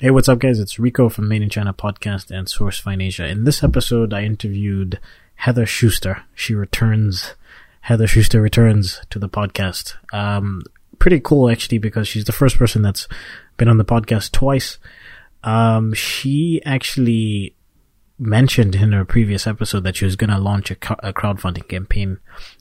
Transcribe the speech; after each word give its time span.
Hey, 0.00 0.10
what's 0.10 0.30
up, 0.30 0.38
guys? 0.38 0.58
It's 0.58 0.78
Rico 0.78 1.10
from 1.10 1.28
Made 1.28 1.42
in 1.42 1.50
China 1.50 1.74
podcast 1.74 2.30
and 2.30 2.48
Source 2.48 2.78
Find 2.78 3.02
Asia. 3.02 3.26
In 3.26 3.44
this 3.44 3.62
episode, 3.62 4.14
I 4.14 4.22
interviewed 4.22 4.98
Heather 5.34 5.66
Schuster. 5.66 6.22
She 6.34 6.54
returns. 6.54 7.34
Heather 7.82 8.06
Schuster 8.06 8.40
returns 8.40 9.02
to 9.10 9.18
the 9.18 9.28
podcast. 9.28 9.96
Um, 10.10 10.62
pretty 10.98 11.20
cool 11.20 11.50
actually 11.50 11.76
because 11.76 12.08
she's 12.08 12.24
the 12.24 12.32
first 12.32 12.56
person 12.56 12.80
that's 12.80 13.08
been 13.58 13.68
on 13.68 13.76
the 13.76 13.84
podcast 13.84 14.32
twice. 14.32 14.78
Um, 15.44 15.92
she 15.92 16.62
actually 16.64 17.54
mentioned 18.18 18.76
in 18.76 18.92
her 18.92 19.04
previous 19.04 19.46
episode 19.46 19.84
that 19.84 19.96
she 19.96 20.06
was 20.06 20.16
going 20.16 20.30
to 20.30 20.38
launch 20.38 20.70
a, 20.70 20.76
a, 21.06 21.12
crowdfunding 21.12 21.68
campaign, 21.68 22.20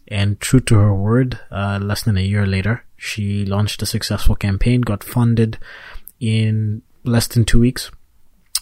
and 0.10 0.42
true 0.42 0.60
to 0.60 0.76
her 0.76 0.94
word, 0.94 1.40
uh, 1.52 1.80
less 1.82 2.04
than 2.04 2.18
a 2.18 2.22
year 2.22 2.46
later, 2.46 2.84
she 2.98 3.46
launched 3.46 3.82
a 3.82 3.86
successful 3.86 4.36
campaign, 4.36 4.82
got 4.82 5.06
funded 5.06 5.58
in 6.20 6.82
less 7.04 7.28
than 7.28 7.46
two 7.46 7.60
weeks 7.60 7.92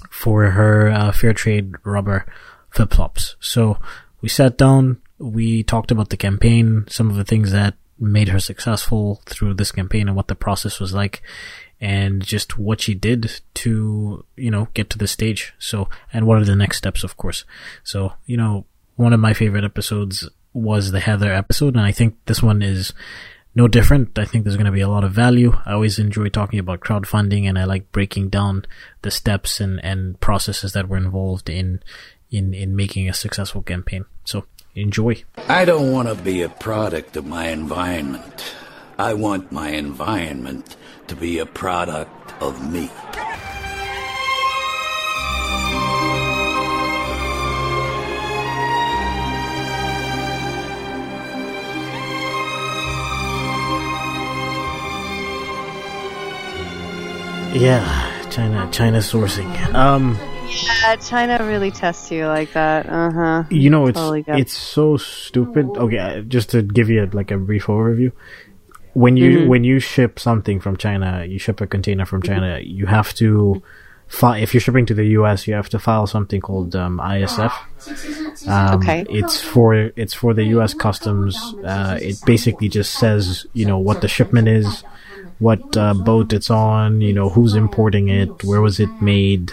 for 0.10 0.52
her 0.52 0.90
uh, 0.90 1.12
fair 1.12 1.34
trade 1.34 1.74
rubber 1.84 2.26
flip 2.70 2.94
flops. 2.94 3.36
So 3.40 3.80
we 4.22 4.30
sat 4.30 4.58
down, 4.58 5.02
we 5.18 5.64
talked 5.64 5.92
about 5.92 6.10
the 6.10 6.18
campaign, 6.18 6.86
some 6.90 7.10
of 7.10 7.16
the 7.16 7.26
things 7.26 7.52
that 7.52 7.76
made 8.00 8.30
her 8.30 8.40
successful 8.40 9.22
through 9.26 9.56
this 9.56 9.72
campaign 9.72 10.08
and 10.08 10.16
what 10.16 10.28
the 10.28 10.36
process 10.36 10.80
was 10.80 10.94
like 10.94 11.22
and 11.80 12.24
just 12.24 12.58
what 12.58 12.82
she 12.82 12.94
did 12.94 13.42
to, 13.56 14.26
you 14.36 14.52
know, 14.52 14.68
get 14.74 14.90
to 14.90 14.98
the 14.98 15.08
stage. 15.08 15.54
So, 15.60 15.90
and 16.14 16.26
what 16.26 16.38
are 16.38 16.46
the 16.46 16.56
next 16.56 16.78
steps, 16.78 17.04
of 17.04 17.18
course. 17.18 17.44
So, 17.84 18.14
you 18.26 18.38
know, 18.38 18.66
one 18.96 19.14
of 19.14 19.20
my 19.20 19.34
favorite 19.34 19.64
episodes 19.64 20.28
was 20.54 20.92
the 20.92 21.00
Heather 21.00 21.32
episode, 21.32 21.76
and 21.76 21.86
I 21.86 21.92
think 21.92 22.16
this 22.26 22.42
one 22.42 22.64
is 22.64 22.94
no 23.58 23.68
different. 23.68 24.20
I 24.20 24.26
think 24.26 24.44
there's 24.44 24.56
going 24.56 24.68
to 24.68 24.72
be 24.72 24.82
a 24.82 24.88
lot 24.88 25.04
of 25.04 25.12
value. 25.12 25.60
I 25.66 25.74
always 25.74 25.98
enjoy 25.98 26.30
talking 26.30 26.60
about 26.60 26.80
crowdfunding 26.80 27.50
and 27.50 27.58
I 27.58 27.64
like 27.64 27.92
breaking 27.92 28.30
down 28.30 28.66
the 29.02 29.10
steps 29.10 29.60
and, 29.60 29.84
and 29.84 30.20
processes 30.20 30.74
that 30.74 30.88
were 30.88 30.96
involved 30.96 31.50
in, 31.50 31.82
in, 32.30 32.54
in 32.54 32.76
making 32.76 33.10
a 33.10 33.16
successful 33.16 33.64
campaign. 33.64 34.06
So 34.26 34.46
enjoy. 34.76 35.24
I 35.48 35.66
don't 35.66 35.92
want 35.92 36.08
to 36.08 36.14
be 36.14 36.44
a 36.44 36.50
product 36.50 37.18
of 37.18 37.26
my 37.26 37.48
environment. 37.48 38.54
I 39.00 39.16
want 39.16 39.52
my 39.52 39.70
environment 39.70 40.78
to 41.08 41.16
be 41.16 41.40
a 41.40 41.48
product 41.48 42.40
of 42.40 42.72
me. 42.72 42.92
Yeah, 57.60 58.30
China, 58.30 58.70
China 58.72 59.00
sourcing. 59.00 59.74
Um, 59.74 60.16
yeah, 60.48 60.96
China 60.98 61.44
really 61.44 61.72
tests 61.72 62.12
you 62.12 62.28
like 62.28 62.54
that. 62.54 62.86
Uh 62.88 63.12
huh. 63.12 63.44
You 63.50 63.70
know, 63.70 63.88
it's 63.88 63.98
totally 63.98 64.24
it's 64.28 64.54
so 64.54 64.98
stupid. 64.98 65.66
Okay, 65.66 65.98
uh, 65.98 66.22
just 66.22 66.52
to 66.52 66.62
give 66.62 66.90
you 66.90 67.06
like 67.08 67.32
a 67.32 67.38
brief 67.38 67.66
overview. 67.66 68.12
When 68.94 69.18
you 69.18 69.40
mm-hmm. 69.40 69.50
when 69.50 69.64
you 69.64 69.80
ship 69.80 70.20
something 70.20 70.60
from 70.60 70.78
China, 70.78 71.26
you 71.26 71.40
ship 71.40 71.60
a 71.60 71.68
container 71.68 72.06
from 72.06 72.22
China. 72.22 72.60
You 72.60 72.86
have 72.86 73.14
to 73.16 73.62
file 74.08 74.42
if 74.42 74.54
you're 74.54 74.62
shipping 74.62 74.86
to 74.86 74.94
the 74.94 75.06
U.S. 75.20 75.48
You 75.48 75.56
have 75.56 75.70
to 75.70 75.80
file 75.80 76.06
something 76.06 76.42
called 76.42 76.76
um, 76.76 77.00
ISF. 77.00 77.52
Um, 78.48 78.80
okay. 78.80 79.06
It's 79.10 79.42
for 79.42 79.74
it's 79.74 80.14
for 80.14 80.34
the 80.34 80.46
U.S. 80.46 80.74
Customs. 80.74 81.36
Uh, 81.64 81.98
it 82.02 82.18
basically 82.26 82.70
just 82.70 82.94
says 82.94 83.48
you 83.54 83.66
know 83.66 83.80
what 83.80 84.02
the 84.02 84.08
shipment 84.08 84.48
is 84.48 84.84
what 85.40 85.78
uh, 85.78 85.94
boat 85.94 86.34
it's 86.34 86.50
on, 86.50 87.02
you 87.02 87.14
know, 87.14 87.30
who's 87.30 87.54
importing 87.54 88.10
it, 88.10 88.44
where 88.44 88.62
was 88.62 88.80
it 88.80 88.90
made, 89.02 89.52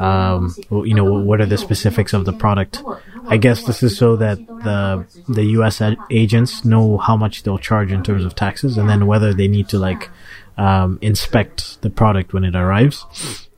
um, 0.00 0.54
you 0.70 0.94
know, 0.94 1.04
what 1.04 1.40
are 1.40 1.46
the 1.46 1.58
specifics 1.58 2.12
of 2.12 2.24
the 2.24 2.32
product. 2.32 2.82
I 3.26 3.36
guess 3.36 3.64
this 3.64 3.82
is 3.82 3.96
so 3.96 4.16
that 4.16 4.38
the 4.46 5.06
the 5.28 5.44
U.S. 5.56 5.80
agents 6.10 6.64
know 6.64 6.98
how 6.98 7.16
much 7.16 7.42
they'll 7.42 7.58
charge 7.58 7.92
in 7.92 8.02
terms 8.02 8.24
of 8.24 8.34
taxes, 8.34 8.76
and 8.76 8.88
then 8.88 9.06
whether 9.06 9.32
they 9.32 9.46
need 9.46 9.68
to 9.68 9.78
like 9.78 10.10
um, 10.56 10.98
inspect 11.00 11.80
the 11.82 11.90
product 11.90 12.32
when 12.32 12.44
it 12.44 12.56
arrives. 12.56 13.48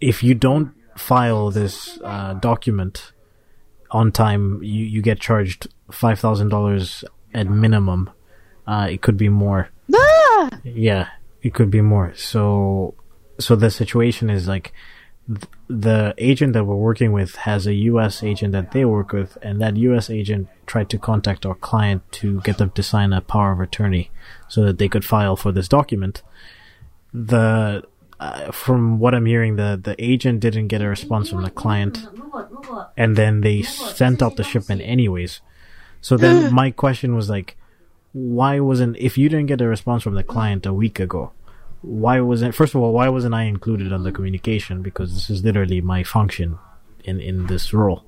If 0.00 0.22
you 0.22 0.34
don't 0.34 0.72
file 0.96 1.50
this 1.50 1.98
uh, 2.02 2.34
document 2.34 3.12
on 3.90 4.10
time, 4.10 4.62
you 4.62 4.84
you 4.84 5.02
get 5.02 5.20
charged 5.20 5.68
five 5.90 6.18
thousand 6.18 6.48
dollars 6.48 7.04
at 7.34 7.48
minimum. 7.48 8.10
Uh, 8.66 8.88
it 8.90 9.02
could 9.02 9.18
be 9.18 9.28
more. 9.28 9.68
Ah! 9.92 10.50
Yeah, 10.62 11.08
it 11.42 11.54
could 11.54 11.70
be 11.70 11.80
more. 11.80 12.14
So, 12.14 12.94
so 13.38 13.56
the 13.56 13.70
situation 13.70 14.30
is 14.30 14.46
like 14.48 14.72
th- 15.26 15.44
the 15.68 16.14
agent 16.18 16.52
that 16.54 16.64
we're 16.64 16.76
working 16.76 17.12
with 17.12 17.36
has 17.36 17.66
a 17.66 17.74
U.S. 17.74 18.22
agent 18.22 18.52
that 18.52 18.72
they 18.72 18.84
work 18.84 19.12
with, 19.12 19.36
and 19.42 19.60
that 19.60 19.76
U.S. 19.76 20.10
agent 20.10 20.48
tried 20.66 20.88
to 20.90 20.98
contact 20.98 21.44
our 21.44 21.54
client 21.54 22.02
to 22.12 22.40
get 22.42 22.58
them 22.58 22.70
to 22.70 22.82
sign 22.82 23.12
a 23.12 23.20
power 23.20 23.52
of 23.52 23.60
attorney 23.60 24.10
so 24.48 24.64
that 24.64 24.78
they 24.78 24.88
could 24.88 25.04
file 25.04 25.36
for 25.36 25.52
this 25.52 25.68
document. 25.68 26.22
The 27.12 27.84
uh, 28.20 28.52
from 28.52 28.98
what 28.98 29.14
I'm 29.14 29.26
hearing, 29.26 29.56
the 29.56 29.78
the 29.82 29.96
agent 30.02 30.40
didn't 30.40 30.68
get 30.68 30.80
a 30.80 30.88
response 30.88 31.30
from 31.30 31.42
the 31.42 31.50
client, 31.50 32.06
and 32.96 33.16
then 33.16 33.40
they 33.40 33.62
sent 33.62 34.22
out 34.22 34.36
the 34.36 34.44
shipment 34.44 34.80
anyways. 34.82 35.40
So 36.00 36.16
then 36.16 36.52
my 36.62 36.70
question 36.70 37.14
was 37.14 37.28
like, 37.28 37.56
why 38.14 38.58
wasn't 38.60 38.96
if 38.96 39.18
you 39.18 39.28
didn't 39.28 39.46
get 39.46 39.60
a 39.60 39.68
response 39.68 40.02
from 40.02 40.14
the 40.14 40.24
client 40.24 40.64
a 40.64 40.72
week 40.72 40.98
ago 40.98 41.32
why 41.84 42.20
wasn't 42.20 42.54
first 42.54 42.74
of 42.74 42.80
all 42.80 42.92
why 42.92 43.08
wasn't 43.08 43.34
i 43.34 43.42
included 43.42 43.92
on 43.92 44.02
the 44.04 44.12
communication? 44.12 44.82
Because 44.82 45.12
this 45.12 45.28
is 45.28 45.44
literally 45.44 45.80
my 45.80 46.02
function 46.02 46.58
in 47.04 47.20
in 47.20 47.46
this 47.46 47.74
role. 47.74 48.04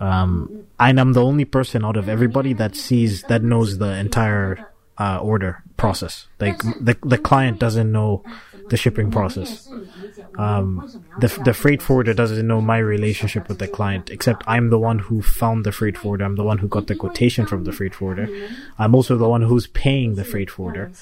Um 0.00 0.66
and 0.80 1.00
i'm 1.00 1.12
the 1.12 1.22
only 1.22 1.44
person 1.44 1.84
out 1.84 1.96
of 1.96 2.08
everybody 2.08 2.52
that 2.54 2.74
sees 2.74 3.22
that 3.24 3.42
knows 3.42 3.78
the 3.78 3.92
entire 3.94 4.72
uh, 4.98 5.18
order 5.18 5.62
process. 5.76 6.26
Like 6.40 6.58
the 6.80 6.96
the 7.02 7.18
client 7.18 7.60
doesn't 7.60 7.92
know 7.92 8.24
the 8.68 8.76
shipping 8.76 9.10
process 9.10 9.68
um, 10.38 10.86
the 11.18 11.28
the 11.44 11.54
freight 11.54 11.80
forwarder 11.80 12.12
doesn't 12.14 12.46
know 12.46 12.60
my 12.60 12.78
relationship 12.78 13.48
with 13.48 13.58
the 13.58 13.68
client, 13.68 14.10
except 14.10 14.44
I'm 14.46 14.70
the 14.70 14.78
one 14.78 14.98
who 14.98 15.22
found 15.22 15.64
the 15.64 15.72
freight 15.72 15.96
forwarder. 15.96 16.24
I'm 16.24 16.36
the 16.36 16.44
one 16.44 16.58
who 16.58 16.68
got 16.68 16.86
the 16.86 16.94
quotation 16.94 17.46
from 17.46 17.64
the 17.64 17.72
freight 17.72 17.94
forwarder. 17.94 18.28
I'm 18.78 18.94
also 18.94 19.16
the 19.16 19.28
one 19.28 19.42
who's 19.42 19.66
paying 19.66 20.14
the 20.14 20.24
freight 20.24 20.50
forwarder. 20.50 20.92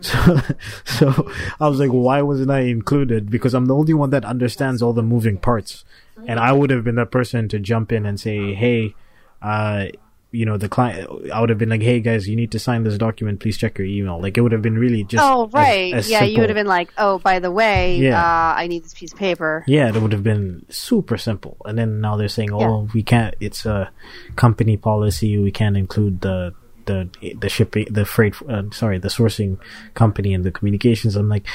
So, 0.00 0.38
so 0.84 1.32
I 1.60 1.68
was 1.68 1.80
like, 1.80 1.88
why 1.88 2.20
wasn't 2.20 2.50
I 2.50 2.62
included? 2.62 3.30
Because 3.30 3.54
I'm 3.54 3.66
the 3.66 3.76
only 3.76 3.94
one 3.94 4.10
that 4.10 4.24
understands 4.24 4.82
all 4.82 4.92
the 4.92 5.04
moving 5.04 5.38
parts, 5.38 5.82
and 6.26 6.38
I 6.38 6.52
would 6.52 6.68
have 6.70 6.84
been 6.84 6.96
that 6.96 7.10
person 7.10 7.48
to 7.48 7.58
jump 7.58 7.90
in 7.90 8.04
and 8.04 8.20
say, 8.20 8.52
hey, 8.52 8.94
uh, 9.40 9.86
you 10.34 10.44
know 10.44 10.56
the 10.56 10.68
client 10.68 11.08
i 11.32 11.40
would 11.40 11.48
have 11.48 11.58
been 11.58 11.68
like 11.68 11.82
hey 11.82 12.00
guys 12.00 12.28
you 12.28 12.36
need 12.36 12.50
to 12.52 12.58
sign 12.58 12.82
this 12.82 12.98
document. 12.98 13.40
Please 13.40 13.56
check 13.56 13.78
your 13.78 13.86
email. 13.86 14.20
Like 14.20 14.36
it 14.36 14.40
would 14.40 14.52
have 14.52 14.62
been 14.62 14.78
really 14.78 15.04
just 15.04 15.22
oh 15.22 15.48
right. 15.52 15.94
as, 15.94 16.06
as 16.06 16.10
yeah 16.10 16.18
simple. 16.20 16.34
you 16.34 16.40
would 16.40 16.50
have 16.50 16.56
been 16.56 16.66
like 16.66 16.92
oh 16.98 17.18
by 17.18 17.38
the 17.38 17.50
way 17.50 17.96
yeah. 17.96 18.20
Uh, 18.20 18.54
i 18.56 18.66
need 18.66 18.84
this 18.84 18.94
piece 18.94 19.12
of 19.12 19.18
paper. 19.18 19.64
Yeah 19.66 19.88
it 19.88 20.00
would 20.00 20.12
have 20.12 20.22
been 20.22 20.64
super 20.68 21.16
simple. 21.16 21.56
And 21.64 21.78
then 21.78 22.00
now 22.00 22.16
they're 22.16 22.28
saying 22.28 22.52
oh 22.52 22.84
yeah. 22.84 22.90
we 22.92 23.02
can't 23.02 23.34
it's 23.40 23.64
a 23.66 23.90
company 24.36 24.76
policy. 24.76 25.38
We 25.38 25.52
can't 25.52 25.76
include 25.76 26.20
the 26.20 26.54
the 26.86 27.08
the 27.38 27.48
shipping 27.48 27.86
the 27.90 28.04
freight 28.04 28.34
uh, 28.48 28.64
sorry 28.72 28.98
the 28.98 29.08
sourcing 29.08 29.58
company 29.94 30.34
and 30.34 30.44
the 30.44 30.50
communications. 30.50 31.16
I'm 31.16 31.28
like 31.28 31.46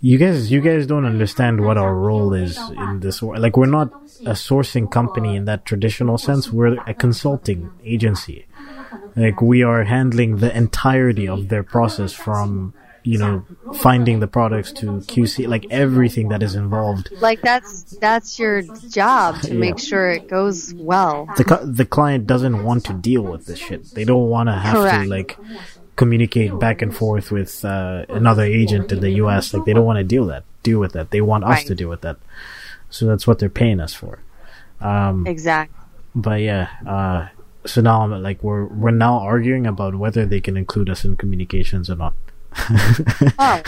you 0.00 0.18
guys 0.18 0.50
you 0.50 0.60
guys 0.60 0.86
don't 0.86 1.04
understand 1.04 1.64
what 1.64 1.76
our 1.76 1.94
role 1.94 2.32
is 2.32 2.58
in 2.70 3.00
this 3.00 3.20
world. 3.20 3.42
like 3.42 3.56
we're 3.56 3.66
not 3.66 3.92
a 4.22 4.32
sourcing 4.32 4.90
company 4.90 5.36
in 5.36 5.44
that 5.44 5.64
traditional 5.64 6.18
sense. 6.18 6.52
we're 6.52 6.78
a 6.86 6.94
consulting 6.94 7.70
agency. 7.84 8.46
like 9.16 9.42
we 9.42 9.62
are 9.62 9.84
handling 9.84 10.36
the 10.38 10.56
entirety 10.56 11.28
of 11.28 11.48
their 11.48 11.62
process 11.62 12.12
from 12.12 12.74
you 13.04 13.16
know 13.16 13.44
finding 13.74 14.20
the 14.20 14.26
products 14.26 14.70
to 14.70 14.86
qc 15.12 15.48
like 15.48 15.66
everything 15.70 16.28
that 16.28 16.42
is 16.42 16.54
involved. 16.54 17.10
Like 17.20 17.40
that's 17.40 17.96
that's 18.00 18.38
your 18.38 18.62
job 18.88 19.40
to 19.42 19.52
yeah. 19.52 19.58
make 19.58 19.78
sure 19.78 20.10
it 20.10 20.28
goes 20.28 20.74
well. 20.74 21.26
The 21.36 21.60
the 21.64 21.86
client 21.86 22.26
doesn't 22.26 22.62
want 22.64 22.84
to 22.86 22.92
deal 22.92 23.22
with 23.22 23.46
this 23.46 23.58
shit. 23.58 23.90
They 23.94 24.04
don't 24.04 24.28
want 24.28 24.48
to 24.48 24.54
have 24.54 24.74
Correct. 24.74 25.04
to 25.04 25.08
like 25.08 25.38
communicate 25.98 26.56
back 26.60 26.80
and 26.80 26.96
forth 26.96 27.32
with 27.32 27.64
uh, 27.64 28.06
another 28.08 28.44
agent 28.44 28.92
in 28.92 29.00
the 29.00 29.10
U.S. 29.22 29.52
Like 29.52 29.64
they 29.66 29.72
don't 29.74 29.84
want 29.84 29.98
to 29.98 30.04
deal 30.04 30.26
that 30.26 30.44
deal 30.62 30.78
with 30.78 30.92
that. 30.92 31.10
They 31.10 31.20
want 31.20 31.44
us 31.44 31.50
right. 31.50 31.66
to 31.66 31.74
deal 31.74 31.88
with 31.88 32.02
that. 32.02 32.16
So 32.88 33.04
that's 33.06 33.26
what 33.26 33.40
they're 33.40 33.50
paying 33.50 33.80
us 33.80 33.92
for. 33.92 34.20
Um, 34.80 35.26
exactly. 35.26 35.74
But 36.14 36.40
yeah, 36.40 36.68
uh, 36.86 37.28
so 37.66 37.80
now 37.80 38.02
I'm 38.02 38.22
like 38.22 38.42
we're 38.42 38.66
we're 38.66 38.92
now 38.92 39.18
arguing 39.18 39.66
about 39.66 39.96
whether 39.96 40.24
they 40.24 40.40
can 40.40 40.56
include 40.56 40.88
us 40.88 41.04
in 41.04 41.16
communications 41.16 41.90
or 41.90 41.96
not. 41.96 42.14
oh, 43.38 43.62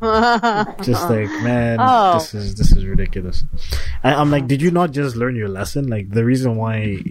just 0.82 1.08
like 1.08 1.30
man, 1.44 1.78
oh. 1.80 2.14
this 2.14 2.34
is 2.34 2.54
this 2.56 2.72
is 2.72 2.84
ridiculous. 2.84 3.44
I, 4.02 4.14
I'm 4.14 4.30
like, 4.30 4.48
did 4.48 4.60
you 4.62 4.70
not 4.70 4.90
just 4.90 5.16
learn 5.16 5.36
your 5.36 5.48
lesson? 5.48 5.86
Like 5.86 6.10
the 6.10 6.24
reason 6.24 6.56
why 6.56 7.04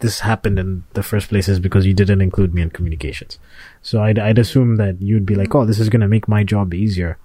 this 0.00 0.20
happened 0.20 0.58
in 0.58 0.84
the 0.92 1.02
first 1.02 1.28
place 1.28 1.48
is 1.48 1.58
because 1.58 1.86
you 1.86 1.94
didn't 1.94 2.20
include 2.20 2.54
me 2.54 2.62
in 2.62 2.70
communications. 2.70 3.38
So 3.82 4.02
I'd, 4.02 4.18
I'd 4.18 4.38
assume 4.38 4.76
that 4.76 5.00
you'd 5.00 5.26
be 5.26 5.34
like, 5.34 5.54
oh, 5.54 5.64
this 5.64 5.78
is 5.78 5.88
going 5.88 6.00
to 6.00 6.08
make 6.08 6.28
my 6.28 6.44
job 6.44 6.74
easier. 6.74 7.18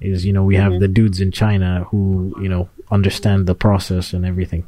is 0.00 0.24
you 0.24 0.32
know 0.32 0.44
we 0.44 0.54
mm-hmm. 0.54 0.72
have 0.72 0.80
the 0.80 0.88
dudes 0.88 1.20
in 1.20 1.30
China 1.32 1.86
who 1.90 2.34
you 2.40 2.48
know 2.48 2.68
understand 2.90 3.46
the 3.46 3.54
process 3.54 4.12
and 4.12 4.26
everything. 4.26 4.66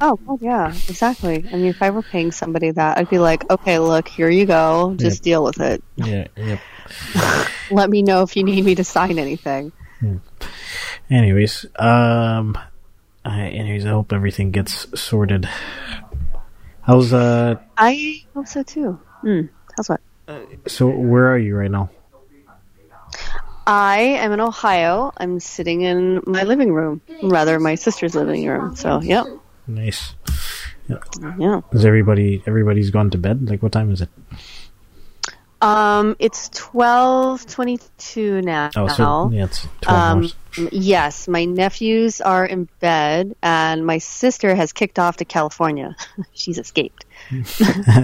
Oh, 0.00 0.18
well, 0.24 0.38
yeah, 0.40 0.68
exactly. 0.88 1.44
I 1.52 1.56
mean, 1.56 1.66
if 1.66 1.82
I 1.82 1.90
were 1.90 2.02
paying 2.02 2.32
somebody 2.32 2.70
that, 2.70 2.98
I'd 2.98 3.10
be 3.10 3.18
like, 3.18 3.48
okay, 3.50 3.78
look, 3.78 4.08
here 4.08 4.30
you 4.30 4.46
go, 4.46 4.94
just 4.96 5.18
yep. 5.18 5.24
deal 5.24 5.44
with 5.44 5.60
it. 5.60 5.82
Yeah, 5.96 6.28
yep. 6.36 6.60
Let 7.70 7.90
me 7.90 8.02
know 8.02 8.22
if 8.22 8.36
you 8.36 8.44
need 8.44 8.64
me 8.64 8.74
to 8.76 8.84
sign 8.84 9.18
anything. 9.18 9.72
Yeah. 10.00 10.16
Anyways, 11.10 11.66
um, 11.76 12.56
I, 13.24 13.48
anyways, 13.48 13.84
I 13.86 13.90
hope 13.90 14.12
everything 14.12 14.50
gets 14.50 14.98
sorted. 14.98 15.48
How's 16.82 17.12
uh? 17.12 17.56
I 17.78 18.22
hope 18.34 18.46
so 18.46 18.62
too. 18.62 19.00
Mm, 19.22 19.48
how's 19.76 19.88
what? 19.88 20.00
So 20.66 20.88
where 20.88 21.32
are 21.32 21.38
you 21.38 21.56
right 21.56 21.70
now? 21.70 21.90
I 23.66 24.18
am 24.18 24.32
in 24.32 24.40
Ohio. 24.40 25.12
I'm 25.16 25.38
sitting 25.38 25.82
in 25.82 26.20
my 26.26 26.42
living 26.42 26.72
room, 26.72 27.00
rather 27.22 27.60
my 27.60 27.76
sister's 27.76 28.14
living 28.14 28.46
room. 28.46 28.74
So, 28.74 29.00
yep. 29.00 29.26
Nice. 29.68 30.14
Yeah. 30.88 30.98
yeah. 31.38 31.60
Is 31.72 31.84
everybody 31.84 32.42
everybody's 32.46 32.90
gone 32.90 33.10
to 33.10 33.18
bed? 33.18 33.48
Like, 33.48 33.62
what 33.62 33.70
time 33.70 33.92
is 33.92 34.00
it? 34.00 34.08
Um, 35.62 36.16
it's 36.18 36.48
twelve 36.48 37.46
twenty-two 37.46 38.42
now. 38.42 38.70
Oh, 38.74 38.88
so 38.88 39.30
yeah, 39.32 39.44
it's 39.44 39.66
twelve 39.80 40.00
um, 40.00 40.18
hours. 40.18 40.36
Yes, 40.72 41.28
my 41.28 41.44
nephews 41.44 42.20
are 42.20 42.44
in 42.44 42.68
bed, 42.80 43.36
and 43.44 43.86
my 43.86 43.98
sister 43.98 44.56
has 44.56 44.72
kicked 44.72 44.98
off 44.98 45.18
to 45.18 45.24
California. 45.24 45.94
She's 46.32 46.58
escaped. 46.58 47.04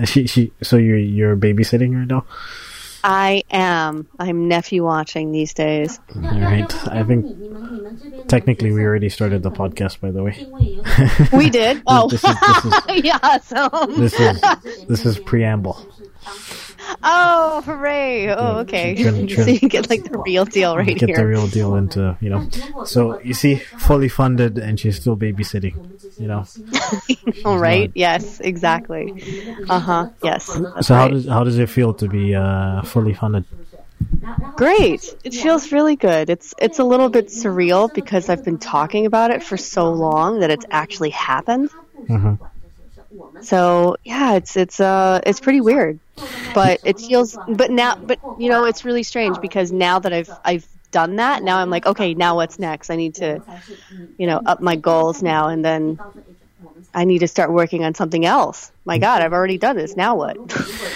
she, 0.04 0.28
she, 0.28 0.52
so 0.62 0.76
you're 0.76 0.98
you're 0.98 1.36
babysitting 1.36 1.94
her 1.94 2.06
now. 2.06 2.24
I 3.02 3.42
am. 3.50 4.06
I'm 4.20 4.46
nephew 4.48 4.84
watching 4.84 5.32
these 5.32 5.52
days. 5.52 5.98
All 6.14 6.22
right. 6.22 6.88
I 6.88 7.02
think 7.04 8.28
technically 8.28 8.72
we 8.72 8.84
already 8.84 9.08
started 9.08 9.42
the 9.42 9.50
podcast, 9.50 10.00
by 10.00 10.10
the 10.10 10.22
way. 10.22 10.46
we 11.36 11.50
did. 11.50 11.82
Oh, 11.86 12.08
this 12.08 12.22
is, 12.22 12.36
this 12.40 12.64
is, 12.64 13.04
yeah. 13.04 13.38
So 13.38 13.68
this 13.96 14.14
is 14.18 14.40
this 14.86 15.06
is 15.06 15.18
preamble. 15.18 15.84
Oh, 17.02 17.62
hooray! 17.64 18.28
Oh, 18.28 18.58
okay. 18.60 18.96
So 19.28 19.50
you 19.50 19.68
get 19.68 19.90
like 19.90 20.04
the 20.04 20.18
real 20.18 20.44
deal 20.44 20.76
right 20.76 20.86
get 20.86 21.00
here. 21.00 21.08
Get 21.08 21.16
the 21.16 21.26
real 21.26 21.46
deal 21.46 21.74
into 21.76 22.16
you 22.20 22.30
know. 22.30 22.48
So 22.84 23.20
you 23.20 23.34
see, 23.34 23.56
fully 23.56 24.08
funded, 24.08 24.58
and 24.58 24.78
she's 24.78 24.96
still 24.96 25.16
babysitting. 25.16 25.76
You 26.18 26.26
know. 26.26 26.44
All 27.44 27.58
right. 27.58 27.90
Yes. 27.94 28.40
Exactly. 28.40 29.12
Uh 29.68 29.78
huh. 29.78 30.06
Yes. 30.22 30.46
So 30.46 30.60
right. 30.60 30.88
how 30.88 31.08
does 31.08 31.26
how 31.26 31.44
does 31.44 31.58
it 31.58 31.68
feel 31.68 31.94
to 31.94 32.08
be 32.08 32.34
uh, 32.34 32.82
fully 32.82 33.14
funded? 33.14 33.44
Great. 34.56 35.14
It 35.24 35.34
feels 35.34 35.72
really 35.72 35.96
good. 35.96 36.30
It's 36.30 36.54
it's 36.58 36.78
a 36.78 36.84
little 36.84 37.08
bit 37.08 37.28
surreal 37.28 37.92
because 37.92 38.28
I've 38.28 38.44
been 38.44 38.58
talking 38.58 39.06
about 39.06 39.30
it 39.30 39.42
for 39.42 39.56
so 39.56 39.92
long 39.92 40.40
that 40.40 40.50
it's 40.50 40.66
actually 40.70 41.10
happened. 41.10 41.70
Mm-hmm. 42.08 43.42
So 43.42 43.96
yeah, 44.04 44.34
it's 44.34 44.56
it's 44.56 44.80
uh 44.80 45.20
it's 45.24 45.40
pretty 45.40 45.60
weird, 45.60 46.00
but 46.54 46.80
it 46.84 46.98
feels. 46.98 47.36
But 47.48 47.70
now, 47.70 47.96
but 47.96 48.18
you 48.38 48.48
know, 48.48 48.64
it's 48.64 48.84
really 48.84 49.02
strange 49.02 49.40
because 49.40 49.72
now 49.72 49.98
that 49.98 50.12
I've 50.12 50.30
I've 50.44 50.66
done 50.90 51.16
that, 51.16 51.42
now 51.42 51.58
I'm 51.58 51.70
like, 51.70 51.86
okay, 51.86 52.14
now 52.14 52.36
what's 52.36 52.58
next? 52.58 52.90
I 52.90 52.96
need 52.96 53.16
to, 53.16 53.42
you 54.16 54.26
know, 54.26 54.40
up 54.46 54.60
my 54.60 54.76
goals 54.76 55.22
now, 55.22 55.48
and 55.48 55.64
then 55.64 55.98
I 56.94 57.04
need 57.04 57.18
to 57.20 57.28
start 57.28 57.52
working 57.52 57.84
on 57.84 57.94
something 57.94 58.24
else. 58.24 58.72
My 58.84 58.98
God, 58.98 59.20
I've 59.20 59.32
already 59.32 59.58
done 59.58 59.76
this. 59.76 59.96
Now 59.96 60.16
what? 60.16 60.36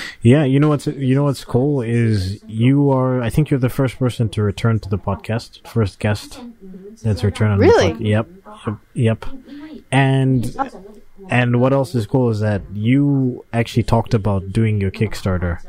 yeah, 0.23 0.45
you 0.45 0.59
know 0.59 0.69
what's 0.69 0.87
you 0.87 1.15
know 1.15 1.25
what's 1.25 1.45
cool 1.45 1.83
is 1.83 2.43
you 2.47 2.91
are. 2.91 3.21
I 3.23 3.31
think 3.31 3.51
you're 3.51 3.61
the 3.61 3.69
first 3.69 3.99
person 3.99 4.29
to 4.31 4.43
return 4.43 4.81
to 4.81 4.89
the 4.89 4.99
podcast, 4.99 5.67
first 5.67 5.99
guest 5.99 6.41
that's 7.03 7.23
returned 7.23 7.53
on 7.53 7.59
really? 7.59 7.93
the 7.93 7.99
podcast. 7.99 8.07
Yep, 8.07 8.77
yep, 8.95 9.25
yep. 9.25 9.27
And 9.91 10.57
and 11.29 11.61
what 11.61 11.73
else 11.73 11.95
is 11.95 12.07
cool 12.07 12.31
is 12.31 12.41
that 12.41 12.63
you 12.73 13.45
actually 13.53 13.83
talked 13.83 14.15
about 14.15 14.53
doing 14.53 14.81
your 14.81 14.91
Kickstarter 14.91 15.65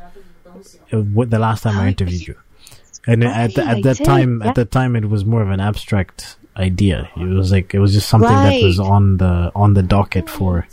uh, 0.92 1.24
the 1.26 1.38
last 1.38 1.62
time 1.62 1.78
I 1.78 1.88
interviewed 1.88 2.26
you. 2.26 2.36
And 3.06 3.22
at, 3.24 3.54
the, 3.54 3.64
at 3.64 3.82
that 3.82 3.96
time, 3.98 4.40
at 4.42 4.54
that 4.54 4.70
time, 4.70 4.96
it 4.96 5.04
was 5.06 5.24
more 5.24 5.42
of 5.42 5.50
an 5.50 5.60
abstract 5.60 6.36
idea. 6.56 7.10
It 7.16 7.24
was 7.24 7.52
like 7.52 7.74
it 7.74 7.78
was 7.78 7.92
just 7.92 8.08
something 8.08 8.30
right. 8.30 8.60
that 8.60 8.66
was 8.66 8.80
on 8.80 9.18
the 9.18 9.52
on 9.54 9.74
the 9.74 9.82
docket 9.82 10.30
for, 10.30 10.66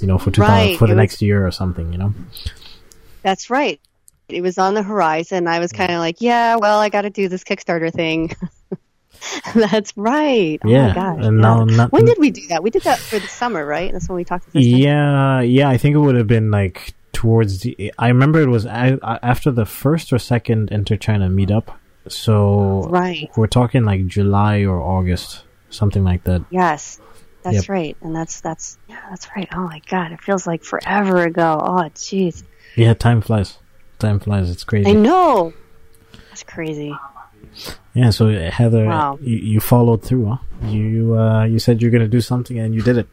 you 0.00 0.06
know, 0.06 0.18
for 0.18 0.30
two 0.30 0.42
right. 0.42 0.78
for 0.78 0.86
the 0.86 0.94
next 0.94 1.22
year 1.22 1.44
or 1.44 1.50
something. 1.50 1.92
You 1.92 1.98
know. 1.98 2.14
That's 3.22 3.50
right. 3.50 3.80
It 4.28 4.42
was 4.42 4.58
on 4.58 4.74
the 4.74 4.82
horizon. 4.82 5.48
I 5.48 5.58
was 5.58 5.72
kind 5.72 5.90
of 5.90 5.98
like, 5.98 6.20
yeah, 6.20 6.56
well, 6.56 6.78
I 6.78 6.88
got 6.88 7.02
to 7.02 7.10
do 7.10 7.28
this 7.28 7.44
Kickstarter 7.44 7.92
thing. 7.92 8.34
That's 9.54 9.96
right. 9.96 10.58
Oh 10.64 10.68
yeah. 10.68 10.88
my 10.88 10.94
gosh. 10.94 11.24
And 11.24 11.40
yeah. 11.40 11.64
now, 11.64 11.86
when 11.88 12.04
did 12.04 12.18
we 12.18 12.30
do 12.30 12.46
that? 12.48 12.62
We 12.62 12.70
did 12.70 12.82
that 12.82 12.98
for 12.98 13.18
the 13.18 13.28
summer, 13.28 13.64
right? 13.64 13.92
That's 13.92 14.08
when 14.08 14.16
we 14.16 14.24
talked. 14.24 14.46
yeah, 14.52 15.40
yeah. 15.40 15.68
I 15.68 15.78
think 15.78 15.94
it 15.94 15.98
would 15.98 16.16
have 16.16 16.26
been 16.26 16.50
like 16.50 16.94
towards 17.12 17.60
the. 17.60 17.92
I 17.98 18.08
remember 18.08 18.40
it 18.40 18.48
was 18.48 18.66
after 18.66 19.50
the 19.50 19.64
first 19.64 20.12
or 20.12 20.18
second 20.18 20.70
Inter 20.72 20.96
China 20.96 21.28
meetup. 21.28 21.74
So 22.08 22.88
right, 22.90 23.30
we're 23.36 23.46
talking 23.46 23.84
like 23.84 24.06
July 24.06 24.62
or 24.62 24.80
August, 24.80 25.44
something 25.70 26.02
like 26.02 26.24
that. 26.24 26.44
Yes, 26.50 27.00
that's 27.42 27.56
yep. 27.56 27.68
right, 27.68 27.96
and 28.00 28.14
that's 28.14 28.40
that's 28.40 28.76
yeah, 28.88 29.00
that's 29.08 29.28
right. 29.36 29.48
Oh 29.54 29.60
my 29.60 29.80
god, 29.88 30.12
it 30.12 30.20
feels 30.20 30.46
like 30.46 30.64
forever 30.64 31.22
ago. 31.22 31.60
Oh 31.62 31.88
jeez. 31.94 32.42
Yeah, 32.76 32.94
time 32.94 33.20
flies. 33.20 33.58
Time 33.98 34.18
flies. 34.18 34.50
It's 34.50 34.64
crazy. 34.64 34.90
I 34.90 34.94
know. 34.94 35.52
That's 36.30 36.42
crazy. 36.42 36.96
Yeah, 37.94 38.10
so 38.10 38.28
Heather, 38.50 38.86
wow. 38.86 39.18
you, 39.20 39.36
you, 39.36 39.60
followed 39.60 40.02
through, 40.02 40.26
huh? 40.26 40.36
You 40.66 41.18
uh, 41.18 41.44
you 41.44 41.58
said 41.58 41.82
you're 41.82 41.90
going 41.90 42.02
to 42.02 42.08
do 42.08 42.22
something 42.22 42.58
and 42.58 42.74
you 42.74 42.80
did 42.80 42.96
it. 42.96 43.08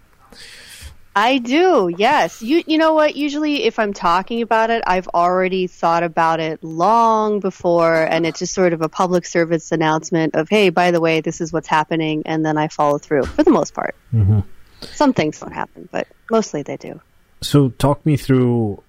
I 1.16 1.40
do, 1.40 1.94
yes. 1.98 2.42
You 2.42 2.64
you 2.66 2.78
know 2.78 2.94
what? 2.94 3.18
Usually, 3.18 3.64
if 3.64 3.78
I'm 3.78 3.92
talking 3.92 4.42
about 4.42 4.70
it, 4.70 4.84
I've 4.88 5.08
already 5.10 5.68
thought 5.68 6.04
about 6.04 6.40
it 6.40 6.64
long 6.64 7.42
before, 7.42 8.04
and 8.04 8.26
it's 8.26 8.40
just 8.40 8.54
sort 8.54 8.72
of 8.72 8.82
a 8.82 8.88
public 8.88 9.26
service 9.26 9.72
announcement 9.74 10.36
of, 10.36 10.48
"Hey, 10.48 10.70
by 10.70 10.92
the 10.92 11.02
way, 11.02 11.20
this 11.20 11.42
is 11.42 11.52
what's 11.52 11.68
happening," 11.68 12.24
and 12.26 12.46
then 12.46 12.58
I 12.58 12.70
follow 12.70 13.00
through 13.00 13.24
for 13.24 13.44
the 13.44 13.52
most 13.52 13.74
part. 13.74 13.96
Mm-hmm. 14.14 14.40
Some 14.82 15.12
things 15.12 15.40
don't 15.40 15.52
happen, 15.52 15.90
but 15.92 16.08
mostly 16.32 16.64
they 16.64 16.78
do. 16.78 17.02
So, 17.42 17.70
talk 17.70 18.06
me 18.06 18.16
through, 18.16 18.82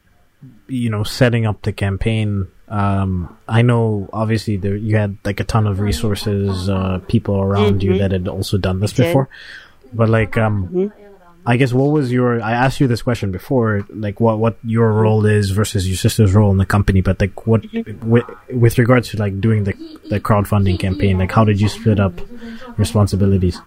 you 0.68 0.90
know, 0.90 1.02
setting 1.02 1.46
up 1.46 1.62
the 1.62 1.72
campaign 1.72 2.46
um, 2.70 3.36
I 3.48 3.62
know 3.62 4.08
obviously 4.12 4.56
there 4.56 4.76
you 4.76 4.96
had 4.96 5.18
like 5.24 5.40
a 5.40 5.44
ton 5.44 5.66
of 5.66 5.80
resources, 5.80 6.68
uh, 6.68 7.00
people 7.08 7.40
around 7.40 7.80
mm-hmm. 7.80 7.92
you 7.92 7.98
that 7.98 8.12
had 8.12 8.28
also 8.28 8.58
done 8.58 8.78
this 8.78 8.92
before, 8.92 9.28
but 9.92 10.08
like, 10.08 10.38
um, 10.38 10.68
mm-hmm. 10.68 11.06
I 11.44 11.56
guess 11.56 11.72
what 11.72 11.90
was 11.90 12.12
your? 12.12 12.40
I 12.40 12.52
asked 12.52 12.78
you 12.78 12.86
this 12.86 13.02
question 13.02 13.32
before, 13.32 13.84
like 13.90 14.20
what 14.20 14.38
what 14.38 14.56
your 14.62 14.92
role 14.92 15.26
is 15.26 15.50
versus 15.50 15.88
your 15.88 15.96
sister's 15.96 16.32
role 16.32 16.52
in 16.52 16.58
the 16.58 16.66
company, 16.66 17.00
but 17.00 17.20
like 17.20 17.44
what 17.44 17.62
mm-hmm. 17.62 18.08
with, 18.08 18.24
with 18.52 18.78
regards 18.78 19.08
to 19.10 19.16
like 19.16 19.40
doing 19.40 19.64
the 19.64 19.72
the 20.08 20.20
crowdfunding 20.20 20.78
campaign, 20.78 21.18
like 21.18 21.32
how 21.32 21.44
did 21.44 21.60
you 21.60 21.68
split 21.68 21.98
up 21.98 22.20
responsibilities? 22.78 23.60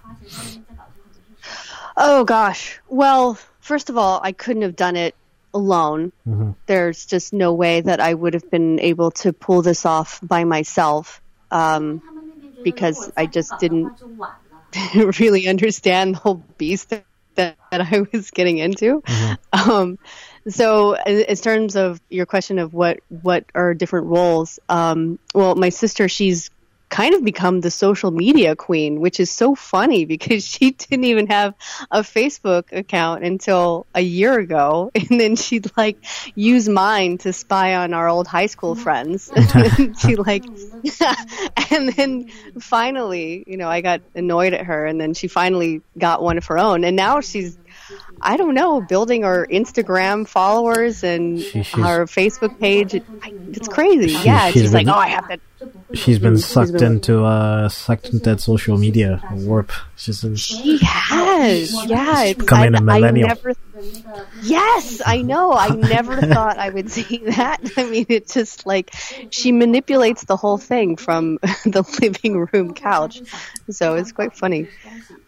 Oh 1.97 2.23
gosh, 2.23 2.79
well, 2.87 3.37
first 3.59 3.89
of 3.89 3.97
all, 3.97 4.21
I 4.23 4.31
couldn't 4.31 4.61
have 4.61 4.77
done 4.77 4.95
it 4.95 5.13
alone. 5.53 6.11
Mm-hmm. 6.27 6.51
There's 6.65 7.05
just 7.05 7.33
no 7.33 7.53
way 7.53 7.81
that 7.81 7.99
I 7.99 8.13
would 8.13 8.33
have 8.33 8.49
been 8.49 8.79
able 8.79 9.11
to 9.11 9.33
pull 9.33 9.61
this 9.61 9.85
off 9.85 10.19
by 10.21 10.43
myself 10.43 11.21
um, 11.51 12.01
because 12.63 13.11
I 13.15 13.25
just 13.25 13.57
didn't 13.59 14.01
really 15.19 15.47
understand 15.47 16.15
the 16.15 16.19
whole 16.19 16.43
beast 16.57 16.89
that, 16.89 17.05
that 17.35 17.55
I 17.71 18.05
was 18.11 18.31
getting 18.31 18.57
into. 18.57 19.01
Mm-hmm. 19.01 19.71
Um, 19.71 19.99
so, 20.47 20.95
in, 20.95 21.35
terms 21.37 21.75
of 21.75 22.01
your 22.09 22.25
question 22.25 22.59
of 22.59 22.73
what 22.73 22.99
what 23.07 23.45
are 23.55 23.73
different 23.73 24.07
roles, 24.07 24.59
um, 24.67 25.17
well, 25.33 25.55
my 25.55 25.69
sister 25.69 26.09
she's 26.09 26.49
kind 26.93 27.15
of 27.15 27.25
become 27.25 27.59
the 27.59 27.71
social 27.71 28.11
media 28.11 28.55
queen, 28.55 28.99
which 28.99 29.19
is 29.19 29.31
so 29.31 29.55
funny 29.55 30.05
because 30.13 30.45
she 30.45 30.71
didn't 30.71 31.05
even 31.05 31.25
have 31.27 31.55
a 31.89 32.01
Facebook 32.01 32.71
account 32.71 33.23
until 33.23 33.87
a 33.95 34.01
year 34.01 34.39
ago. 34.39 34.91
And 35.03 35.19
then 35.19 35.35
she'd 35.35 35.69
like 35.75 35.97
use 36.33 36.69
mine 36.69 37.17
to 37.19 37.33
spy 37.33 37.75
on 37.75 37.93
our 37.93 38.07
old 38.07 38.27
high 38.27 38.45
school 38.45 38.73
friends. 38.73 39.31
she 39.99 40.15
like, 40.15 40.45
and 41.71 41.89
then 41.89 42.29
finally, 42.59 43.43
you 43.45 43.57
know, 43.57 43.67
I 43.67 43.81
got 43.81 44.01
annoyed 44.15 44.53
at 44.53 44.65
her 44.65 44.85
and 44.85 44.99
then 45.01 45.13
she 45.13 45.27
finally 45.27 45.81
got 45.97 46.23
one 46.23 46.37
of 46.37 46.45
her 46.45 46.57
own. 46.57 46.83
And 46.83 46.95
now 46.95 47.21
she's 47.21 47.57
I 48.21 48.37
don't 48.37 48.53
know, 48.55 48.79
building 48.81 49.23
our 49.25 49.45
Instagram 49.47 50.27
followers 50.27 51.03
and 51.03 51.39
She- 51.39 51.59
our 51.81 52.05
Facebook 52.05 52.57
page. 52.59 52.93
It, 52.95 53.03
it's 53.51 53.67
crazy. 53.67 54.09
She- 54.09 54.25
yeah, 54.25 54.49
she's 54.51 54.63
she's 54.63 54.73
like, 54.73 54.85
been- 54.85 54.93
oh, 54.95 54.97
I 54.97 55.07
have 55.09 55.27
to. 55.29 55.39
She's 55.93 56.19
been 56.19 56.37
sucked 56.37 56.73
been- 56.73 56.83
into 56.93 57.23
uh 57.23 57.69
sucked 57.69 58.07
into 58.07 58.19
that 58.29 58.41
social 58.41 58.77
media 58.77 59.21
warp. 59.31 59.71
She's 59.95 60.23
in, 60.23 60.35
She 60.35 60.79
has. 60.83 61.73
Yeah, 61.85 62.23
it's 62.23 62.39
becoming 62.39 62.75
I, 62.75 62.79
a 62.79 62.81
millennial. 62.81 63.27
I 63.29 63.33
never, 63.33 63.53
yes, 64.41 65.01
I 65.05 65.21
know. 65.21 65.53
I 65.53 65.69
never 65.69 66.19
thought 66.33 66.57
I 66.57 66.69
would 66.69 66.89
see 66.91 67.17
that. 67.27 67.61
I 67.77 67.83
mean, 67.85 68.05
it's 68.09 68.33
just 68.33 68.65
like 68.65 68.93
she 69.29 69.51
manipulates 69.51 70.25
the 70.25 70.35
whole 70.35 70.57
thing 70.57 70.97
from 70.97 71.37
the 71.65 71.83
living 72.01 72.47
room 72.51 72.73
couch. 72.73 73.21
So 73.69 73.95
it's 73.95 74.11
quite 74.11 74.35
funny. 74.35 74.67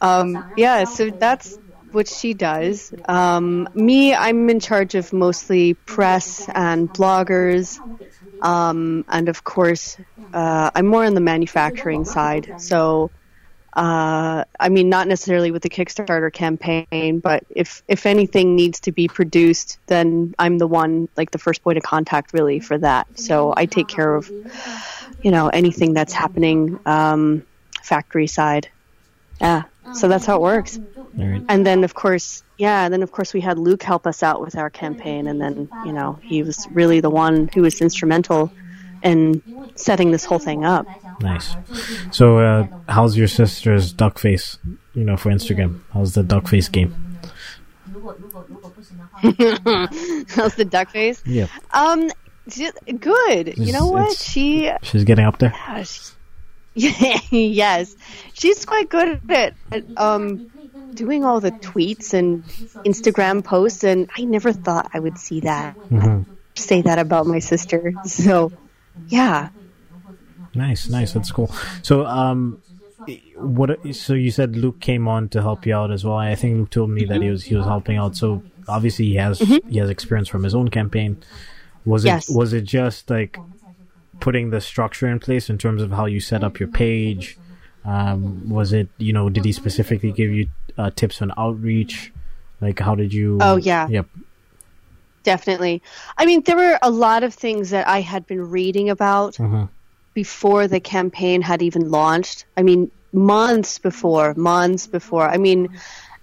Um, 0.01 0.51
yeah, 0.57 0.84
so 0.86 1.10
that's 1.12 1.57
what 1.96 2.08
she 2.08 2.34
does. 2.34 2.94
Um, 3.06 3.68
me, 3.74 4.14
I'm 4.14 4.50
in 4.50 4.60
charge 4.60 4.94
of 4.96 5.14
mostly 5.14 5.74
press 5.74 6.48
and 6.54 6.94
bloggers. 6.94 7.80
Um, 8.42 9.06
and 9.08 9.30
of 9.30 9.44
course, 9.44 9.98
uh, 10.34 10.70
I'm 10.75 10.86
more 10.88 11.06
on 11.06 11.14
the 11.16 11.22
manufacturing 11.22 12.06
side. 12.06 12.56
So, 12.58 13.10
uh, 13.74 14.44
I 14.60 14.70
mean, 14.70 14.90
not 14.90 15.08
necessarily 15.08 15.52
with 15.52 15.64
the 15.64 15.70
Kickstarter 15.70 16.32
campaign, 16.32 17.20
but 17.20 17.44
if 17.50 17.82
if 17.88 18.06
anything 18.06 18.56
needs 18.56 18.82
to 18.82 18.92
be 18.92 19.08
produced, 19.08 19.80
then 19.88 20.36
I'm 20.38 20.58
the 20.58 20.68
one, 20.68 21.10
like 21.18 21.32
the 21.32 21.40
first 21.40 21.64
point 21.64 21.78
of 21.78 21.84
contact, 21.84 22.34
really 22.34 22.60
for 22.60 22.78
that. 22.78 23.20
So 23.20 23.54
I 23.56 23.66
take 23.66 23.88
care 23.88 24.14
of, 24.14 24.30
you 25.22 25.32
know, 25.32 25.48
anything 25.48 25.94
that's 25.94 26.14
happening 26.14 26.80
um, 26.86 27.44
factory 27.82 28.28
side. 28.28 28.70
Yeah, 29.42 29.64
so 29.94 30.08
that's 30.08 30.25
how 30.25 30.36
it 30.36 30.42
works. 30.42 30.80
Right. 31.17 31.41
And 31.50 31.65
then, 31.65 31.84
of 31.84 31.93
course, 31.93 32.43
yeah, 32.57 32.86
and 32.86 32.93
then 32.93 33.03
of 33.03 33.12
course 33.12 33.34
we 33.34 33.41
had 33.41 33.57
Luke 33.60 33.84
help 33.84 34.05
us 34.07 34.24
out 34.24 34.41
with 34.41 34.55
our 34.57 34.69
campaign, 34.69 35.27
and 35.27 35.41
then 35.41 35.69
you 35.86 35.93
know 35.93 36.19
he 36.22 36.43
was 36.43 36.67
really 36.72 37.00
the 37.01 37.10
one 37.10 37.50
who 37.53 37.62
was 37.62 37.81
instrumental 37.81 38.51
in 39.03 39.41
setting 39.75 40.12
this 40.12 40.25
whole 40.25 40.39
thing 40.39 40.65
up. 40.65 40.88
Nice. 41.22 41.55
So, 42.12 42.39
uh, 42.39 42.67
how's 42.89 43.15
your 43.17 43.27
sister's 43.27 43.93
duck 43.93 44.17
face? 44.19 44.57
You 44.93 45.03
know, 45.03 45.15
for 45.17 45.29
Instagram, 45.31 45.81
how's 45.93 46.13
the 46.13 46.24
duck 46.24 46.48
face 46.48 46.69
game? 46.69 46.93
How's 49.24 50.55
the 50.55 50.67
duck 50.69 50.89
face? 50.91 51.22
Yeah, 51.25 51.48
Um, 51.74 52.10
good. 53.00 53.57
You 53.57 53.74
know 53.74 53.88
what? 53.88 54.15
She, 54.17 54.69
she's 54.84 55.03
getting 55.03 55.25
up 55.25 55.39
there. 55.39 55.51
gosh, 55.65 56.12
yes, 56.75 57.95
she's 58.34 58.65
quite 58.65 58.89
good 58.89 59.19
at, 59.31 59.53
at 59.72 59.84
um 59.98 60.51
doing 60.94 61.25
all 61.25 61.39
the 61.39 61.51
tweets 61.51 62.13
and 62.13 62.44
Instagram 62.86 63.44
posts, 63.44 63.84
and 63.84 64.10
I 64.18 64.24
never 64.24 64.51
thought 64.54 64.92
I 64.94 65.00
would 65.00 65.18
see 65.18 65.42
that 65.42 65.75
say 66.56 66.82
that 66.84 67.00
about 67.00 67.27
my 67.27 67.39
sister. 67.39 67.94
So, 68.06 68.51
yeah. 69.08 69.50
Nice, 70.54 70.88
nice. 70.89 71.12
That's 71.13 71.32
cool. 71.32 71.51
So, 71.82 72.06
um, 72.06 72.62
what? 73.36 73.77
So 73.94 74.13
you 74.13 74.32
said 74.32 74.56
Luke 74.56 74.80
came 74.80 75.08
on 75.08 75.27
to 75.30 75.42
help 75.42 75.65
you 75.65 75.75
out 75.75 75.92
as 75.92 76.06
well. 76.06 76.15
I 76.15 76.36
think 76.36 76.58
Luke 76.58 76.70
told 76.70 76.89
me 76.92 77.04
that 77.06 77.22
he 77.22 77.30
was 77.30 77.44
he 77.44 77.56
was 77.56 77.65
helping 77.65 77.98
out. 77.98 78.15
So 78.15 78.42
obviously 78.68 79.06
he 79.06 79.15
has 79.15 79.39
he 79.39 79.77
has 79.77 79.89
experience 79.89 80.27
from 80.30 80.44
his 80.44 80.56
own 80.56 80.70
campaign. 80.70 81.18
Was 81.84 82.06
it 82.06 82.10
Yes. 82.10 82.30
was 82.30 82.54
it 82.54 82.63
just 82.63 83.10
like 83.10 83.38
putting 84.22 84.50
the 84.50 84.62
structure 84.62 85.08
in 85.08 85.20
place 85.20 85.50
in 85.50 85.58
terms 85.58 85.82
of 85.82 85.92
how 85.92 86.06
you 86.06 86.20
set 86.22 86.44
up 86.44 86.58
your 86.60 86.70
page? 86.70 87.38
Um, 87.84 88.50
was 88.50 88.72
it 88.74 88.88
you 88.98 89.12
know 89.13 89.30
did 89.30 89.44
he 89.46 89.51
specifically 89.51 90.12
give 90.13 90.32
you 90.32 90.48
uh, 90.77 90.91
tips 90.96 91.22
on 91.22 91.32
outreach? 91.38 92.12
Like 92.62 92.79
how 92.79 92.96
did 92.96 93.13
you? 93.13 93.38
Oh, 93.41 93.58
yeah. 93.58 93.88
Yep. 93.88 94.08
Definitely. 95.24 95.82
I 96.17 96.25
mean, 96.25 96.41
there 96.44 96.55
were 96.55 96.77
a 96.82 96.91
lot 96.91 97.24
of 97.24 97.34
things 97.34 97.72
that 97.72 97.88
I 97.88 98.01
had 98.01 98.27
been 98.27 98.50
reading 98.50 98.89
about 98.89 99.36
Mhm. 99.36 99.70
before 100.13 100.67
the 100.67 100.79
campaign 100.79 101.41
had 101.41 101.62
even 101.62 101.89
launched. 101.89 102.46
I 102.55 102.62
mean, 102.62 102.91
months 103.12 103.79
before, 103.79 104.34
months 104.36 104.86
before. 104.88 105.27
I 105.27 105.38
mean, 105.38 105.70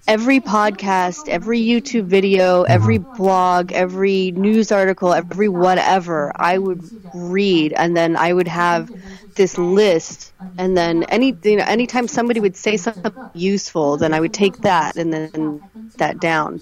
every 0.07 0.41
podcast, 0.41 1.29
every 1.29 1.61
YouTube 1.61 2.05
video, 2.05 2.63
every 2.63 2.99
uh-huh. 2.99 3.17
blog, 3.17 3.73
every 3.73 4.31
news 4.33 4.73
article, 4.73 5.13
every 5.13 5.49
whatever, 5.49 6.33
I 6.35 6.59
would 6.59 6.83
read 7.15 7.73
and 7.73 7.97
then 7.97 8.17
I 8.17 8.33
would 8.33 8.49
have 8.49 8.91
this 9.35 9.57
list 9.57 10.31
and 10.59 10.77
then 10.77 11.05
any 11.05 11.35
you 11.45 11.57
know 11.57 11.65
anytime 11.65 12.07
somebody 12.07 12.41
would 12.41 12.57
say 12.57 12.77
something 12.77 13.13
useful, 13.35 13.97
then 13.97 14.13
I 14.13 14.21
would 14.21 14.35
take 14.35 14.59
that 14.59 14.97
and 14.97 15.13
then 15.13 15.63
that 15.97 16.21
down. 16.21 16.61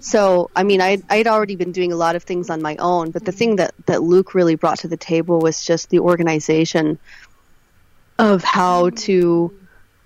So, 0.00 0.50
I 0.54 0.62
mean, 0.62 0.80
I 0.80 1.02
I'd 1.08 1.26
already 1.26 1.56
been 1.56 1.72
doing 1.72 1.92
a 1.92 1.96
lot 1.96 2.16
of 2.16 2.24
things 2.24 2.50
on 2.50 2.60
my 2.60 2.76
own, 2.76 3.10
but 3.10 3.24
the 3.24 3.32
thing 3.32 3.56
that 3.56 3.74
that 3.86 4.02
Luke 4.02 4.34
really 4.34 4.56
brought 4.56 4.80
to 4.80 4.88
the 4.88 4.96
table 4.96 5.38
was 5.38 5.64
just 5.64 5.90
the 5.90 6.00
organization 6.00 6.98
of 8.18 8.44
how 8.44 8.90
to, 8.90 9.52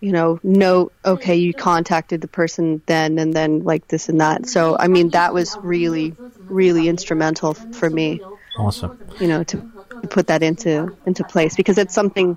you 0.01 0.13
know, 0.13 0.39
note 0.43 0.93
okay, 1.05 1.37
you 1.37 1.55
contacted 1.55 2.21
the 2.21 2.29
person 2.29 2.83
then 2.87 3.19
and 3.19 3.33
then 3.35 3.65
like 3.65 3.89
this 3.89 4.09
and 4.09 4.21
that. 4.21 4.47
So, 4.47 4.77
I 4.79 4.89
mean, 4.89 5.11
that 5.11 5.33
was 5.35 5.57
really 5.59 6.15
really 6.49 6.89
instrumental 6.89 7.55
for 7.55 7.91
me, 7.91 8.21
Awesome. 8.59 8.99
you 9.21 9.27
know, 9.27 9.43
to 9.45 9.59
put 10.11 10.29
that 10.29 10.43
into 10.43 10.97
into 11.07 11.25
place 11.25 11.57
because 11.57 11.79
it's 11.79 11.95
something 11.95 12.37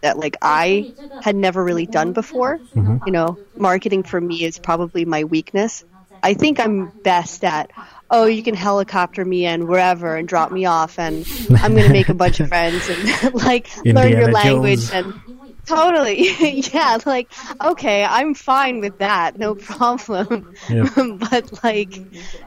that 0.00 0.18
like 0.18 0.36
I 0.42 0.92
had 1.22 1.34
never 1.34 1.62
really 1.64 1.86
done 1.86 2.12
before. 2.12 2.58
Mm-hmm. 2.58 2.98
You 3.06 3.12
know, 3.12 3.38
marketing 3.56 4.02
for 4.02 4.20
me 4.20 4.44
is 4.44 4.58
probably 4.58 5.04
my 5.04 5.24
weakness. 5.24 5.84
I 6.22 6.34
think 6.34 6.58
I'm 6.60 6.88
best 6.88 7.44
at 7.44 7.70
oh, 8.10 8.24
you 8.24 8.42
can 8.42 8.54
helicopter 8.54 9.22
me 9.24 9.44
in 9.44 9.66
wherever 9.66 10.16
and 10.16 10.26
drop 10.26 10.50
me 10.50 10.64
off 10.64 10.98
and 10.98 11.26
I'm 11.58 11.74
going 11.74 11.86
to 11.86 11.92
make 11.92 12.08
a 12.08 12.14
bunch 12.14 12.40
of 12.40 12.48
friends 12.48 12.88
and 12.88 13.34
like 13.34 13.68
learn 13.84 14.10
your 14.12 14.32
language 14.32 14.90
Jones. 14.90 15.14
and 15.26 15.27
totally 15.68 16.30
yeah, 16.72 16.98
like 17.04 17.30
okay, 17.60 18.04
I'm 18.04 18.34
fine 18.34 18.80
with 18.80 18.98
that. 18.98 19.38
No 19.38 19.54
problem. 19.54 20.54
Yeah. 20.68 20.88
but 21.30 21.62
like 21.62 22.00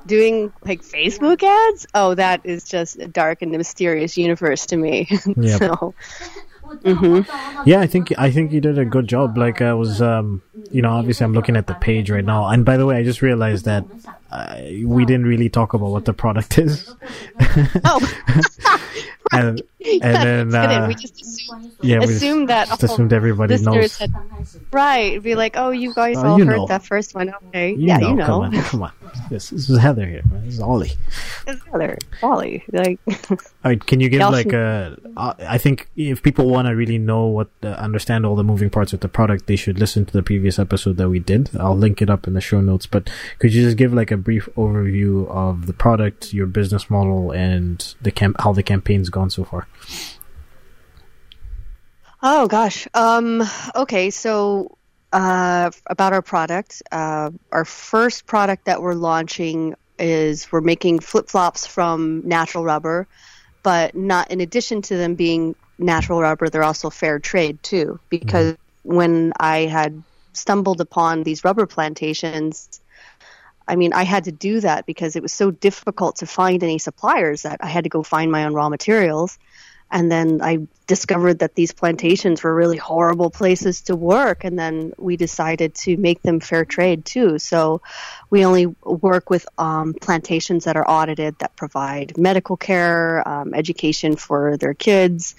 doing 0.06 0.52
like 0.66 0.82
Facebook 0.82 1.44
ads, 1.44 1.88
oh, 1.94 2.16
that 2.16 2.42
is 2.44 2.64
just 2.64 2.98
a 3.00 3.08
dark 3.08 3.42
and 3.42 3.52
mysterious 3.52 4.18
universe 4.18 4.66
to 4.68 4.78
me. 4.78 5.10
Yep. 5.38 5.60
so 5.60 5.94
Yeah, 7.66 7.80
I 7.80 7.88
think 7.88 8.12
I 8.18 8.32
think 8.32 8.52
you 8.52 8.62
did 8.62 8.78
a 8.78 8.86
good 8.86 9.08
job. 9.08 9.38
Like 9.38 9.62
I 9.62 9.74
was, 9.74 10.02
um, 10.02 10.42
you 10.72 10.82
know, 10.82 10.92
obviously 10.92 11.24
I'm 11.24 11.34
looking 11.34 11.56
at 11.56 11.68
the 11.68 11.74
page 11.76 12.10
right 12.10 12.24
now, 12.24 12.48
and 12.48 12.66
by 12.66 12.78
the 12.78 12.86
way, 12.86 12.98
I 12.98 13.04
just 13.04 13.22
realized 13.22 13.66
that 13.66 13.86
uh, 14.32 14.56
we 14.86 15.06
didn't 15.06 15.26
really 15.26 15.50
talk 15.50 15.74
about 15.74 15.90
what 15.90 16.06
the 16.06 16.14
product 16.14 16.58
is, 16.58 16.94
oh, 17.86 18.80
and 19.32 19.62
and 20.02 20.52
then 20.52 20.56
uh, 20.56 20.88
we 20.88 20.96
just 20.96 21.22
assumed, 21.22 21.72
yeah, 21.82 22.00
we 22.00 22.06
assumed 22.06 22.50
that 22.50 22.68
just 22.68 22.84
assumed 22.84 23.14
everybody 23.14 23.58
knows. 23.58 23.98
had 23.98 24.12
right. 24.72 25.22
Be 25.22 25.36
like, 25.36 25.56
oh, 25.58 25.70
you 25.72 25.94
guys 25.94 26.18
Oh, 26.18 26.28
all 26.28 26.40
you 26.40 26.46
heard 26.46 26.58
know. 26.58 26.68
that 26.68 26.86
first 26.86 27.16
one. 27.16 27.34
Okay, 27.48 27.72
You 27.72 27.88
yeah, 27.88 27.98
know, 27.98 28.10
you 28.10 28.16
know. 28.16 28.26
come 28.26 28.42
on, 28.42 28.62
come 28.64 28.84
on. 28.84 28.92
This, 29.30 29.50
this 29.50 29.70
is 29.70 29.78
Heather 29.80 30.06
here. 30.06 30.22
This 30.44 30.56
is 30.56 30.60
Ollie. 30.60 30.92
It's 31.48 31.62
Heather, 31.66 31.98
Polly. 32.20 32.64
Like, 32.72 33.00
All 33.30 33.38
right, 33.66 33.86
can 33.86 34.00
you 34.00 34.10
give 34.10 34.22
like 34.22 34.46
should- 34.52 34.54
a? 34.54 34.98
Uh, 35.18 35.58
think 35.58 35.90
if 35.96 36.22
people 36.24 36.50
want 36.50 36.68
to 36.68 36.76
really 36.76 36.98
know 36.98 37.26
what, 37.28 37.50
uh, 37.64 37.68
understand 37.70 38.26
all 38.26 38.36
the 38.36 38.44
moving 38.44 38.70
parts 38.70 38.94
of 38.94 39.00
the 39.02 39.08
product, 39.10 39.48
they 39.48 39.56
should 39.56 39.80
listen 39.80 40.06
to 40.06 40.14
the 40.14 40.24
previous 40.24 40.60
episode 40.60 40.98
that 40.98 41.10
we 41.10 41.20
did. 41.20 41.50
I'll 41.60 41.78
link 41.78 42.02
it 42.02 42.10
up 42.10 42.28
in 42.28 42.34
the 42.34 42.42
show 42.42 42.62
notes. 42.62 42.86
But 42.86 43.10
could 43.40 43.54
you 43.54 43.64
just 43.64 43.78
give 43.78 43.94
like 43.94 44.12
a 44.12 44.18
brief 44.18 44.48
overview 44.56 45.28
of 45.30 45.66
the 45.66 45.74
product, 45.74 46.34
your 46.34 46.48
business 46.48 46.90
model, 46.90 47.32
and 47.32 47.94
the 48.02 48.12
camp, 48.12 48.38
how 48.40 48.54
the 48.54 48.64
campaign's 48.64 49.10
gone 49.10 49.30
so 49.30 49.44
far? 49.44 49.68
Oh 52.24 52.48
gosh. 52.48 52.88
Um, 52.94 53.44
okay, 53.76 54.12
so 54.12 54.78
uh, 55.12 55.72
about 55.88 56.14
our 56.14 56.22
product, 56.22 56.84
uh, 56.92 57.32
our 57.52 57.66
first 57.66 58.28
product 58.28 58.66
that 58.66 58.82
we're 58.82 58.94
launching 58.94 59.76
is 59.98 60.52
we're 60.52 60.62
making 60.62 61.00
flip 61.00 61.30
flops 61.30 61.66
from 61.66 62.22
natural 62.28 62.64
rubber, 62.64 63.08
but 63.64 63.96
not 63.96 64.32
in 64.32 64.42
addition 64.42 64.82
to 64.84 64.98
them 64.98 65.16
being 65.16 65.56
natural 65.80 66.22
rubber, 66.22 66.50
they're 66.50 66.64
also 66.64 66.90
fair 66.90 67.20
trade 67.20 67.62
too. 67.64 68.00
Because 68.10 68.56
when 68.84 69.34
I 69.40 69.66
had 69.66 70.04
stumbled 70.34 70.80
upon 70.80 71.24
these 71.24 71.44
rubber 71.44 71.66
plantations, 71.66 72.82
I 73.68 73.76
mean, 73.76 73.94
I 73.94 74.04
had 74.04 74.26
to 74.26 74.32
do 74.32 74.60
that 74.62 74.86
because 74.86 75.16
it 75.16 75.22
was 75.22 75.34
so 75.34 75.52
difficult 75.52 76.18
to 76.18 76.26
find 76.26 76.64
any 76.64 76.78
suppliers 76.78 77.44
that 77.44 77.64
I 77.64 77.68
had 77.68 77.84
to 77.84 77.90
go 77.90 78.04
find 78.04 78.32
my 78.32 78.46
own 78.46 78.54
raw 78.54 78.70
materials. 78.70 79.38
And 79.92 80.12
then 80.12 80.42
I 80.42 80.68
discovered 80.88 81.40
that 81.40 81.56
these 81.56 81.74
plantations 81.74 82.44
were 82.44 82.56
really 82.56 82.78
horrible 82.78 83.30
places 83.30 83.82
to 83.82 83.96
work. 83.96 84.44
And 84.44 84.58
then 84.58 84.94
we 84.98 85.18
decided 85.18 85.76
to 85.76 85.98
make 85.98 86.22
them 86.22 86.40
fair 86.40 86.66
trade 86.66 87.06
too. 87.06 87.40
So 87.40 87.82
we 88.30 88.46
only 88.46 88.68
work 88.84 89.30
with 89.30 89.46
um, 89.58 89.94
plantations 89.94 90.64
that 90.64 90.78
are 90.78 90.90
audited 90.90 91.38
that 91.40 91.56
provide 91.56 92.18
medical 92.18 92.58
care, 92.58 93.28
um, 93.28 93.54
education 93.54 94.16
for 94.16 94.58
their 94.58 94.74
kids, 94.74 95.36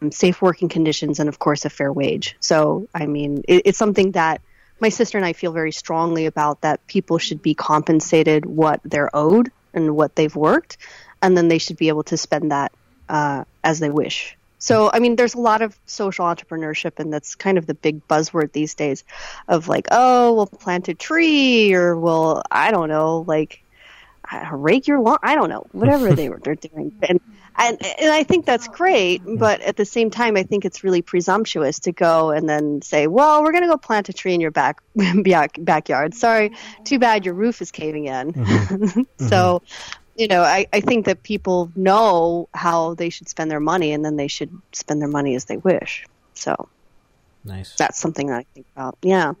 um, 0.00 0.10
safe 0.10 0.40
working 0.40 0.68
conditions, 0.68 1.20
and 1.20 1.28
of 1.28 1.38
course 1.38 1.64
a 1.64 1.70
fair 1.70 1.92
wage. 1.92 2.36
So, 2.40 2.88
I 2.94 3.06
mean, 3.06 3.44
it, 3.46 3.62
it's 3.66 3.78
something 3.78 4.12
that 4.12 4.40
my 4.80 4.88
sister 4.88 5.18
and 5.18 5.26
I 5.26 5.34
feel 5.34 5.52
very 5.52 5.72
strongly 5.72 6.24
about 6.24 6.62
that 6.62 6.86
people 6.86 7.18
should 7.18 7.42
be 7.42 7.54
compensated 7.54 8.46
what 8.46 8.80
they're 8.82 9.14
owed 9.14 9.52
and 9.74 9.94
what 9.94 10.16
they've 10.16 10.34
worked, 10.34 10.78
and 11.20 11.36
then 11.36 11.48
they 11.48 11.58
should 11.58 11.76
be 11.76 11.88
able 11.88 12.04
to 12.04 12.16
spend 12.16 12.50
that 12.50 12.72
uh, 13.10 13.44
as 13.64 13.80
they 13.80 13.90
wish. 13.90 14.36
So, 14.58 14.90
I 14.92 14.98
mean, 14.98 15.16
there's 15.16 15.34
a 15.34 15.40
lot 15.40 15.62
of 15.62 15.76
social 15.86 16.26
entrepreneurship, 16.26 16.98
and 16.98 17.12
that's 17.12 17.34
kind 17.34 17.58
of 17.58 17.66
the 17.66 17.74
big 17.74 18.06
buzzword 18.06 18.52
these 18.52 18.74
days 18.74 19.04
of 19.48 19.68
like, 19.68 19.88
oh, 19.90 20.34
we'll 20.34 20.46
plant 20.46 20.88
a 20.88 20.94
tree, 20.94 21.74
or 21.74 21.96
we'll, 21.96 22.42
I 22.50 22.70
don't 22.70 22.88
know, 22.88 23.24
like, 23.26 23.62
uh, 24.30 24.50
rake 24.52 24.86
your 24.86 25.00
lawn. 25.00 25.18
I 25.22 25.34
don't 25.34 25.48
know, 25.48 25.66
whatever 25.72 26.14
they 26.14 26.28
were, 26.28 26.38
they're 26.38 26.54
doing. 26.54 26.92
And, 27.02 27.20
and, 27.58 28.00
and 28.00 28.10
I 28.10 28.22
think 28.22 28.46
that's 28.46 28.68
great, 28.68 29.22
but 29.26 29.60
at 29.60 29.76
the 29.76 29.84
same 29.84 30.10
time, 30.10 30.36
I 30.36 30.44
think 30.44 30.64
it's 30.64 30.84
really 30.84 31.02
presumptuous 31.02 31.80
to 31.80 31.92
go 31.92 32.30
and 32.30 32.48
then 32.48 32.80
say, 32.80 33.06
well, 33.06 33.42
we're 33.42 33.52
going 33.52 33.64
to 33.64 33.68
go 33.68 33.76
plant 33.76 34.08
a 34.08 34.12
tree 34.12 34.32
in 34.32 34.40
your 34.40 34.52
back, 34.52 34.80
back 35.24 35.56
backyard. 35.58 36.14
Sorry, 36.14 36.52
too 36.84 36.98
bad 36.98 37.24
your 37.24 37.34
roof 37.34 37.60
is 37.60 37.70
caving 37.70 38.06
in. 38.06 38.32
Mm-hmm. 38.32 39.02
so, 39.28 39.62
you 40.20 40.28
know, 40.28 40.42
I, 40.42 40.66
I 40.70 40.80
think 40.80 41.06
that 41.06 41.22
people 41.22 41.72
know 41.74 42.50
how 42.52 42.92
they 42.92 43.08
should 43.08 43.28
spend 43.28 43.50
their 43.50 43.58
money 43.58 43.92
and 43.92 44.04
then 44.04 44.16
they 44.16 44.28
should 44.28 44.50
spend 44.72 45.00
their 45.00 45.08
money 45.08 45.34
as 45.34 45.46
they 45.46 45.56
wish. 45.56 46.06
So 46.34 46.68
nice. 47.42 47.74
That's 47.76 47.98
something 47.98 48.26
that 48.26 48.36
I 48.40 48.46
think 48.54 48.66
about. 48.76 48.98
Yeah. 49.00 49.32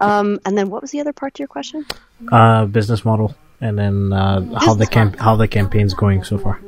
Um, 0.00 0.40
and 0.44 0.58
then 0.58 0.68
what 0.68 0.82
was 0.82 0.90
the 0.90 0.98
other 0.98 1.12
part 1.12 1.34
to 1.34 1.42
your 1.42 1.48
question? 1.48 1.86
Uh, 2.30 2.66
business 2.66 3.04
model 3.04 3.36
and 3.60 3.78
then 3.78 4.12
uh, 4.12 4.58
how 4.58 4.74
the 4.74 4.86
camp 4.86 5.16
how 5.18 5.36
the 5.36 5.46
campaign's 5.46 5.94
going 5.94 6.24
so 6.24 6.38
far. 6.38 6.60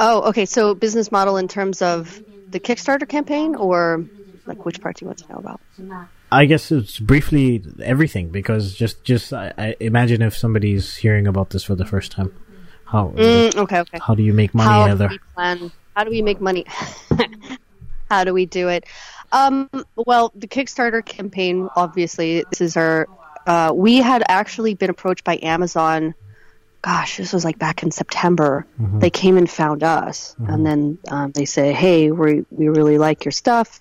Oh, 0.00 0.28
okay. 0.30 0.46
So 0.46 0.74
business 0.74 1.12
model 1.12 1.36
in 1.36 1.46
terms 1.46 1.80
of 1.80 2.20
the 2.50 2.58
Kickstarter 2.58 3.08
campaign 3.08 3.54
or 3.54 4.04
like 4.46 4.64
which 4.64 4.80
part 4.80 4.96
do 4.96 5.04
you 5.04 5.06
want 5.06 5.18
to 5.18 5.32
know 5.32 5.38
about? 5.38 5.60
I 6.30 6.44
guess 6.44 6.70
it's 6.70 6.98
briefly 6.98 7.62
everything 7.82 8.28
because 8.28 8.74
just 8.74 9.02
just 9.04 9.32
I, 9.32 9.52
I 9.56 9.76
imagine 9.80 10.22
if 10.22 10.36
somebody's 10.36 10.96
hearing 10.96 11.26
about 11.26 11.50
this 11.50 11.64
for 11.64 11.74
the 11.74 11.86
first 11.86 12.12
time, 12.12 12.34
how 12.84 13.08
mm, 13.08 13.54
okay 13.56 13.80
okay 13.80 13.98
how 14.00 14.14
do 14.14 14.22
you 14.22 14.34
make 14.34 14.54
money 14.54 14.68
how 14.68 14.82
either? 14.82 15.08
Do 15.08 15.14
we 15.14 15.34
plan, 15.34 15.72
how 15.96 16.04
do 16.04 16.10
we 16.10 16.22
make 16.22 16.40
money? 16.40 16.66
how 18.10 18.24
do 18.24 18.34
we 18.34 18.46
do 18.46 18.68
it? 18.68 18.84
Um, 19.32 19.68
well, 19.96 20.32
the 20.34 20.48
Kickstarter 20.48 21.04
campaign, 21.04 21.68
obviously, 21.76 22.44
this 22.50 22.60
is 22.60 22.76
our. 22.76 23.08
Uh, 23.46 23.72
we 23.74 23.96
had 23.96 24.22
actually 24.28 24.74
been 24.74 24.90
approached 24.90 25.24
by 25.24 25.38
Amazon. 25.42 26.14
Gosh, 26.82 27.16
this 27.16 27.32
was 27.32 27.44
like 27.44 27.58
back 27.58 27.82
in 27.82 27.90
September. 27.90 28.66
Mm-hmm. 28.80 29.00
They 29.00 29.10
came 29.10 29.36
and 29.36 29.50
found 29.50 29.82
us, 29.82 30.34
mm-hmm. 30.38 30.52
and 30.52 30.66
then 30.66 30.98
um, 31.08 31.32
they 31.32 31.44
said, 31.44 31.74
"Hey, 31.74 32.10
we 32.10 32.44
we 32.50 32.68
really 32.68 32.98
like 32.98 33.24
your 33.24 33.32
stuff. 33.32 33.80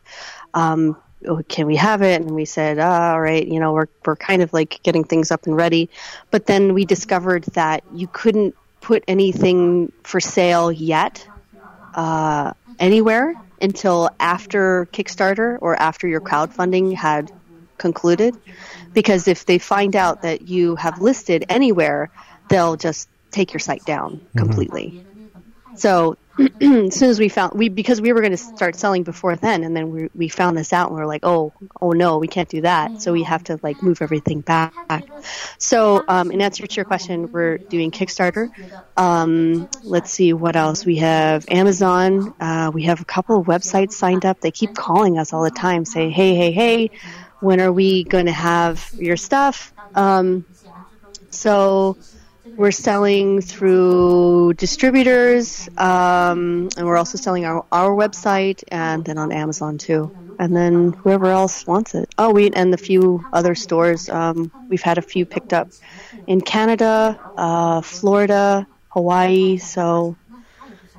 Um, 0.53 0.97
Oh, 1.25 1.41
can 1.47 1.65
we 1.65 1.75
have 1.77 2.01
it? 2.01 2.21
And 2.21 2.31
we 2.31 2.45
said, 2.45 2.77
oh, 2.77 2.87
all 2.87 3.19
right, 3.19 3.45
you 3.45 3.59
know, 3.59 3.73
we're, 3.73 3.87
we're 4.05 4.15
kind 4.15 4.41
of 4.41 4.53
like 4.53 4.81
getting 4.83 5.03
things 5.03 5.31
up 5.31 5.47
and 5.47 5.55
ready. 5.55 5.89
But 6.29 6.45
then 6.45 6.73
we 6.73 6.85
discovered 6.85 7.43
that 7.53 7.83
you 7.93 8.07
couldn't 8.07 8.55
put 8.81 9.03
anything 9.07 9.91
for 10.03 10.19
sale 10.19 10.71
yet 10.71 11.27
uh, 11.95 12.53
anywhere 12.79 13.33
until 13.61 14.09
after 14.19 14.87
Kickstarter 14.93 15.57
or 15.59 15.75
after 15.75 16.07
your 16.07 16.21
crowdfunding 16.21 16.93
had 16.93 17.31
concluded. 17.77 18.35
Because 18.93 19.27
if 19.27 19.45
they 19.45 19.57
find 19.57 19.95
out 19.95 20.21
that 20.21 20.47
you 20.47 20.75
have 20.75 21.01
listed 21.01 21.45
anywhere, 21.49 22.11
they'll 22.49 22.75
just 22.75 23.09
take 23.31 23.53
your 23.53 23.59
site 23.59 23.85
down 23.85 24.17
mm-hmm. 24.17 24.37
completely. 24.37 24.89
Mm-hmm. 24.91 25.16
So 25.77 26.17
as 26.39 26.95
soon 26.95 27.09
as 27.09 27.19
we 27.19 27.29
found 27.29 27.53
we 27.53 27.69
because 27.69 27.99
we 27.99 28.13
were 28.13 28.19
going 28.21 28.31
to 28.31 28.37
start 28.37 28.75
selling 28.75 29.03
before 29.03 29.35
then 29.35 29.63
and 29.63 29.75
then 29.75 29.89
we, 29.89 30.09
we 30.13 30.27
found 30.27 30.55
this 30.55 30.71
out 30.71 30.89
and 30.89 30.95
we 30.95 31.01
are 31.01 31.07
like 31.07 31.25
oh 31.25 31.51
oh 31.81 31.93
no 31.93 32.17
we 32.19 32.27
can't 32.27 32.49
do 32.49 32.61
that. 32.61 33.01
So 33.01 33.11
we 33.11 33.23
have 33.23 33.43
to 33.45 33.59
like 33.63 33.81
move 33.81 34.01
everything 34.01 34.41
back. 34.41 34.73
So 35.57 36.03
um, 36.07 36.31
in 36.31 36.41
answer 36.41 36.67
to 36.67 36.75
your 36.75 36.85
question 36.85 37.31
we're 37.31 37.57
doing 37.57 37.91
kickstarter. 37.91 38.49
Um, 38.97 39.69
let's 39.83 40.11
see 40.11 40.33
what 40.33 40.55
else. 40.55 40.85
We 40.85 40.97
have 40.97 41.45
amazon. 41.49 42.33
Uh, 42.39 42.71
we 42.73 42.83
have 42.83 43.01
a 43.01 43.05
couple 43.05 43.39
of 43.39 43.47
websites 43.47 43.93
signed 43.93 44.25
up. 44.25 44.39
They 44.39 44.51
keep 44.51 44.75
calling 44.75 45.17
us 45.17 45.33
all 45.33 45.43
the 45.43 45.51
time 45.51 45.85
say 45.85 46.09
hey 46.09 46.35
hey 46.35 46.51
hey 46.51 46.91
when 47.39 47.61
are 47.61 47.71
we 47.71 48.03
going 48.03 48.25
to 48.25 48.31
have 48.31 48.91
your 48.97 49.17
stuff? 49.17 49.73
Um, 49.93 50.45
so 51.29 51.97
we're 52.55 52.71
selling 52.71 53.41
through 53.41 54.53
distributors, 54.53 55.67
um, 55.77 56.69
and 56.77 56.87
we're 56.87 56.97
also 56.97 57.17
selling 57.17 57.45
our, 57.45 57.65
our 57.71 57.91
website 57.91 58.63
and 58.69 59.05
then 59.05 59.17
on 59.17 59.31
Amazon 59.31 59.77
too. 59.77 60.15
And 60.39 60.55
then 60.55 60.93
whoever 60.93 61.25
else 61.27 61.65
wants 61.65 61.95
it. 61.95 62.13
Oh, 62.17 62.31
we 62.31 62.51
and 62.51 62.71
the 62.71 62.77
few 62.77 63.25
other 63.33 63.55
stores. 63.55 64.07
Um, 64.09 64.51
we've 64.69 64.81
had 64.81 64.97
a 64.97 65.01
few 65.01 65.25
picked 65.25 65.51
up 65.51 65.69
in 66.27 66.39
Canada, 66.41 67.19
uh, 67.35 67.81
Florida, 67.81 68.67
Hawaii. 68.89 69.57
So, 69.57 70.15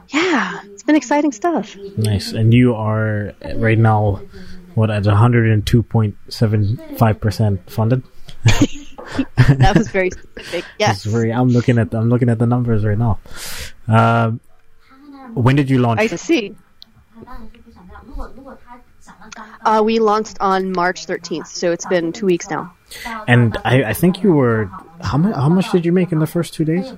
yeah, 0.08 0.60
it's 0.64 0.82
been 0.82 0.96
exciting 0.96 1.32
stuff. 1.32 1.76
Nice. 1.96 2.32
And 2.32 2.52
you 2.52 2.74
are 2.74 3.32
right 3.54 3.78
now, 3.78 4.20
what, 4.74 4.90
at 4.90 5.04
102.75% 5.04 7.70
funded? 7.70 8.02
that 9.36 9.76
was 9.76 9.88
very 9.88 10.10
specific. 10.10 10.64
Yes. 10.78 11.04
Very, 11.04 11.32
I'm 11.32 11.48
looking 11.48 11.78
at 11.78 11.94
I'm 11.94 12.08
looking 12.08 12.28
at 12.28 12.38
the 12.38 12.46
numbers 12.46 12.84
right 12.84 12.98
now. 12.98 13.18
Uh, 13.86 14.32
when 15.34 15.56
did 15.56 15.70
you 15.70 15.78
launch? 15.78 16.00
I 16.00 16.06
see. 16.08 16.54
Uh, 19.64 19.82
we 19.84 19.98
launched 19.98 20.36
on 20.40 20.72
March 20.72 21.06
13th, 21.06 21.46
so 21.46 21.72
it's 21.72 21.86
been 21.86 22.12
two 22.12 22.26
weeks 22.26 22.50
now. 22.50 22.74
And 23.26 23.56
I, 23.64 23.84
I 23.84 23.92
think 23.92 24.22
you 24.22 24.32
were 24.32 24.70
how 25.02 25.18
much? 25.18 25.34
How 25.34 25.48
much 25.48 25.70
did 25.72 25.84
you 25.84 25.92
make 25.92 26.12
in 26.12 26.18
the 26.18 26.26
first 26.26 26.54
two 26.54 26.64
days? 26.64 26.92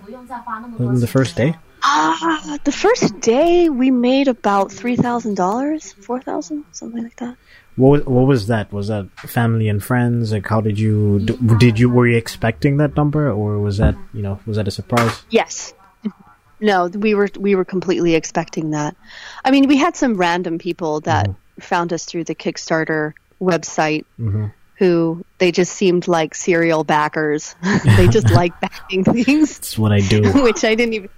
In 0.78 1.00
the 1.00 1.06
first 1.06 1.36
day? 1.36 1.56
Uh, 1.82 2.58
the 2.64 2.72
first 2.72 3.20
day 3.20 3.68
we 3.68 3.90
made 3.90 4.28
about 4.28 4.70
three 4.70 4.96
thousand 4.96 5.34
dollars, 5.36 5.92
four 5.92 6.20
thousand, 6.20 6.64
something 6.72 7.02
like 7.02 7.16
that. 7.16 7.36
What 7.80 8.06
what 8.06 8.26
was 8.26 8.48
that? 8.48 8.70
Was 8.72 8.88
that 8.88 9.08
family 9.16 9.68
and 9.68 9.82
friends? 9.82 10.32
Like, 10.32 10.46
how 10.46 10.60
did 10.60 10.78
you 10.78 11.20
did 11.58 11.78
you 11.78 11.88
were 11.88 12.06
you 12.06 12.18
expecting 12.18 12.76
that 12.76 12.94
number, 12.94 13.30
or 13.30 13.58
was 13.58 13.78
that 13.78 13.96
you 14.12 14.20
know 14.20 14.38
was 14.44 14.58
that 14.58 14.68
a 14.68 14.70
surprise? 14.70 15.22
Yes. 15.30 15.72
No, 16.60 16.88
we 16.88 17.14
were 17.14 17.30
we 17.38 17.54
were 17.54 17.64
completely 17.64 18.14
expecting 18.14 18.72
that. 18.72 18.94
I 19.42 19.50
mean, 19.50 19.66
we 19.66 19.78
had 19.78 19.96
some 19.96 20.14
random 20.18 20.58
people 20.58 21.00
that 21.02 21.26
mm-hmm. 21.26 21.60
found 21.62 21.94
us 21.94 22.04
through 22.04 22.24
the 22.24 22.34
Kickstarter 22.34 23.14
website. 23.40 24.04
Mm-hmm 24.18 24.48
who 24.80 25.22
they 25.36 25.52
just 25.52 25.74
seemed 25.74 26.08
like 26.08 26.34
serial 26.34 26.84
backers. 26.84 27.54
they 27.84 28.08
just 28.08 28.30
like 28.32 28.58
backing 28.60 29.04
things. 29.04 29.58
That's 29.58 29.78
what 29.78 29.92
I 29.92 30.00
do. 30.00 30.22
Which 30.42 30.64
I 30.64 30.74
didn't 30.74 30.94
even. 30.94 31.10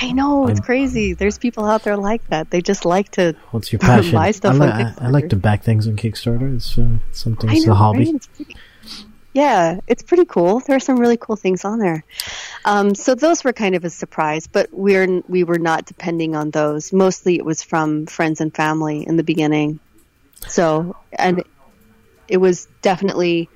I 0.00 0.12
know 0.12 0.48
it's 0.48 0.60
I'm, 0.60 0.64
crazy. 0.64 1.12
There's 1.12 1.36
people 1.36 1.66
out 1.66 1.82
there 1.82 1.98
like 1.98 2.26
that. 2.28 2.50
They 2.50 2.62
just 2.62 2.86
like 2.86 3.10
to. 3.12 3.36
What's 3.50 3.70
your 3.70 3.78
passion? 3.78 4.12
Buy 4.12 4.30
stuff 4.30 4.58
I, 4.58 4.94
I, 4.98 5.10
like 5.10 5.28
to 5.28 5.36
back 5.36 5.62
things 5.62 5.86
on 5.86 5.96
Kickstarter. 5.96 6.56
It's 6.56 6.78
uh, 6.78 6.96
something. 7.12 7.50
It's 7.50 7.66
know, 7.66 7.72
a 7.72 7.74
hobby. 7.74 8.06
Right? 8.06 8.14
It's 8.14 8.26
pretty, 8.28 8.56
yeah, 9.34 9.80
it's 9.86 10.02
pretty 10.02 10.24
cool. 10.24 10.60
There 10.60 10.74
are 10.76 10.80
some 10.80 10.98
really 10.98 11.18
cool 11.18 11.36
things 11.36 11.66
on 11.66 11.78
there. 11.78 12.02
Um, 12.64 12.94
so 12.94 13.14
those 13.14 13.44
were 13.44 13.52
kind 13.52 13.74
of 13.74 13.84
a 13.84 13.90
surprise, 13.90 14.46
but 14.46 14.70
we're 14.72 15.22
we 15.28 15.44
were 15.44 15.58
not 15.58 15.84
depending 15.84 16.34
on 16.34 16.50
those. 16.50 16.90
Mostly, 16.90 17.36
it 17.36 17.44
was 17.44 17.62
from 17.62 18.06
friends 18.06 18.40
and 18.40 18.54
family 18.54 19.06
in 19.06 19.18
the 19.18 19.22
beginning. 19.22 19.78
So, 20.48 20.96
and 21.12 21.44
it 22.30 22.38
was 22.38 22.66
definitely 22.80 23.50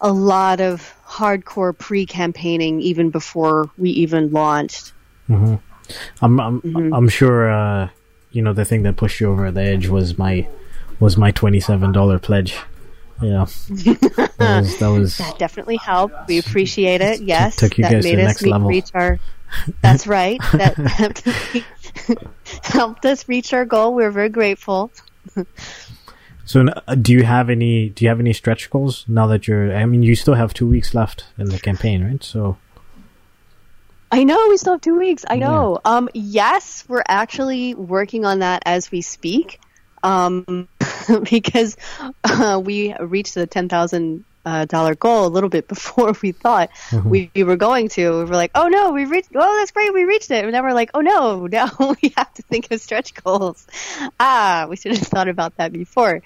a 0.00 0.12
lot 0.12 0.60
of 0.60 0.94
hardcore 1.04 1.76
pre-campaigning 1.76 2.80
even 2.80 3.10
before 3.10 3.70
we 3.76 3.90
even 3.90 4.30
launched. 4.30 4.92
Mm-hmm. 5.28 5.56
I'm 6.22 6.40
I'm, 6.40 6.60
mm-hmm. 6.60 6.94
I'm 6.94 7.08
sure 7.08 7.50
uh, 7.50 7.88
you 8.30 8.42
know 8.42 8.52
the 8.52 8.64
thing 8.64 8.82
that 8.82 8.96
pushed 8.96 9.20
you 9.20 9.30
over 9.30 9.50
the 9.50 9.62
edge 9.62 9.88
was 9.88 10.18
my 10.18 10.46
was 11.00 11.16
my 11.16 11.30
twenty 11.30 11.60
seven 11.60 11.92
dollar 11.92 12.18
pledge. 12.18 12.56
Yeah, 13.20 13.46
that 13.68 14.34
was, 14.38 14.78
that 14.78 14.88
was 14.88 15.16
that 15.16 15.38
definitely 15.38 15.76
helped. 15.76 16.28
We 16.28 16.38
appreciate 16.38 17.00
it. 17.00 17.20
Yes, 17.20 17.56
took 17.56 17.78
you 17.78 17.82
that 17.82 17.92
guys 17.92 18.04
made 18.04 18.10
to 18.12 18.16
the 18.16 18.22
us 18.22 18.28
next 18.28 18.46
level. 18.46 18.68
Reach 18.68 18.90
our, 18.94 19.18
that's 19.82 20.06
right. 20.06 20.40
That 20.52 21.74
helped 22.62 23.06
us 23.06 23.28
reach 23.28 23.52
our 23.52 23.64
goal. 23.64 23.94
We're 23.94 24.10
very 24.10 24.28
grateful. 24.28 24.92
So, 26.48 26.64
uh, 26.66 26.94
do 26.94 27.12
you 27.12 27.24
have 27.24 27.50
any? 27.50 27.90
Do 27.90 28.06
you 28.06 28.08
have 28.08 28.20
any 28.20 28.32
stretch 28.32 28.70
goals 28.70 29.04
now 29.06 29.26
that 29.26 29.46
you're? 29.46 29.76
I 29.76 29.84
mean, 29.84 30.02
you 30.02 30.16
still 30.16 30.32
have 30.32 30.54
two 30.54 30.66
weeks 30.66 30.94
left 30.94 31.26
in 31.36 31.50
the 31.50 31.58
campaign, 31.58 32.02
right? 32.02 32.24
So, 32.24 32.56
I 34.10 34.24
know 34.24 34.48
we 34.48 34.56
still 34.56 34.72
have 34.72 34.80
two 34.80 34.98
weeks. 34.98 35.26
I 35.28 35.36
know. 35.36 35.78
Yeah. 35.84 35.92
Um, 35.92 36.08
yes, 36.14 36.86
we're 36.88 37.02
actually 37.06 37.74
working 37.74 38.24
on 38.24 38.38
that 38.38 38.62
as 38.64 38.90
we 38.90 39.02
speak. 39.02 39.60
Um, 40.02 40.68
because 41.30 41.76
uh, 42.24 42.58
we 42.64 42.94
reached 42.98 43.34
the 43.34 43.46
ten 43.46 43.68
thousand 43.68 44.24
uh, 44.48 44.64
dollar 44.64 44.94
goal 44.94 45.26
a 45.26 45.28
little 45.28 45.50
bit 45.50 45.68
before 45.74 46.14
we 46.22 46.32
thought 46.32 46.70
mm-hmm. 46.90 47.08
we, 47.08 47.30
we, 47.34 47.42
were 47.44 47.56
going 47.56 47.88
to. 47.90 48.10
We 48.10 48.24
were 48.24 48.36
like, 48.36 48.52
oh 48.54 48.68
no, 48.68 48.92
we 48.92 49.04
reached. 49.04 49.30
Oh, 49.34 49.56
that's 49.58 49.72
great, 49.72 49.92
we 49.92 50.04
reached 50.04 50.30
it. 50.30 50.44
And 50.44 50.54
then 50.54 50.62
we're 50.62 50.72
like, 50.72 50.90
oh 50.94 51.00
no, 51.00 51.46
now 51.52 51.70
we 51.78 52.14
have 52.16 52.32
to 52.34 52.42
think 52.42 52.70
of 52.70 52.80
stretch 52.80 53.14
goals. 53.14 53.66
Ah, 54.20 54.66
we 54.68 54.76
should 54.76 54.96
have 54.96 55.06
thought 55.06 55.28
about 55.28 55.56
that 55.56 55.72
before. 55.72 56.22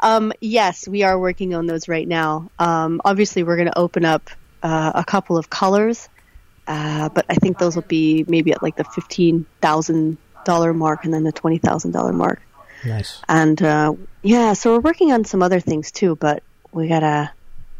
Um, 0.00 0.32
yes, 0.40 0.86
we 0.86 1.02
are 1.02 1.18
working 1.18 1.54
on 1.54 1.66
those 1.66 1.88
right 1.88 2.06
now. 2.06 2.50
Um, 2.58 3.00
obviously, 3.04 3.42
we're 3.42 3.56
going 3.56 3.68
to 3.68 3.78
open 3.78 4.04
up 4.04 4.30
uh, 4.62 4.92
a 4.94 5.04
couple 5.04 5.36
of 5.36 5.50
colors, 5.50 6.08
uh, 6.66 7.08
but 7.08 7.26
I 7.28 7.34
think 7.34 7.58
those 7.58 7.74
will 7.74 7.82
be 7.82 8.24
maybe 8.28 8.52
at 8.52 8.62
like 8.62 8.76
the 8.76 8.84
fifteen 8.84 9.46
thousand 9.60 10.18
dollar 10.44 10.72
mark 10.72 11.04
and 11.04 11.12
then 11.12 11.24
the 11.24 11.32
twenty 11.32 11.58
thousand 11.58 11.92
dollar 11.92 12.12
mark. 12.12 12.40
Nice. 12.84 13.20
And 13.28 13.60
uh, 13.62 13.94
yeah, 14.22 14.52
so 14.52 14.74
we're 14.74 14.80
working 14.80 15.12
on 15.12 15.24
some 15.24 15.42
other 15.42 15.60
things 15.60 15.90
too, 15.90 16.16
but 16.16 16.42
we 16.72 16.88
gotta. 16.88 17.32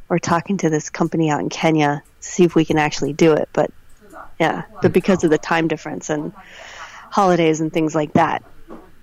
We're 0.09 0.19
talking 0.19 0.59
to 0.59 0.71
this 0.71 0.91
company 0.91 1.31
out 1.31 1.41
in 1.41 1.49
Kenya 1.49 2.03
to 2.21 2.29
see 2.29 2.45
if 2.45 2.55
we 2.55 2.65
can 2.65 2.79
actually 2.79 3.13
do 3.13 3.33
it, 3.33 3.49
but 3.53 3.71
yeah, 4.39 4.65
but 4.83 4.93
because 4.93 5.25
of 5.25 5.31
the 5.31 5.39
time 5.39 5.69
difference 5.69 6.11
and 6.11 6.33
holidays 7.11 7.61
and 7.61 7.73
things 7.73 7.95
like 7.95 8.13
that, 8.15 8.45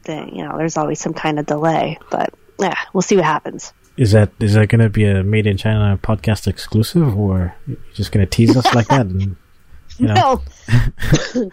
then 0.04 0.30
you 0.30 0.44
know, 0.44 0.58
there's 0.58 0.78
always 0.78 1.00
some 1.00 1.14
kind 1.14 1.40
of 1.40 1.46
delay. 1.46 1.98
But 2.10 2.34
yeah, 2.60 2.76
we'll 2.94 3.02
see 3.02 3.16
what 3.16 3.26
happens. 3.26 3.74
Is 3.98 4.12
that 4.12 4.32
is 4.40 4.54
that 4.54 4.68
going 4.68 4.82
to 4.82 4.90
be 4.90 5.06
a 5.06 5.24
made 5.24 5.48
in 5.48 5.58
China 5.58 6.00
podcast 6.02 6.48
exclusive, 6.48 7.18
or 7.18 7.56
you 7.68 7.78
just 7.94 8.12
going 8.12 8.26
to 8.26 8.30
tease 8.30 8.56
us 8.56 8.74
like 8.74 8.88
that? 8.88 9.06
And, 9.08 9.36
you 9.98 10.08
know? 10.08 10.42
No. 11.36 11.52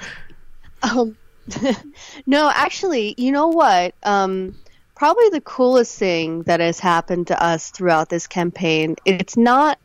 um, 0.82 1.16
no, 2.26 2.50
actually, 2.54 3.14
you 3.16 3.32
know 3.32 3.48
what? 3.48 3.94
Um, 4.02 4.54
probably 4.98 5.28
the 5.30 5.40
coolest 5.40 5.96
thing 5.96 6.42
that 6.42 6.58
has 6.58 6.80
happened 6.80 7.28
to 7.28 7.42
us 7.42 7.70
throughout 7.70 8.08
this 8.08 8.26
campaign. 8.26 8.96
It's 9.04 9.36
not 9.36 9.78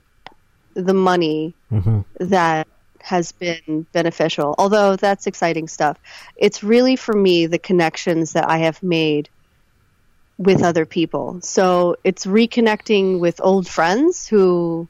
the 0.76 0.93
money 0.93 1.56
hmm 1.69 2.02
that 2.19 2.67
has 3.02 3.32
been 3.34 3.86
beneficial, 3.91 4.56
although 4.58 4.95
that's 4.95 5.28
exciting 5.28 5.67
stuff. 5.67 5.97
It's 6.38 6.63
really 6.63 6.95
for 6.95 7.13
me 7.13 7.45
the 7.47 7.60
connections 7.60 8.34
that 8.34 8.49
I 8.49 8.60
have 8.60 8.82
made 8.82 9.30
with 10.38 10.63
other 10.63 10.86
people. 10.86 11.39
So 11.41 11.95
it's 12.04 12.26
reconnecting 12.26 13.19
with 13.19 13.41
old 13.43 13.67
friends 13.67 14.28
who 14.28 14.88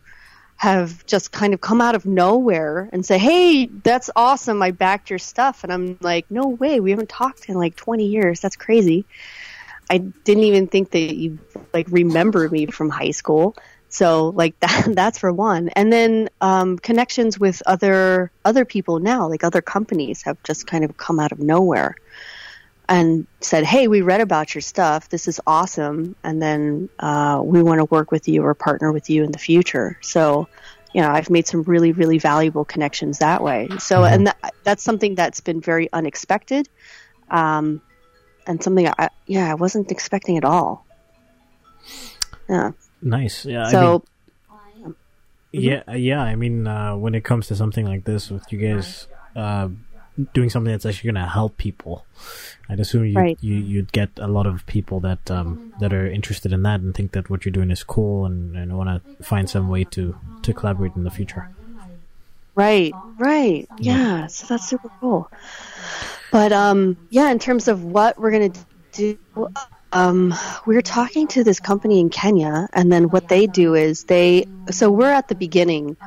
have 0.58 1.06
just 1.06 1.32
kind 1.32 1.54
of 1.54 1.60
come 1.60 1.82
out 1.82 1.96
of 1.96 2.06
nowhere 2.06 2.90
and 2.94 3.06
say, 3.06 3.18
"Hey, 3.18 3.66
that's 3.66 4.10
awesome! 4.16 4.62
I 4.62 4.72
backed 4.72 5.10
your 5.10 5.20
stuff." 5.20 5.64
And 5.64 5.74
I'm 5.74 5.98
like, 6.02 6.26
"No 6.30 6.48
way! 6.48 6.80
We 6.80 6.92
haven't 6.92 7.10
talked 7.10 7.50
in 7.50 7.56
like 7.56 7.76
20 7.76 8.06
years. 8.06 8.40
That's 8.40 8.56
crazy." 8.56 9.06
I 9.90 9.98
didn't 9.98 10.44
even 10.44 10.68
think 10.68 10.92
that 10.92 11.16
you 11.16 11.40
like 11.74 11.88
remember 11.90 12.50
me 12.50 12.68
from 12.68 12.90
high 12.90 13.12
school. 13.12 13.56
So 13.90 14.30
like 14.30 14.60
that 14.62 14.90
that's 14.94 15.20
for 15.20 15.32
one. 15.32 15.70
And 15.70 15.92
then 15.92 16.30
um, 16.42 16.78
connections 16.78 17.40
with 17.40 17.62
other 17.66 18.32
other 18.44 18.66
people 18.66 19.00
now, 19.00 19.30
like 19.30 19.44
other 19.44 19.62
companies 19.62 20.24
have 20.24 20.42
just 20.44 20.68
kind 20.68 20.84
of 20.84 20.98
come 20.98 21.20
out 21.20 21.32
of 21.32 21.40
nowhere 21.40 21.96
and 22.90 23.28
said, 23.40 23.64
"Hey, 23.64 23.88
we 23.88 24.02
read 24.02 24.22
about 24.22 24.54
your 24.54 24.62
stuff. 24.62 25.10
This 25.10 25.28
is 25.28 25.40
awesome, 25.48 26.16
and 26.24 26.42
then 26.42 26.90
uh, 27.00 27.42
we 27.44 27.64
want 27.64 27.80
to 27.80 27.86
work 27.86 28.12
with 28.12 28.28
you 28.28 28.44
or 28.44 28.54
partner 28.54 28.92
with 28.92 29.10
you 29.10 29.24
in 29.24 29.32
the 29.32 29.40
future." 29.40 29.98
So, 30.02 30.48
you 30.94 31.02
know, 31.02 31.10
I've 31.10 31.30
made 31.30 31.48
some 31.48 31.64
really, 31.64 31.92
really 31.92 32.18
valuable 32.18 32.66
connections 32.66 33.20
that 33.20 33.42
way. 33.42 33.70
So, 33.80 34.04
and 34.04 34.28
that, 34.28 34.54
that's 34.64 34.84
something 34.84 35.16
that's 35.16 35.40
been 35.40 35.62
very 35.62 35.92
unexpected, 35.94 36.68
um, 37.30 37.82
and 38.48 38.62
something 38.64 38.88
I, 38.88 39.10
yeah, 39.28 39.52
I 39.52 39.56
wasn't 39.56 39.92
expecting 39.92 40.38
at 40.38 40.46
all. 40.46 40.86
Yeah. 42.50 42.72
Nice. 43.02 43.46
Yeah. 43.46 43.62
I 43.62 43.64
mean, 43.64 43.72
So, 43.72 44.04
Yeah, 45.52 45.84
yeah. 45.94 46.22
I 46.22 46.36
mean, 46.36 46.66
uh, 46.68 46.96
when 46.96 47.14
it 47.16 47.24
comes 47.24 47.48
to 47.48 47.56
something 47.56 47.86
like 47.86 48.06
this, 48.06 48.30
with 48.32 48.52
you 48.52 48.58
guys 48.60 49.08
uh, 49.36 49.70
doing 50.34 50.50
something 50.50 50.72
that's 50.72 50.86
actually 50.86 51.12
going 51.12 51.24
to 51.24 51.30
help 51.30 51.58
people, 51.58 52.06
I'd 52.70 52.80
assume 52.80 53.06
you, 53.06 53.14
Right. 53.16 53.38
you 53.42 53.56
you'd 53.56 53.92
get 53.92 54.10
a 54.18 54.28
lot 54.28 54.48
of 54.48 54.66
people 54.66 55.00
that 55.02 55.30
um, 55.30 55.74
that 55.80 55.94
are 55.94 56.08
interested 56.08 56.54
in 56.54 56.64
that 56.64 56.82
and 56.82 56.94
think 56.96 57.12
that 57.12 57.30
what 57.30 57.46
you're 57.46 57.52
doing 57.54 57.72
is 57.72 57.84
cool 57.84 58.26
and, 58.26 58.56
and 58.58 58.76
want 58.78 58.90
to 58.90 59.24
find 59.24 59.50
some 59.50 59.70
way 59.70 59.84
to 59.96 60.16
to 60.42 60.54
collaborate 60.54 60.96
in 60.96 61.04
the 61.04 61.12
future. 61.12 61.50
Right, 62.56 62.96
right. 63.18 63.68
Yeah, 63.80 64.28
so 64.28 64.46
that's 64.48 64.66
super 64.66 64.90
cool. 65.02 65.30
But 66.32 66.52
um 66.52 66.98
yeah, 67.10 67.32
in 67.32 67.40
terms 67.40 67.68
of 67.68 67.84
what 67.84 68.18
we're 68.18 68.32
going 68.32 68.52
to 68.54 68.66
do 68.94 69.18
um 69.92 70.34
we're 70.66 70.82
talking 70.82 71.28
to 71.30 71.44
this 71.44 71.60
company 71.60 72.00
in 72.00 72.10
Kenya 72.10 72.68
and 72.74 72.92
then 72.92 73.06
what 73.10 73.28
they 73.28 73.48
do 73.48 73.76
is 73.76 74.04
they 74.06 74.46
so 74.72 74.92
we're 74.92 75.12
at 75.12 75.28
the 75.28 75.36
beginning 75.36 75.98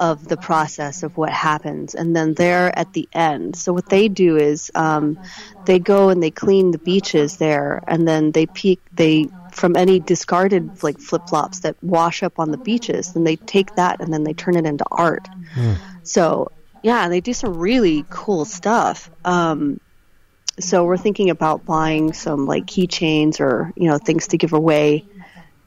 of 0.00 0.26
the 0.28 0.38
process 0.38 1.02
of 1.02 1.16
what 1.16 1.30
happens 1.32 1.94
and 1.94 2.16
then 2.16 2.34
they're 2.34 2.76
at 2.78 2.92
the 2.92 3.08
end. 3.12 3.56
So 3.56 3.72
what 3.72 3.88
they 3.88 4.08
do 4.08 4.36
is 4.36 4.70
um 4.74 5.18
they 5.66 5.78
go 5.80 6.10
and 6.10 6.22
they 6.22 6.30
clean 6.32 6.70
the 6.72 6.78
beaches 6.80 7.36
there 7.36 7.80
and 7.86 8.06
then 8.08 8.32
they 8.32 8.46
peak, 8.46 8.80
they 8.92 9.28
from 9.52 9.76
any 9.76 10.00
discarded 10.00 10.82
like 10.82 10.98
flip-flops 10.98 11.60
that 11.60 11.76
wash 11.82 12.22
up 12.22 12.38
on 12.38 12.50
the 12.50 12.58
beaches 12.58 13.12
then 13.12 13.24
they 13.24 13.36
take 13.36 13.74
that 13.76 14.00
and 14.00 14.12
then 14.12 14.24
they 14.24 14.32
turn 14.32 14.56
it 14.56 14.66
into 14.66 14.84
art. 14.90 15.28
So 16.02 16.50
yeah, 16.82 17.08
they 17.08 17.20
do 17.20 17.32
some 17.32 17.56
really 17.56 18.04
cool 18.08 18.44
stuff. 18.44 19.10
Um, 19.24 19.80
so 20.58 20.84
we're 20.84 20.96
thinking 20.96 21.30
about 21.30 21.64
buying 21.64 22.12
some 22.12 22.46
like 22.46 22.66
keychains 22.66 23.40
or 23.40 23.72
you 23.76 23.88
know 23.88 23.98
things 23.98 24.28
to 24.28 24.38
give 24.38 24.52
away 24.52 25.04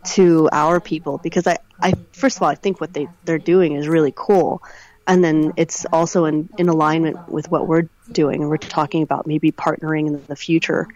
to 0.05 0.49
our 0.51 0.79
people 0.79 1.17
because 1.17 1.47
I, 1.47 1.57
I 1.79 1.93
first 2.11 2.37
of 2.37 2.43
all 2.43 2.49
I 2.49 2.55
think 2.55 2.81
what 2.81 2.93
they 2.93 3.07
they're 3.25 3.39
doing 3.39 3.73
is 3.73 3.87
really 3.87 4.13
cool, 4.15 4.61
and 5.07 5.23
then 5.23 5.53
it's 5.57 5.85
also 5.85 6.25
in 6.25 6.49
in 6.57 6.69
alignment 6.69 7.29
with 7.29 7.49
what 7.49 7.67
we're 7.67 7.87
doing 8.11 8.41
and 8.41 8.49
we're 8.49 8.57
talking 8.57 9.03
about 9.03 9.25
maybe 9.25 9.51
partnering 9.51 10.07
in 10.07 10.23
the 10.27 10.35
future. 10.35 10.87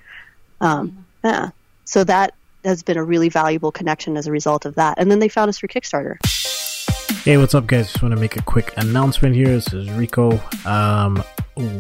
Um, 0.59 1.05
yeah, 1.23 1.51
so 1.85 2.03
that 2.03 2.33
has 2.67 2.83
been 2.83 2.97
a 2.97 3.03
really 3.03 3.29
valuable 3.29 3.71
connection 3.71 4.17
as 4.17 4.27
a 4.27 4.31
result 4.31 4.65
of 4.65 4.75
that. 4.75 4.99
And 4.99 5.09
then 5.09 5.19
they 5.19 5.29
found 5.29 5.49
us 5.49 5.57
for 5.57 5.67
Kickstarter. 5.67 6.17
Hey, 7.23 7.37
what's 7.37 7.55
up, 7.55 7.67
guys? 7.67 7.87
Just 7.87 8.01
want 8.01 8.13
to 8.13 8.21
make 8.21 8.37
a 8.37 8.41
quick 8.41 8.73
announcement 8.77 9.35
here. 9.35 9.47
This 9.47 9.73
is 9.73 9.89
Rico. 9.91 10.39
Um, 10.65 11.23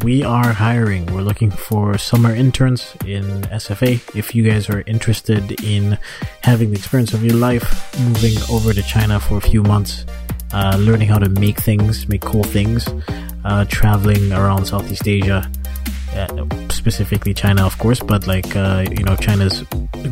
we 0.01 0.23
are 0.23 0.51
hiring. 0.51 1.05
We're 1.07 1.21
looking 1.21 1.51
for 1.51 1.97
summer 1.97 2.33
interns 2.33 2.95
in 3.05 3.23
SFA. 3.43 4.01
If 4.15 4.35
you 4.35 4.43
guys 4.43 4.69
are 4.69 4.81
interested 4.81 5.63
in 5.63 5.97
having 6.41 6.71
the 6.71 6.77
experience 6.77 7.13
of 7.13 7.23
your 7.23 7.35
life, 7.35 7.97
moving 7.99 8.37
over 8.49 8.73
to 8.73 8.81
China 8.81 9.19
for 9.19 9.37
a 9.37 9.41
few 9.41 9.63
months, 9.63 10.05
uh, 10.53 10.77
learning 10.79 11.07
how 11.07 11.19
to 11.19 11.29
make 11.29 11.59
things, 11.59 12.09
make 12.09 12.21
cool 12.21 12.43
things, 12.43 12.87
uh, 13.45 13.65
traveling 13.69 14.33
around 14.33 14.65
Southeast 14.65 15.07
Asia, 15.07 15.49
uh, 16.13 16.45
specifically 16.77 17.33
China, 17.33 17.65
of 17.65 17.77
course, 17.77 17.99
but 17.99 18.27
like, 18.27 18.55
uh, 18.55 18.85
you 18.89 19.03
know, 19.03 19.15
China's 19.15 19.63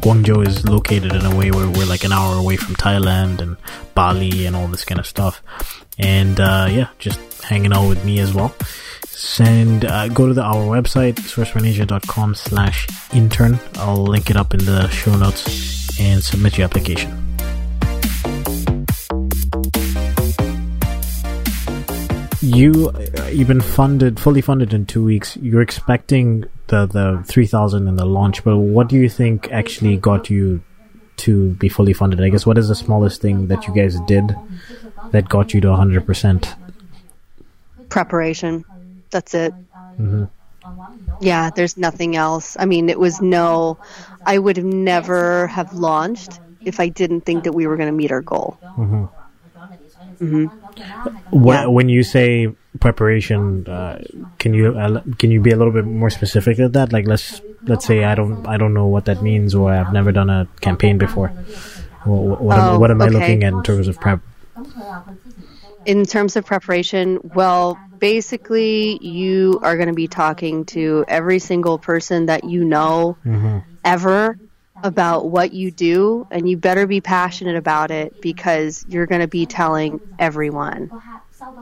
Guangzhou 0.04 0.45
is 0.45 0.67
located 0.67 1.13
in 1.13 1.25
a 1.25 1.36
way 1.36 1.51
where 1.51 1.69
we're 1.69 1.86
like 1.86 2.04
an 2.04 2.12
hour 2.12 2.36
away 2.36 2.58
from 2.58 2.75
Thailand 2.75 3.39
and 3.39 3.56
Bali 3.93 4.45
and 4.45 4.56
all 4.56 4.67
this 4.67 4.84
kind 4.84 4.99
of 4.99 5.06
stuff. 5.06 5.41
And, 5.97 6.39
uh, 6.39 6.67
yeah, 6.69 6.89
just 6.99 7.19
hanging 7.43 7.71
out 7.71 7.88
with 7.88 8.04
me 8.04 8.19
as 8.19 8.34
well. 8.34 8.54
Send, 9.06 9.86
uh, 9.86 10.10
go 10.10 10.28
to 10.28 10.34
the, 10.34 10.43
our 10.43 10.65
website, 10.65 11.13
sourcemanager.com 11.13 12.36
slash 12.36 12.88
intern. 13.13 13.60
I'll 13.75 14.04
link 14.04 14.30
it 14.30 14.36
up 14.36 14.54
in 14.54 14.65
the 14.65 14.89
show 14.89 15.15
notes 15.15 15.99
and 15.99 16.23
submit 16.23 16.58
your 16.58 16.65
application. 16.65 17.25
you 22.45 22.91
uh, 23.17 23.25
you've 23.25 23.47
been 23.47 23.60
funded 23.60 24.19
fully 24.19 24.41
funded 24.41 24.71
in 24.71 24.86
two 24.86 25.04
weeks 25.04 25.36
you're 25.38 25.62
expecting 25.62 26.45
the 26.67 26.86
the 26.86 27.23
3000 27.25 27.88
in 27.88 27.95
the 27.95 28.06
launch 28.06 28.43
but 28.43 28.58
what 28.58 28.88
do 28.88 28.95
you 28.95 29.08
think 29.10 29.51
actually 29.51 29.97
got 29.97 30.30
you 30.30 30.62
to 31.17 31.49
be 31.51 31.69
fully 31.69 31.93
funded 31.93 32.21
i 32.21 32.30
guess 32.30 32.45
what 32.45 32.58
is 32.58 32.67
the 32.67 32.75
smallest 32.75 33.21
thing 33.21 33.47
that 33.47 33.67
you 33.67 33.73
guys 33.73 33.99
did 34.01 34.36
that 35.12 35.30
got 35.30 35.54
you 35.54 35.62
to 35.62 35.67
100% 35.67 36.56
preparation. 37.89 38.65
That's 39.12 39.34
it. 39.34 39.54
Mm-hmm. 39.99 40.23
Yeah, 41.21 41.49
there's 41.51 41.78
nothing 41.78 42.15
else. 42.15 42.58
I 42.60 42.65
mean, 42.65 42.89
it 42.89 42.99
was 42.99 43.21
no. 43.21 43.78
I 44.25 44.38
would 44.38 44.58
have 44.58 44.65
never 44.65 45.47
have 45.47 45.73
launched 45.73 46.39
if 46.65 46.80
I 46.80 46.89
didn't 46.89 47.21
think 47.21 47.43
that 47.45 47.54
we 47.54 47.67
were 47.67 47.78
going 47.78 47.88
to 47.88 47.95
meet 47.95 48.12
our 48.12 48.21
goal. 48.21 48.58
Wh- 48.75 49.08
Yeah. 50.19 50.49
When 51.31 51.89
you 51.89 52.03
say 52.03 52.53
preparation 52.79 53.67
uh, 53.67 54.01
can 54.39 54.53
you 54.53 54.77
uh, 54.77 55.01
can 55.17 55.31
you 55.31 55.39
be 55.41 55.51
a 55.51 55.55
little 55.55 55.73
bit 55.73 55.85
more 55.85 56.09
specific 56.09 56.59
at 56.59 56.73
that? 56.73 56.91
Like 56.91 57.07
let's 57.07 57.41
let's 57.63 57.85
say 57.85 58.03
i 58.03 58.13
don't 58.13 58.45
i 58.47 58.57
don't 58.57 58.73
know 58.73 58.85
what 58.85 59.05
that 59.05 59.23
means 59.23 59.55
or 59.55 59.71
i've 59.71 59.91
never 59.91 60.11
done 60.11 60.29
a 60.29 60.47
campaign 60.61 60.97
before. 60.97 61.29
What, 62.03 62.41
what, 62.41 62.59
am, 62.59 62.75
Oh, 62.75 62.79
what 62.79 62.91
am 62.91 63.01
i 63.01 63.07
looking 63.07 63.43
at 63.43 63.53
in 63.53 63.63
terms 63.63 63.88
of 63.88 63.99
prep? 63.99 64.21
In 65.85 66.05
terms 66.05 66.35
of 66.35 66.45
preparation, 66.45 67.19
well, 67.35 67.77
basically, 67.99 68.97
you 69.05 69.59
are 69.61 69.75
going 69.75 69.88
to 69.88 69.93
be 69.93 70.07
talking 70.07 70.65
to 70.65 71.05
every 71.07 71.39
single 71.39 71.77
person 71.77 72.27
that 72.27 72.43
you 72.43 72.63
know 72.63 73.17
ever 73.83 74.38
about 74.86 75.28
what 75.30 75.52
you 75.52 75.71
do, 75.71 76.28
and 76.30 76.48
you 76.48 76.58
better 76.58 76.86
be 76.86 77.02
passionate 77.02 77.56
about 77.56 77.89
it 77.89 78.21
because 78.21 78.86
you're 78.88 79.08
going 79.08 79.21
to 79.21 79.28
be 79.28 79.48
telling 79.48 80.00
everyone 80.19 80.91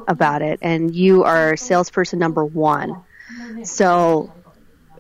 about 0.08 0.42
it, 0.42 0.60
and 0.62 0.94
you 0.94 1.24
are 1.24 1.56
salesperson 1.56 2.20
number 2.20 2.44
one. 2.44 3.02
So 3.64 4.34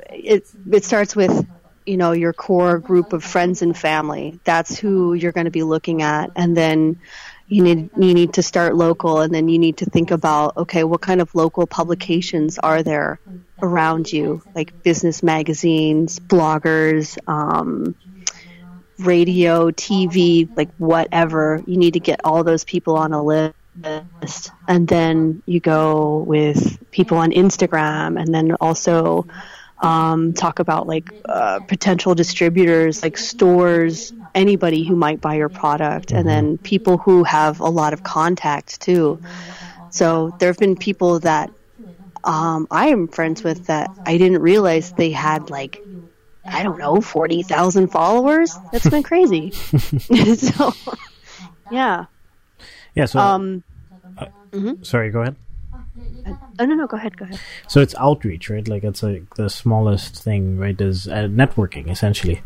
it 0.09 0.47
it 0.71 0.85
starts 0.85 1.15
with 1.15 1.47
you 1.85 1.97
know 1.97 2.13
your 2.13 2.31
core 2.31 2.79
group 2.79 3.11
of 3.11 3.23
friends 3.23 3.61
and 3.61 3.77
family. 3.77 4.39
That's 4.45 4.77
who 4.77 5.13
you're 5.13 5.33
going 5.33 5.45
to 5.45 5.51
be 5.51 5.63
looking 5.63 6.01
at, 6.01 6.31
and 6.37 6.55
then 6.55 6.99
you 7.47 7.61
need 7.61 7.89
you 7.97 8.13
need 8.13 8.33
to 8.35 8.41
start 8.41 8.75
local, 8.75 9.19
and 9.19 9.33
then 9.33 9.49
you 9.49 9.59
need 9.59 9.77
to 9.77 9.85
think 9.85 10.11
about 10.11 10.55
okay, 10.57 10.83
what 10.83 11.01
kind 11.01 11.19
of 11.19 11.35
local 11.35 11.67
publications 11.67 12.57
are 12.57 12.83
there 12.83 13.19
around 13.61 14.11
you, 14.11 14.41
like 14.55 14.83
business 14.83 15.23
magazines, 15.23 16.19
bloggers. 16.19 17.17
Um, 17.27 17.95
radio, 18.99 19.71
TV, 19.71 20.49
like 20.55 20.69
whatever. 20.77 21.61
You 21.65 21.77
need 21.77 21.93
to 21.93 21.99
get 21.99 22.21
all 22.23 22.43
those 22.43 22.63
people 22.63 22.95
on 22.97 23.13
a 23.13 23.21
list. 23.21 24.51
And 24.67 24.87
then 24.87 25.41
you 25.45 25.59
go 25.59 26.19
with 26.19 26.79
people 26.91 27.17
on 27.17 27.31
Instagram 27.31 28.21
and 28.21 28.33
then 28.33 28.53
also 28.61 29.27
um, 29.83 30.33
talk 30.33 30.59
about 30.59 30.87
like 30.87 31.13
uh, 31.25 31.59
potential 31.59 32.15
distributors, 32.15 33.03
like 33.03 33.17
stores, 33.17 34.13
anybody 34.33 34.83
who 34.83 34.95
might 34.95 35.19
buy 35.19 35.35
your 35.35 35.49
product, 35.49 36.11
and 36.11 36.27
then 36.27 36.57
people 36.57 36.97
who 36.97 37.23
have 37.23 37.59
a 37.59 37.69
lot 37.69 37.93
of 37.93 38.01
contact 38.03 38.79
too. 38.79 39.21
So 39.89 40.35
there 40.39 40.49
have 40.49 40.57
been 40.57 40.77
people 40.77 41.19
that 41.19 41.51
um, 42.23 42.67
I 42.71 42.87
am 42.87 43.09
friends 43.09 43.43
with 43.43 43.67
that 43.67 43.91
I 44.05 44.17
didn't 44.17 44.41
realize 44.41 44.93
they 44.93 45.11
had 45.11 45.49
like 45.49 45.83
I 46.45 46.63
don't 46.63 46.77
know, 46.77 46.99
40,000 47.01 47.87
followers. 47.87 48.57
That's 48.71 48.89
been 48.89 49.03
crazy. 49.03 49.51
so, 50.35 50.73
yeah. 51.71 52.05
Yeah. 52.95 53.05
So, 53.05 53.19
Um, 53.19 53.63
sorry, 54.81 55.09
go 55.09 55.21
ahead. 55.21 55.35
oh, 56.59 56.65
no, 56.65 56.75
no, 56.75 56.87
go 56.87 56.97
ahead, 56.97 57.17
go 57.17 57.25
ahead. 57.25 57.39
So 57.67 57.81
it's 57.81 57.95
outreach, 57.95 58.49
right? 58.49 58.67
Like 58.67 58.83
it's 58.83 59.03
like 59.03 59.35
the 59.35 59.49
smallest 59.49 60.21
thing, 60.23 60.57
right? 60.57 60.79
Is 60.79 61.07
uh, 61.07 61.27
networking 61.31 61.89
essentially. 61.89 62.41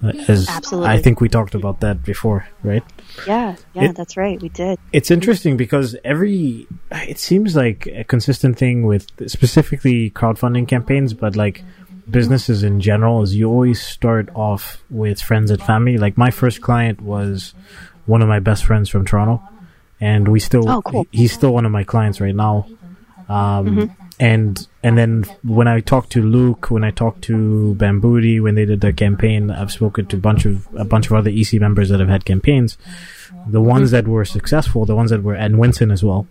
Uh, 0.00 0.12
As 0.28 0.48
Absolutely. 0.48 0.90
I 0.90 1.02
think 1.02 1.20
we 1.20 1.28
talked 1.28 1.56
about 1.56 1.80
that 1.80 2.04
before, 2.04 2.46
right? 2.62 2.84
Yeah, 3.26 3.56
yeah, 3.74 3.84
It- 3.90 3.96
that's 3.96 4.16
right. 4.16 4.40
We 4.40 4.48
did. 4.50 4.78
It's 4.92 5.10
interesting 5.10 5.56
because 5.56 5.96
every 6.04 6.68
it 6.92 7.18
seems 7.18 7.56
like 7.56 7.88
a 7.88 8.04
consistent 8.04 8.56
thing 8.58 8.84
with 8.86 9.08
specifically 9.28 10.10
crowdfunding 10.10 10.68
campaigns, 10.68 11.14
but 11.14 11.34
like 11.34 11.64
businesses 12.10 12.62
in 12.62 12.80
general 12.80 13.22
is 13.22 13.34
you 13.34 13.48
always 13.48 13.80
start 13.82 14.28
off 14.34 14.82
with 14.90 15.20
friends 15.20 15.50
and 15.50 15.62
family. 15.62 15.98
Like 15.98 16.16
my 16.16 16.30
first 16.30 16.60
client 16.60 17.00
was 17.00 17.54
one 18.06 18.22
of 18.22 18.28
my 18.28 18.40
best 18.40 18.64
friends 18.64 18.88
from 18.88 19.04
Toronto, 19.04 19.42
and 20.00 20.28
we 20.28 20.40
still 20.40 20.68
Oh, 20.68 20.82
cool. 20.82 21.06
he- 21.10 21.18
he's 21.18 21.32
still 21.32 21.52
one 21.52 21.66
of 21.66 21.72
my 21.72 21.84
clients 21.84 22.20
right 22.20 22.34
now. 22.34 22.66
Um, 23.28 23.66
mm-hmm. 23.66 23.84
and 24.18 24.66
and 24.82 24.96
then 24.96 25.24
when 25.44 25.68
I 25.68 25.80
talked 25.80 26.10
to 26.12 26.22
Luke, 26.22 26.70
when 26.70 26.82
I 26.82 26.90
talked 26.90 27.22
to 27.24 27.76
Bambudi, 27.78 28.40
when 28.40 28.54
they 28.54 28.64
did 28.64 28.80
their 28.80 28.92
campaign, 28.92 29.50
I've 29.50 29.70
spoken 29.70 30.06
to 30.06 30.16
a 30.16 30.20
bunch 30.20 30.46
of 30.46 30.66
a 30.74 30.84
bunch 30.84 31.06
of 31.06 31.12
other 31.12 31.30
EC 31.30 31.60
members 31.60 31.90
that 31.90 32.00
have 32.00 32.08
had 32.08 32.24
campaigns. 32.24 32.78
The 33.46 33.60
ones 33.60 33.88
mm-hmm. 33.88 33.96
that 33.96 34.08
were 34.08 34.24
successful, 34.24 34.86
the 34.86 34.96
ones 34.96 35.10
that 35.10 35.22
were 35.22 35.34
and 35.34 35.58
Winston 35.58 35.90
as 35.90 36.02
well, 36.02 36.26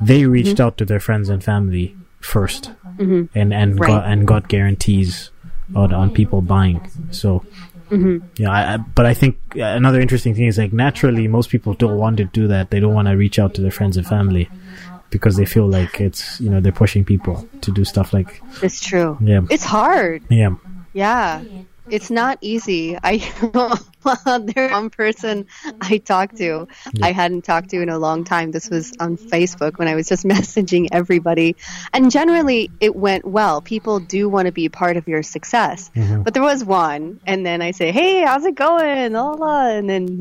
they 0.00 0.26
reached 0.26 0.56
mm-hmm. 0.56 0.66
out 0.66 0.76
to 0.78 0.84
their 0.84 1.00
friends 1.00 1.28
and 1.28 1.42
family 1.42 1.94
1st 2.24 2.74
mm-hmm. 2.98 3.38
and 3.38 3.52
and 3.54 3.78
Right. 3.78 3.88
got 3.88 4.04
and 4.06 4.26
got 4.26 4.48
guarantees 4.48 5.30
on 5.74 5.92
on 5.94 6.10
people 6.12 6.40
buying. 6.42 6.80
So. 7.10 7.44
Mm-hmm. 7.90 8.26
Yeah, 8.42 8.50
I, 8.50 8.74
I, 8.74 8.76
but 8.78 9.04
I 9.06 9.12
think 9.14 9.36
another 9.54 10.00
interesting 10.00 10.34
thing 10.34 10.46
is 10.46 10.56
like 10.58 10.72
naturally 10.72 11.28
most 11.28 11.50
people 11.50 11.74
don't 11.74 11.98
want 11.98 12.16
to 12.16 12.24
do 12.24 12.48
that. 12.48 12.70
They 12.70 12.80
don't 12.80 12.94
want 12.94 13.08
to 13.08 13.12
reach 13.14 13.38
out 13.38 13.54
to 13.54 13.60
their 13.62 13.70
friends 13.70 13.96
and 13.98 14.06
family 14.06 14.48
because 15.10 15.36
they 15.36 15.44
feel 15.44 15.68
like 15.68 16.00
it's 16.00 16.40
you 16.40 16.48
know 16.50 16.60
they're 16.60 16.72
pushing 16.72 17.04
people 17.04 17.46
to 17.60 17.70
do 17.70 17.84
stuff 17.84 18.12
like 18.14 18.40
It's 18.62 18.80
true. 18.80 19.18
yeah 19.20 19.42
It's 19.50 19.64
hard. 19.64 20.22
yeah 20.30 20.56
Yeah. 20.94 21.44
It's 21.90 22.10
not 22.10 22.38
easy. 22.40 22.98
I 23.02 23.18
there's 24.38 24.70
one 24.72 24.90
person 24.90 25.46
I 25.80 25.98
talked 25.98 26.36
to 26.38 26.68
I 27.02 27.12
hadn't 27.12 27.42
talked 27.42 27.70
to 27.70 27.80
in 27.80 27.88
a 27.88 27.98
long 27.98 28.24
time. 28.24 28.50
This 28.50 28.70
was 28.70 28.92
on 29.00 29.16
Facebook 29.16 29.78
when 29.78 29.88
I 29.88 29.94
was 29.94 30.08
just 30.08 30.24
messaging 30.34 30.88
everybody. 30.92 31.56
And 31.92 32.10
generally 32.10 32.70
it 32.80 32.94
went 32.94 33.24
well. 33.24 33.60
People 33.60 34.00
do 34.00 34.28
want 34.28 34.46
to 34.46 34.52
be 34.52 34.68
part 34.68 34.96
of 34.96 35.08
your 35.08 35.22
success. 35.22 35.90
But 35.94 36.34
there 36.34 36.42
was 36.42 36.64
one 36.64 37.20
and 37.26 37.44
then 37.44 37.62
I 37.62 37.72
say, 37.72 37.92
Hey, 37.92 38.22
how's 38.22 38.44
it 38.44 38.54
going? 38.54 39.12
La. 39.12 39.66
And 39.68 39.88
then 39.88 40.20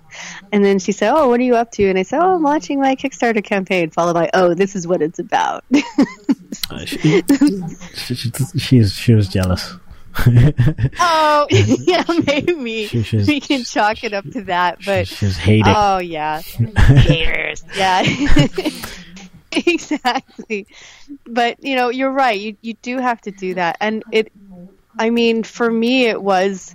and 0.52 0.64
then 0.64 0.78
she 0.78 0.92
said, 0.92 1.12
Oh, 1.12 1.28
what 1.28 1.40
are 1.40 1.44
you 1.44 1.56
up 1.56 1.70
to? 1.72 1.88
And 1.88 1.98
I 1.98 2.02
said, 2.02 2.20
Oh, 2.20 2.34
I'm 2.34 2.42
launching 2.42 2.80
my 2.80 2.94
Kickstarter 2.96 3.42
campaign, 3.42 3.90
followed 3.90 4.14
by, 4.14 4.30
Oh, 4.34 4.54
this 4.54 4.76
is 4.76 4.86
what 4.86 5.02
it's 5.02 5.18
about. 5.18 5.64
Uh, 6.68 6.84
she, 6.84 7.22
she, 7.94 8.14
she, 8.14 8.58
she's 8.58 8.92
she 8.92 9.14
was 9.14 9.28
jealous 9.28 9.74
Oh, 11.00 11.46
yeah, 11.50 12.04
maybe. 12.26 12.86
She- 12.86 13.16
we 13.18 13.40
can 13.40 13.64
chalk 13.64 14.04
it 14.04 14.12
up 14.12 14.24
to 14.32 14.42
that, 14.42 14.78
but 14.84 15.08
she, 15.08 15.14
she's 15.14 15.36
hating 15.36 15.64
oh 15.66 15.98
yeah, 15.98 16.40
haters. 16.76 17.64
Yeah, 17.74 18.02
exactly. 19.52 20.66
But 21.26 21.62
you 21.64 21.76
know, 21.76 21.88
you're 21.88 22.10
right. 22.12 22.38
You 22.38 22.56
you 22.60 22.74
do 22.74 22.98
have 22.98 23.20
to 23.22 23.30
do 23.30 23.54
that, 23.54 23.76
and 23.80 24.04
it. 24.12 24.32
I 24.98 25.10
mean, 25.10 25.42
for 25.42 25.70
me, 25.70 26.06
it 26.06 26.22
was. 26.22 26.74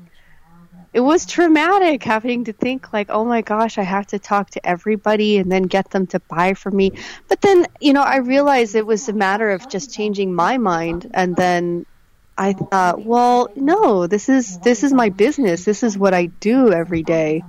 It 0.93 1.01
was 1.01 1.25
traumatic 1.25 2.03
having 2.03 2.45
to 2.45 2.53
think 2.53 2.93
like, 2.93 3.09
oh 3.09 3.25
my 3.25 3.41
gosh, 3.41 3.77
I 3.77 3.83
have 3.83 4.07
to 4.07 4.17
talk 4.17 4.51
to 4.51 4.65
everybody 4.65 5.37
and 5.37 5.51
then 5.51 5.63
get 5.63 5.89
them 5.89 6.07
to 6.07 6.21
buy 6.21 6.53
from 6.53 6.77
me. 6.77 6.93
But 7.27 7.41
then, 7.41 7.65
you 7.81 7.91
know, 7.91 8.01
I 8.01 8.19
realized 8.19 8.75
it 8.75 8.85
was 8.85 9.09
a 9.09 9.13
matter 9.13 9.49
of 9.49 9.67
just 9.67 9.93
changing 9.93 10.33
my 10.33 10.57
mind 10.57 11.11
and 11.13 11.35
then 11.35 11.85
I 12.37 12.53
thought, 12.53 13.05
well, 13.05 13.49
no, 13.55 14.07
this 14.07 14.27
is 14.27 14.59
this 14.59 14.83
is 14.83 14.91
my 14.91 15.09
business. 15.09 15.63
This 15.63 15.83
is 15.83 15.97
what 15.97 16.13
I 16.13 16.25
do 16.25 16.71
every 16.71 17.03
day. 17.03 17.43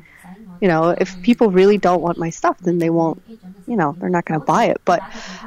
You 0.60 0.68
know, 0.68 0.90
if 0.90 1.20
people 1.22 1.50
really 1.50 1.76
don't 1.76 2.00
want 2.00 2.18
my 2.18 2.30
stuff, 2.30 2.58
then 2.58 2.78
they 2.78 2.90
won't. 2.90 3.22
You 3.66 3.76
know, 3.76 3.96
they're 3.98 4.08
not 4.08 4.24
going 4.24 4.38
to 4.40 4.46
buy 4.46 4.66
it. 4.66 4.80
But 4.84 5.02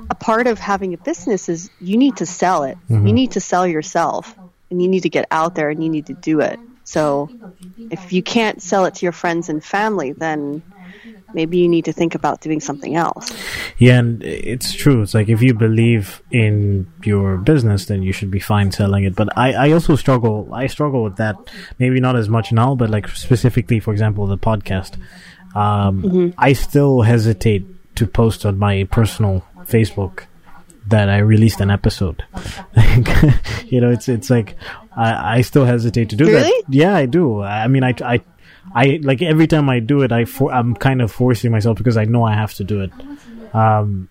a 0.09 0.15
part 0.15 0.47
of 0.47 0.59
having 0.59 0.93
a 0.93 0.97
business 0.97 1.47
is 1.47 1.69
you 1.79 1.97
need 1.97 2.17
to 2.17 2.25
sell 2.25 2.63
it. 2.63 2.77
You 2.89 2.97
mm-hmm. 2.97 3.05
need 3.05 3.31
to 3.31 3.39
sell 3.39 3.65
yourself, 3.65 4.35
and 4.69 4.81
you 4.81 4.89
need 4.89 5.03
to 5.03 5.09
get 5.09 5.25
out 5.31 5.55
there 5.55 5.69
and 5.69 5.81
you 5.81 5.89
need 5.89 6.07
to 6.07 6.13
do 6.13 6.41
it. 6.41 6.59
So, 6.95 7.29
if 7.91 8.11
you 8.15 8.23
can't 8.23 8.59
sell 8.69 8.85
it 8.85 8.95
to 8.95 9.05
your 9.05 9.11
friends 9.23 9.49
and 9.49 9.63
family, 9.63 10.11
then 10.25 10.63
maybe 11.33 11.57
you 11.59 11.69
need 11.69 11.85
to 11.85 11.93
think 11.93 12.15
about 12.15 12.41
doing 12.41 12.59
something 12.59 12.95
else. 12.95 13.25
yeah 13.77 13.99
and 14.01 14.23
it's 14.23 14.73
true. 14.73 14.97
It's 15.03 15.13
like 15.13 15.29
if 15.29 15.41
you 15.45 15.53
believe 15.53 16.05
in 16.31 16.87
your 17.11 17.37
business 17.37 17.85
then 17.89 18.01
you 18.07 18.13
should 18.17 18.31
be 18.31 18.39
fine 18.39 18.71
selling 18.71 19.03
it. 19.09 19.13
But 19.15 19.27
i 19.45 19.47
i 19.65 19.71
also 19.77 19.95
struggle 19.95 20.37
i 20.63 20.65
struggle 20.67 21.01
with 21.07 21.17
that. 21.23 21.35
Maybe 21.77 21.99
not 22.07 22.15
as 22.15 22.27
much 22.37 22.47
now 22.51 22.69
but 22.81 22.89
like 22.95 23.07
specifically 23.27 23.79
for 23.79 23.91
example 23.95 24.23
the 24.35 24.41
podcast. 24.49 24.91
Um 25.63 26.33
i 26.37 26.53
still 26.53 26.95
hesitate 27.13 27.63
to 27.99 28.03
post 28.07 28.39
on 28.49 28.57
my 28.67 28.75
personal 28.97 29.35
facebook 29.75 30.15
that 30.87 31.09
I 31.09 31.19
released 31.19 31.59
an 31.61 31.69
episode. 31.69 32.23
you 33.65 33.81
know, 33.81 33.91
it's 33.91 34.07
it's 34.09 34.29
like 34.29 34.55
I, 34.95 35.37
I 35.37 35.41
still 35.41 35.65
hesitate 35.65 36.09
to 36.09 36.15
do 36.15 36.25
Really? 36.25 36.41
that. 36.41 36.63
Yeah, 36.69 36.95
I 36.95 37.05
do. 37.05 37.41
I 37.41 37.67
mean, 37.67 37.83
I 37.83 37.93
I 38.01 38.21
I 38.73 38.99
like 39.03 39.21
every 39.21 39.47
time 39.47 39.69
I 39.69 39.79
do 39.79 40.01
it, 40.01 40.11
I 40.11 40.25
for, 40.25 40.51
I'm 40.51 40.75
kind 40.75 41.01
of 41.01 41.11
forcing 41.11 41.51
myself 41.51 41.77
because 41.77 41.97
I 41.97 42.05
know 42.05 42.23
I 42.23 42.33
have 42.33 42.53
to 42.55 42.63
do 42.63 42.81
it. 42.81 42.91
Um, 43.53 44.09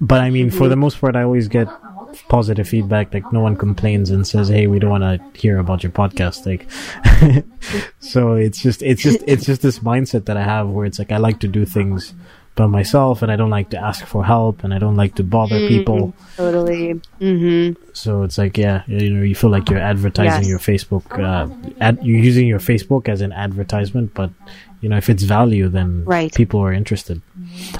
but 0.00 0.20
I 0.20 0.30
mean, 0.30 0.50
for 0.50 0.68
the 0.68 0.76
most 0.76 1.00
part, 1.00 1.16
I 1.16 1.22
always 1.22 1.48
get 1.48 1.68
positive 2.28 2.68
feedback. 2.68 3.12
Like 3.12 3.32
no 3.32 3.40
one 3.40 3.56
complains 3.56 4.10
and 4.10 4.26
says, 4.26 4.48
"Hey, 4.48 4.66
we 4.66 4.78
don't 4.78 4.90
want 4.90 5.04
to 5.04 5.40
hear 5.40 5.58
about 5.58 5.82
your 5.82 5.92
podcast." 5.92 6.44
Like, 6.46 6.66
so 8.00 8.34
it's 8.34 8.60
just 8.60 8.82
it's 8.82 9.02
just 9.02 9.20
it's 9.26 9.44
just 9.44 9.62
this 9.62 9.78
mindset 9.80 10.26
that 10.26 10.36
I 10.36 10.44
have 10.44 10.68
where 10.68 10.84
it's 10.86 10.98
like 10.98 11.12
I 11.12 11.16
like 11.18 11.40
to 11.40 11.48
do 11.48 11.64
things 11.64 12.14
by 12.56 12.66
myself, 12.66 13.22
and 13.22 13.30
I 13.30 13.36
don't 13.36 13.50
like 13.50 13.70
to 13.70 13.78
ask 13.78 14.04
for 14.04 14.24
help, 14.24 14.64
and 14.64 14.72
I 14.74 14.78
don't 14.78 14.96
like 14.96 15.14
to 15.16 15.22
bother 15.22 15.68
people. 15.68 16.14
Totally. 16.36 17.00
Mm-hmm. 17.20 17.80
So 17.92 18.22
it's 18.24 18.38
like, 18.38 18.56
yeah, 18.58 18.82
you 18.86 19.10
know, 19.10 19.22
you 19.22 19.34
feel 19.34 19.50
like 19.50 19.68
you're 19.70 19.78
advertising 19.78 20.42
Yes. 20.42 20.48
your 20.48 20.58
Facebook, 20.58 21.04
uh, 21.20 21.46
ad, 21.80 21.98
you're 22.02 22.18
using 22.18 22.46
your 22.48 22.58
Facebook 22.58 23.08
as 23.08 23.20
an 23.20 23.32
advertisement, 23.32 24.14
but 24.14 24.30
you 24.80 24.88
know, 24.88 24.96
if 24.96 25.08
it's 25.08 25.22
value, 25.22 25.68
then 25.68 26.04
Right. 26.04 26.34
people 26.34 26.60
are 26.60 26.72
interested. 26.72 27.20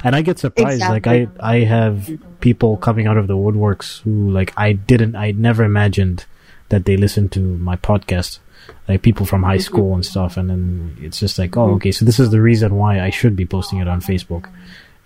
And 0.03 0.15
I 0.15 0.21
get 0.21 0.39
surprised. 0.39 0.81
Like 0.81 1.05
I, 1.07 1.27
I 1.39 1.57
have 1.59 2.09
people 2.39 2.77
coming 2.77 3.07
out 3.07 3.17
of 3.17 3.27
the 3.27 3.35
woodworks 3.37 4.01
who, 4.01 4.29
like, 4.31 4.53
I 4.57 4.73
didn't, 4.73 5.15
I 5.15 5.31
never 5.31 5.63
imagined 5.63 6.25
that 6.69 6.85
they 6.85 6.97
listen 6.97 7.29
to 7.29 7.39
my 7.39 7.75
podcast. 7.77 8.39
Like 8.87 9.01
people 9.01 9.25
from 9.25 9.43
high 9.43 9.57
school 9.57 9.93
and 9.95 10.05
stuff, 10.05 10.37
and 10.37 10.49
then 10.49 10.97
it's 11.01 11.19
just 11.19 11.37
like, 11.37 11.57
oh, 11.57 11.75
okay, 11.75 11.91
so 11.91 12.05
this 12.05 12.19
is 12.19 12.29
the 12.29 12.41
reason 12.41 12.75
why 12.75 13.01
I 13.01 13.09
should 13.09 13.35
be 13.35 13.45
posting 13.45 13.79
it 13.79 13.87
on 13.87 14.01
Facebook. 14.01 14.49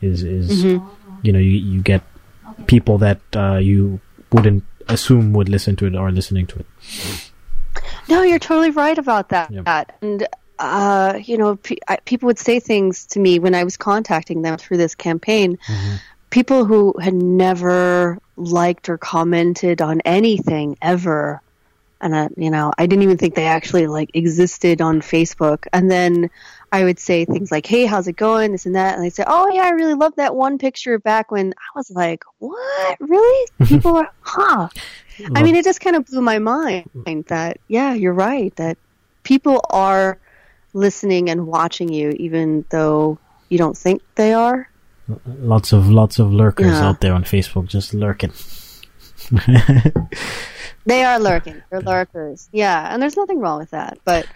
Is 0.01 0.23
is 0.23 0.63
you 0.63 1.31
know 1.31 1.39
you 1.39 1.57
you 1.57 1.81
get 1.81 2.01
people 2.67 2.97
that 2.99 3.21
uh, 3.35 3.57
you 3.57 3.99
wouldn't 4.31 4.63
assume 4.87 5.33
would 5.33 5.49
listen 5.49 5.75
to 5.77 5.85
it 5.85 5.95
or 5.95 6.11
listening 6.11 6.47
to 6.47 6.59
it. 6.59 6.65
No, 8.09 8.23
you're 8.23 8.39
totally 8.39 8.71
right 8.71 8.97
about 8.97 9.29
that. 9.29 9.51
Yep. 9.51 9.91
And 10.01 10.27
uh, 10.59 11.19
you 11.23 11.37
know, 11.37 11.55
pe- 11.55 11.77
I, 11.87 11.97
people 11.97 12.27
would 12.27 12.39
say 12.39 12.59
things 12.59 13.05
to 13.07 13.19
me 13.19 13.39
when 13.39 13.55
I 13.55 13.63
was 13.63 13.77
contacting 13.77 14.41
them 14.41 14.57
through 14.57 14.77
this 14.77 14.95
campaign. 14.95 15.57
People 16.29 16.65
who 16.65 16.95
had 16.99 17.13
never 17.13 18.17
liked 18.37 18.89
or 18.89 18.97
commented 18.97 19.81
on 19.81 20.01
anything 20.01 20.77
ever 20.81 21.41
and 22.01 22.13
uh, 22.13 22.29
you 22.35 22.49
know 22.49 22.71
I 22.77 22.85
didn't 22.85 23.03
even 23.03 23.17
think 23.17 23.35
they 23.35 23.45
actually 23.45 23.87
like 23.87 24.11
existed 24.13 24.81
on 24.81 25.01
Facebook. 25.01 25.67
And 25.71 25.89
then 25.89 26.29
I 26.71 26.83
would 26.83 26.99
say 26.99 27.25
things 27.25 27.51
like, 27.51 27.65
"Hey, 27.65 27.85
how's 27.85 28.07
it 28.07 28.15
going?" 28.15 28.51
This 28.51 28.65
and 28.65 28.75
that, 28.75 28.95
and 28.95 29.03
they 29.03 29.09
say, 29.09 29.23
"Oh 29.27 29.49
yeah, 29.53 29.63
I 29.63 29.69
really 29.69 29.93
love 29.93 30.15
that 30.15 30.35
one 30.35 30.57
picture 30.57 30.99
back 30.99 31.31
when." 31.31 31.53
I 31.53 31.69
was 31.75 31.91
like, 31.91 32.23
"What? 32.39 32.97
Really? 32.99 33.47
People 33.65 33.97
are, 33.97 34.11
huh?" 34.21 34.69
I 35.35 35.43
mean, 35.43 35.55
it 35.55 35.63
just 35.63 35.81
kind 35.81 35.95
of 35.95 36.05
blew 36.05 36.21
my 36.21 36.39
mind 36.39 36.89
that 37.27 37.59
yeah, 37.67 37.93
you're 37.93 38.13
right 38.13 38.55
that 38.55 38.77
people 39.23 39.63
are 39.69 40.17
listening 40.73 41.29
and 41.29 41.47
watching 41.47 41.91
you, 41.91 42.11
even 42.11 42.65
though 42.69 43.19
you 43.49 43.57
don't 43.57 43.77
think 43.77 44.01
they 44.15 44.33
are. 44.33 44.69
Lots 45.25 45.73
of 45.73 45.89
lots 45.89 46.19
of 46.19 46.31
lurkers 46.31 46.67
yeah. 46.67 46.87
out 46.87 47.01
there 47.01 47.13
on 47.13 47.23
Facebook, 47.23 47.67
just 47.67 47.93
lurking. 47.93 48.31
they 50.85 51.03
are 51.03 51.19
lurking. 51.19 51.61
They're 51.69 51.81
lurkers. 51.81 52.49
Yeah, 52.51 52.93
and 52.93 53.01
there's 53.01 53.17
nothing 53.17 53.39
wrong 53.39 53.59
with 53.59 53.71
that. 53.71 53.99
But 54.03 54.27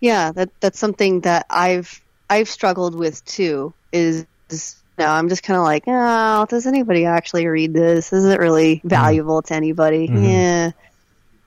yeah, 0.00 0.32
that 0.32 0.50
that's 0.60 0.78
something 0.78 1.20
that 1.20 1.46
I've 1.50 2.00
I've 2.28 2.48
struggled 2.48 2.94
with 2.94 3.24
too. 3.24 3.72
Is, 3.92 4.26
is 4.50 4.76
you 4.98 5.04
know, 5.04 5.10
I'm 5.10 5.28
just 5.28 5.42
kind 5.42 5.56
of 5.56 5.64
like, 5.64 5.84
oh, 5.86 6.46
does 6.48 6.66
anybody 6.66 7.04
actually 7.04 7.46
read 7.46 7.72
this? 7.72 8.12
Is 8.12 8.24
it 8.24 8.38
really 8.38 8.76
mm-hmm. 8.76 8.88
valuable 8.88 9.42
mm. 9.42 9.46
to 9.46 9.54
anybody? 9.54 10.08
Mm-hmm. 10.08 10.24
Yeah. 10.24 10.70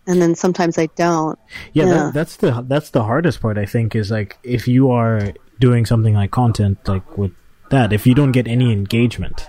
And 0.08 0.22
then 0.22 0.36
sometimes 0.36 0.78
I 0.78 0.88
don't. 0.88 1.38
Yeah, 1.74 1.86
yeah. 1.86 1.94
That, 1.94 2.13
that's 2.13 2.36
the 2.38 2.65
that's 2.67 2.89
the 2.89 3.04
hardest 3.04 3.41
part. 3.41 3.58
I 3.58 3.65
think 3.65 3.96
is 3.96 4.10
like 4.10 4.38
if 4.44 4.67
you 4.67 4.91
are 4.91 5.34
doing 5.60 5.86
something 5.86 6.15
like 6.15 6.32
content, 6.32 6.80
like 6.88 7.17
with 7.17 7.34
that, 7.70 7.94
if 7.94 8.08
you 8.08 8.15
don't 8.15 8.32
get 8.32 8.48
any 8.48 8.72
engagement, 8.72 9.48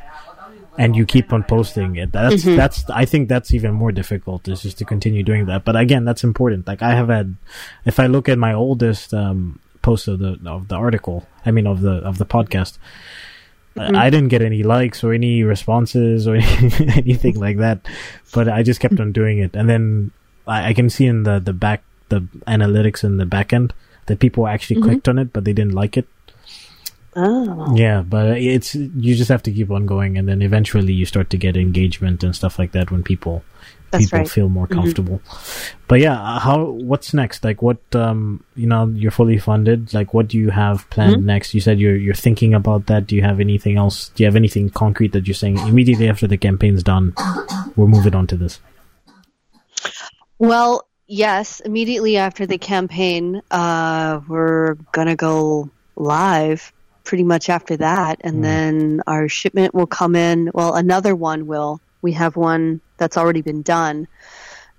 and 0.78 0.96
you 0.96 1.04
keep 1.04 1.32
on 1.32 1.42
posting 1.44 1.96
it. 1.96 2.12
That's 2.12 2.44
mm-hmm. 2.44 2.56
that's 2.56 2.88
I 2.90 3.04
think 3.04 3.28
that's 3.28 3.52
even 3.52 3.72
more 3.72 3.92
difficult 3.92 4.48
is 4.48 4.62
just 4.62 4.78
to 4.78 4.85
continue 4.85 5.22
doing 5.22 5.46
that. 5.46 5.64
But 5.64 5.76
again, 5.76 6.04
that's 6.04 6.24
important. 6.24 6.66
Like 6.66 6.82
I 6.82 6.94
have 6.94 7.08
had, 7.08 7.37
if 7.85 8.00
I 8.00 8.06
look 8.06 8.28
at 8.28 8.38
my 8.38 8.54
oldest 8.54 9.12
um, 9.12 9.58
post 9.82 10.08
of 10.08 10.18
the 10.18 10.38
of 10.46 10.68
the 10.68 10.76
article, 10.76 11.26
I 11.44 11.50
mean 11.50 11.66
of 11.66 11.80
the 11.80 11.96
of 12.02 12.18
the 12.18 12.26
podcast. 12.26 12.78
Mm-hmm. 13.76 13.96
I 13.96 14.11
didn't 14.11 14.28
get 14.28 14.42
any 14.42 14.62
likes 14.62 15.02
or 15.02 15.14
any 15.14 15.44
responses 15.44 16.28
or 16.28 16.35
anything 16.94 17.40
like 17.40 17.56
that, 17.56 17.80
but 18.32 18.48
I 18.48 18.62
just 18.62 18.80
kept 18.80 19.00
on 19.00 19.12
doing 19.12 19.38
it. 19.38 19.56
And 19.56 19.68
then 19.68 20.11
I, 20.46 20.68
I, 20.68 20.74
can 20.74 20.90
see 20.90 21.06
in 21.06 21.22
the, 21.22 21.40
the 21.40 21.54
back, 21.54 21.82
the 22.11 22.20
analytics 22.46 23.02
in 23.02 23.16
the 23.16 23.24
back 23.24 23.50
end 23.54 23.72
that 24.06 24.18
people 24.18 24.46
actually 24.46 24.76
mm-hmm. 24.76 24.90
clicked 24.90 25.08
on 25.08 25.18
it, 25.18 25.32
but 25.32 25.44
they 25.44 25.54
didn't 25.54 25.72
like 25.72 25.96
it. 25.96 26.06
Oh. 27.14 27.75
Yeah, 27.77 28.03
but 28.03 28.38
it's 28.38 28.75
you 28.75 29.14
just 29.14 29.29
have 29.29 29.42
to 29.42 29.53
keep 29.53 29.70
on 29.70 29.85
going, 29.85 30.16
and 30.16 30.27
then 30.27 30.40
eventually 30.40 30.92
you 30.92 31.05
start 31.05 31.29
to 31.31 31.37
get 31.37 31.57
engagement 31.57 32.25
and 32.25 32.35
stuff 32.35 32.59
like 32.59 32.72
that 32.72 32.90
when 32.90 33.03
people 33.03 33.44
That's 33.90 34.07
people 34.07 34.20
right. 34.20 34.29
feel 34.29 34.48
more 34.48 34.66
mm-hmm. 34.66 34.81
comfortable. 34.81 35.18
Mm-hmm. 35.18 35.79
But 35.88 36.01
yeah, 36.01 36.18
uh, 36.18 36.38
how 36.38 36.64
what's 36.64 37.12
next? 37.12 37.44
Like 37.44 37.61
what 37.61 37.81
um 37.94 38.42
you 38.57 38.66
know 38.66 38.87
you're 38.94 39.11
fully 39.11 39.37
funded. 39.37 39.92
Like 39.92 40.14
what 40.14 40.29
do 40.29 40.38
you 40.38 40.48
have 40.48 40.88
planned 40.88 41.16
mm-hmm. 41.16 41.27
next? 41.27 41.53
You 41.53 41.61
said 41.61 41.79
you're 41.79 41.96
you're 41.96 42.14
thinking 42.14 42.55
about 42.55 42.87
that. 42.87 43.07
Do 43.07 43.14
you 43.14 43.22
have 43.22 43.40
anything 43.40 43.77
else? 43.77 44.09
Do 44.11 44.22
you 44.22 44.27
have 44.27 44.37
anything 44.37 44.70
concrete 44.70 45.12
that 45.12 45.27
you're 45.27 45.35
saying 45.35 45.59
immediately 45.59 46.09
after 46.09 46.27
the 46.27 46.38
campaign's 46.38 46.83
done? 46.83 47.12
We're 47.77 47.88
moving 47.88 48.14
on 48.14 48.27
to 48.29 48.38
this. 48.38 48.59
Well, 50.38 50.88
yes, 51.07 51.61
immediately 51.61 52.16
after 52.16 52.46
the 52.46 52.59
campaign, 52.59 53.42
uh, 53.51 54.20
we're 54.27 54.77
gonna 54.92 55.14
go 55.14 55.70
live 55.94 56.72
pretty 57.04 57.24
much 57.24 57.48
after 57.48 57.76
that. 57.76 58.20
And 58.22 58.38
mm. 58.38 58.42
then 58.42 59.02
our 59.06 59.28
shipment 59.28 59.74
will 59.74 59.86
come 59.86 60.14
in. 60.16 60.50
Well, 60.54 60.74
another 60.74 61.14
one 61.14 61.46
will. 61.46 61.80
We 62.00 62.12
have 62.12 62.36
one 62.36 62.80
that's 62.96 63.16
already 63.16 63.42
been 63.42 63.62
done 63.62 64.08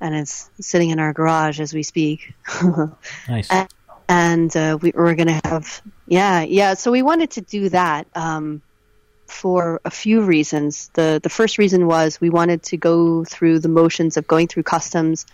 and 0.04 0.16
it's 0.16 0.50
sitting 0.60 0.90
in 0.90 1.00
our 1.00 1.14
garage 1.14 1.62
as 1.62 1.74
we 1.74 1.82
speak. 1.82 2.34
nice. 3.30 3.50
And, 3.50 3.70
and 4.10 4.58
uh, 4.58 4.78
we, 4.82 4.92
are 4.92 5.16
going 5.16 5.28
to 5.28 5.42
have, 5.46 5.82
yeah, 6.08 6.42
yeah. 6.42 6.74
So 6.74 6.92
we 6.92 7.02
wanted 7.02 7.32
to 7.32 7.42
do 7.42 7.70
that. 7.70 8.06
Um, 8.14 8.62
for 9.28 9.82
a 9.86 9.90
few 9.90 10.22
reasons. 10.22 10.90
The 10.94 11.20
the 11.22 11.30
first 11.30 11.58
reason 11.58 11.88
was 11.88 12.20
we 12.22 12.30
wanted 12.30 12.64
to 12.64 12.78
go 12.78 13.24
through 13.24 13.60
the 13.60 13.70
motions 13.70 14.18
of 14.18 14.28
going 14.28 14.48
through 14.48 14.64
customs 14.64 15.26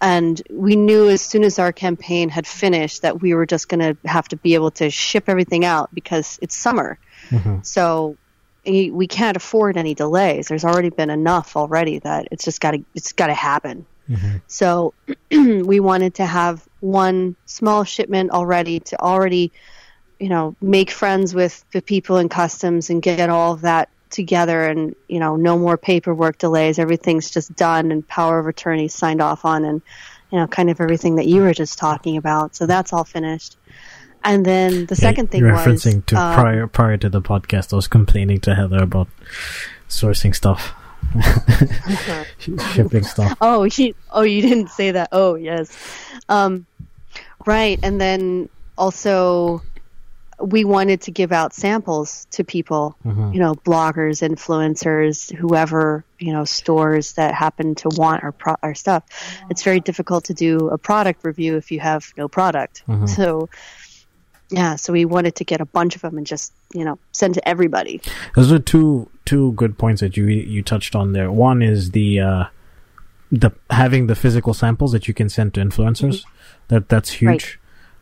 and 0.00 0.40
we 0.50 0.76
knew 0.76 1.08
as 1.08 1.22
soon 1.22 1.44
as 1.44 1.58
our 1.58 1.72
campaign 1.72 2.28
had 2.28 2.46
finished 2.46 3.02
that 3.02 3.20
we 3.20 3.34
were 3.34 3.46
just 3.46 3.68
going 3.68 3.80
to 3.80 4.08
have 4.08 4.28
to 4.28 4.36
be 4.36 4.54
able 4.54 4.70
to 4.72 4.90
ship 4.90 5.24
everything 5.28 5.64
out 5.64 5.94
because 5.94 6.38
it's 6.42 6.56
summer. 6.56 6.98
Mm-hmm. 7.30 7.58
So 7.62 8.16
we 8.64 9.06
can't 9.06 9.36
afford 9.36 9.76
any 9.76 9.94
delays. 9.94 10.48
There's 10.48 10.64
already 10.64 10.90
been 10.90 11.10
enough 11.10 11.56
already 11.56 11.98
that 12.00 12.28
it's 12.30 12.44
just 12.44 12.60
got 12.60 12.72
to 12.72 12.84
it's 12.94 13.12
got 13.12 13.26
to 13.28 13.34
happen. 13.34 13.86
Mm-hmm. 14.08 14.36
So 14.46 14.94
we 15.30 15.80
wanted 15.80 16.14
to 16.14 16.26
have 16.26 16.66
one 16.80 17.36
small 17.46 17.84
shipment 17.84 18.30
already 18.30 18.80
to 18.80 19.00
already 19.00 19.52
you 20.22 20.28
know, 20.28 20.54
make 20.62 20.92
friends 20.92 21.34
with 21.34 21.64
the 21.72 21.82
people 21.82 22.16
in 22.18 22.28
customs 22.28 22.90
and 22.90 23.02
get 23.02 23.28
all 23.28 23.54
of 23.54 23.62
that 23.62 23.88
together 24.08 24.62
and, 24.62 24.94
you 25.08 25.18
know, 25.18 25.34
no 25.34 25.58
more 25.58 25.76
paperwork 25.76 26.38
delays. 26.38 26.78
Everything's 26.78 27.28
just 27.28 27.56
done 27.56 27.90
and 27.90 28.06
power 28.06 28.38
of 28.38 28.46
attorney 28.46 28.86
signed 28.86 29.20
off 29.20 29.44
on 29.44 29.64
and, 29.64 29.82
you 30.30 30.38
know, 30.38 30.46
kind 30.46 30.70
of 30.70 30.80
everything 30.80 31.16
that 31.16 31.26
you 31.26 31.42
were 31.42 31.52
just 31.52 31.76
talking 31.76 32.16
about. 32.16 32.54
So 32.54 32.66
that's 32.66 32.92
all 32.92 33.02
finished. 33.02 33.56
And 34.22 34.46
then 34.46 34.86
the 34.86 34.94
yeah, 34.94 35.08
second 35.08 35.32
thing 35.32 35.42
referencing 35.42 35.96
was, 35.96 36.04
to 36.06 36.16
um, 36.16 36.34
prior 36.34 36.66
prior 36.68 36.96
to 36.98 37.08
the 37.08 37.20
podcast, 37.20 37.72
I 37.72 37.76
was 37.76 37.88
complaining 37.88 38.38
to 38.42 38.54
Heather 38.54 38.80
about 38.84 39.08
sourcing 39.88 40.32
stuff, 40.36 40.72
shipping 42.74 43.02
stuff. 43.02 43.36
Oh, 43.40 43.64
he, 43.64 43.96
oh, 44.12 44.22
you 44.22 44.40
didn't 44.40 44.68
say 44.68 44.92
that. 44.92 45.08
Oh, 45.10 45.34
yes, 45.34 45.76
um, 46.28 46.66
right. 47.44 47.80
And 47.82 48.00
then 48.00 48.48
also 48.78 49.60
we 50.42 50.64
wanted 50.64 51.02
to 51.02 51.10
give 51.10 51.32
out 51.32 51.54
samples 51.54 52.26
to 52.32 52.44
people, 52.44 52.96
mm-hmm. 53.04 53.32
you 53.32 53.38
know, 53.38 53.54
bloggers, 53.54 54.26
influencers, 54.26 55.32
whoever, 55.34 56.04
you 56.18 56.32
know, 56.32 56.44
stores 56.44 57.12
that 57.12 57.34
happen 57.34 57.74
to 57.76 57.88
want 57.92 58.24
our 58.24 58.32
pro- 58.32 58.56
our 58.62 58.74
stuff. 58.74 59.04
It's 59.50 59.62
very 59.62 59.80
difficult 59.80 60.24
to 60.24 60.34
do 60.34 60.68
a 60.68 60.78
product 60.78 61.24
review 61.24 61.56
if 61.56 61.70
you 61.70 61.80
have 61.80 62.12
no 62.16 62.28
product. 62.28 62.82
Mm-hmm. 62.88 63.06
So, 63.06 63.48
yeah, 64.50 64.76
so 64.76 64.92
we 64.92 65.04
wanted 65.04 65.36
to 65.36 65.44
get 65.44 65.60
a 65.60 65.64
bunch 65.64 65.94
of 65.94 66.02
them 66.02 66.18
and 66.18 66.26
just, 66.26 66.52
you 66.74 66.84
know, 66.84 66.98
send 67.12 67.34
to 67.34 67.48
everybody. 67.48 68.00
Those 68.34 68.50
are 68.52 68.58
two 68.58 69.08
two 69.24 69.52
good 69.52 69.78
points 69.78 70.00
that 70.00 70.16
you 70.16 70.26
you 70.26 70.62
touched 70.62 70.96
on 70.96 71.12
there. 71.12 71.30
One 71.30 71.62
is 71.62 71.92
the 71.92 72.20
uh, 72.20 72.44
the 73.30 73.52
having 73.70 74.08
the 74.08 74.16
physical 74.16 74.54
samples 74.54 74.92
that 74.92 75.06
you 75.06 75.14
can 75.14 75.28
send 75.28 75.54
to 75.54 75.60
influencers. 75.60 76.22
Mm-hmm. 76.22 76.30
That 76.68 76.88
that's 76.88 77.10
huge. 77.10 77.30
Right 77.30 77.56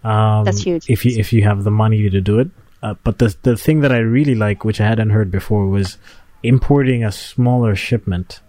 um, 0.05 0.45
That's 0.45 0.63
huge. 0.63 0.89
If 0.89 1.05
you 1.05 1.19
if 1.19 1.33
you 1.33 1.43
have 1.43 1.65
the 1.65 1.71
money 1.71 2.09
to 2.09 2.21
do 2.21 2.39
it. 2.39 2.51
Uh, 2.83 2.95
but 3.05 3.19
the 3.19 3.37
the 3.43 3.57
thing 3.57 3.81
that 3.81 3.93
I 3.93 3.99
really 3.99 4.35
like, 4.35 4.65
which 4.65 4.81
I 4.81 4.87
hadn't 4.87 5.11
heard 5.11 5.31
before, 5.31 5.67
was 5.67 5.99
importing 6.43 7.05
a 7.05 7.13
smaller 7.13 7.77
shipment, 7.77 8.41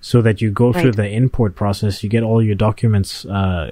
so 0.00 0.20
that 0.22 0.40
you 0.40 0.50
go 0.50 0.72
right. 0.72 0.82
through 0.82 0.92
the 0.92 1.08
import 1.08 1.54
process. 1.54 2.02
You 2.02 2.08
get 2.08 2.24
all 2.24 2.42
your 2.42 2.56
documents 2.56 3.24
uh, 3.24 3.70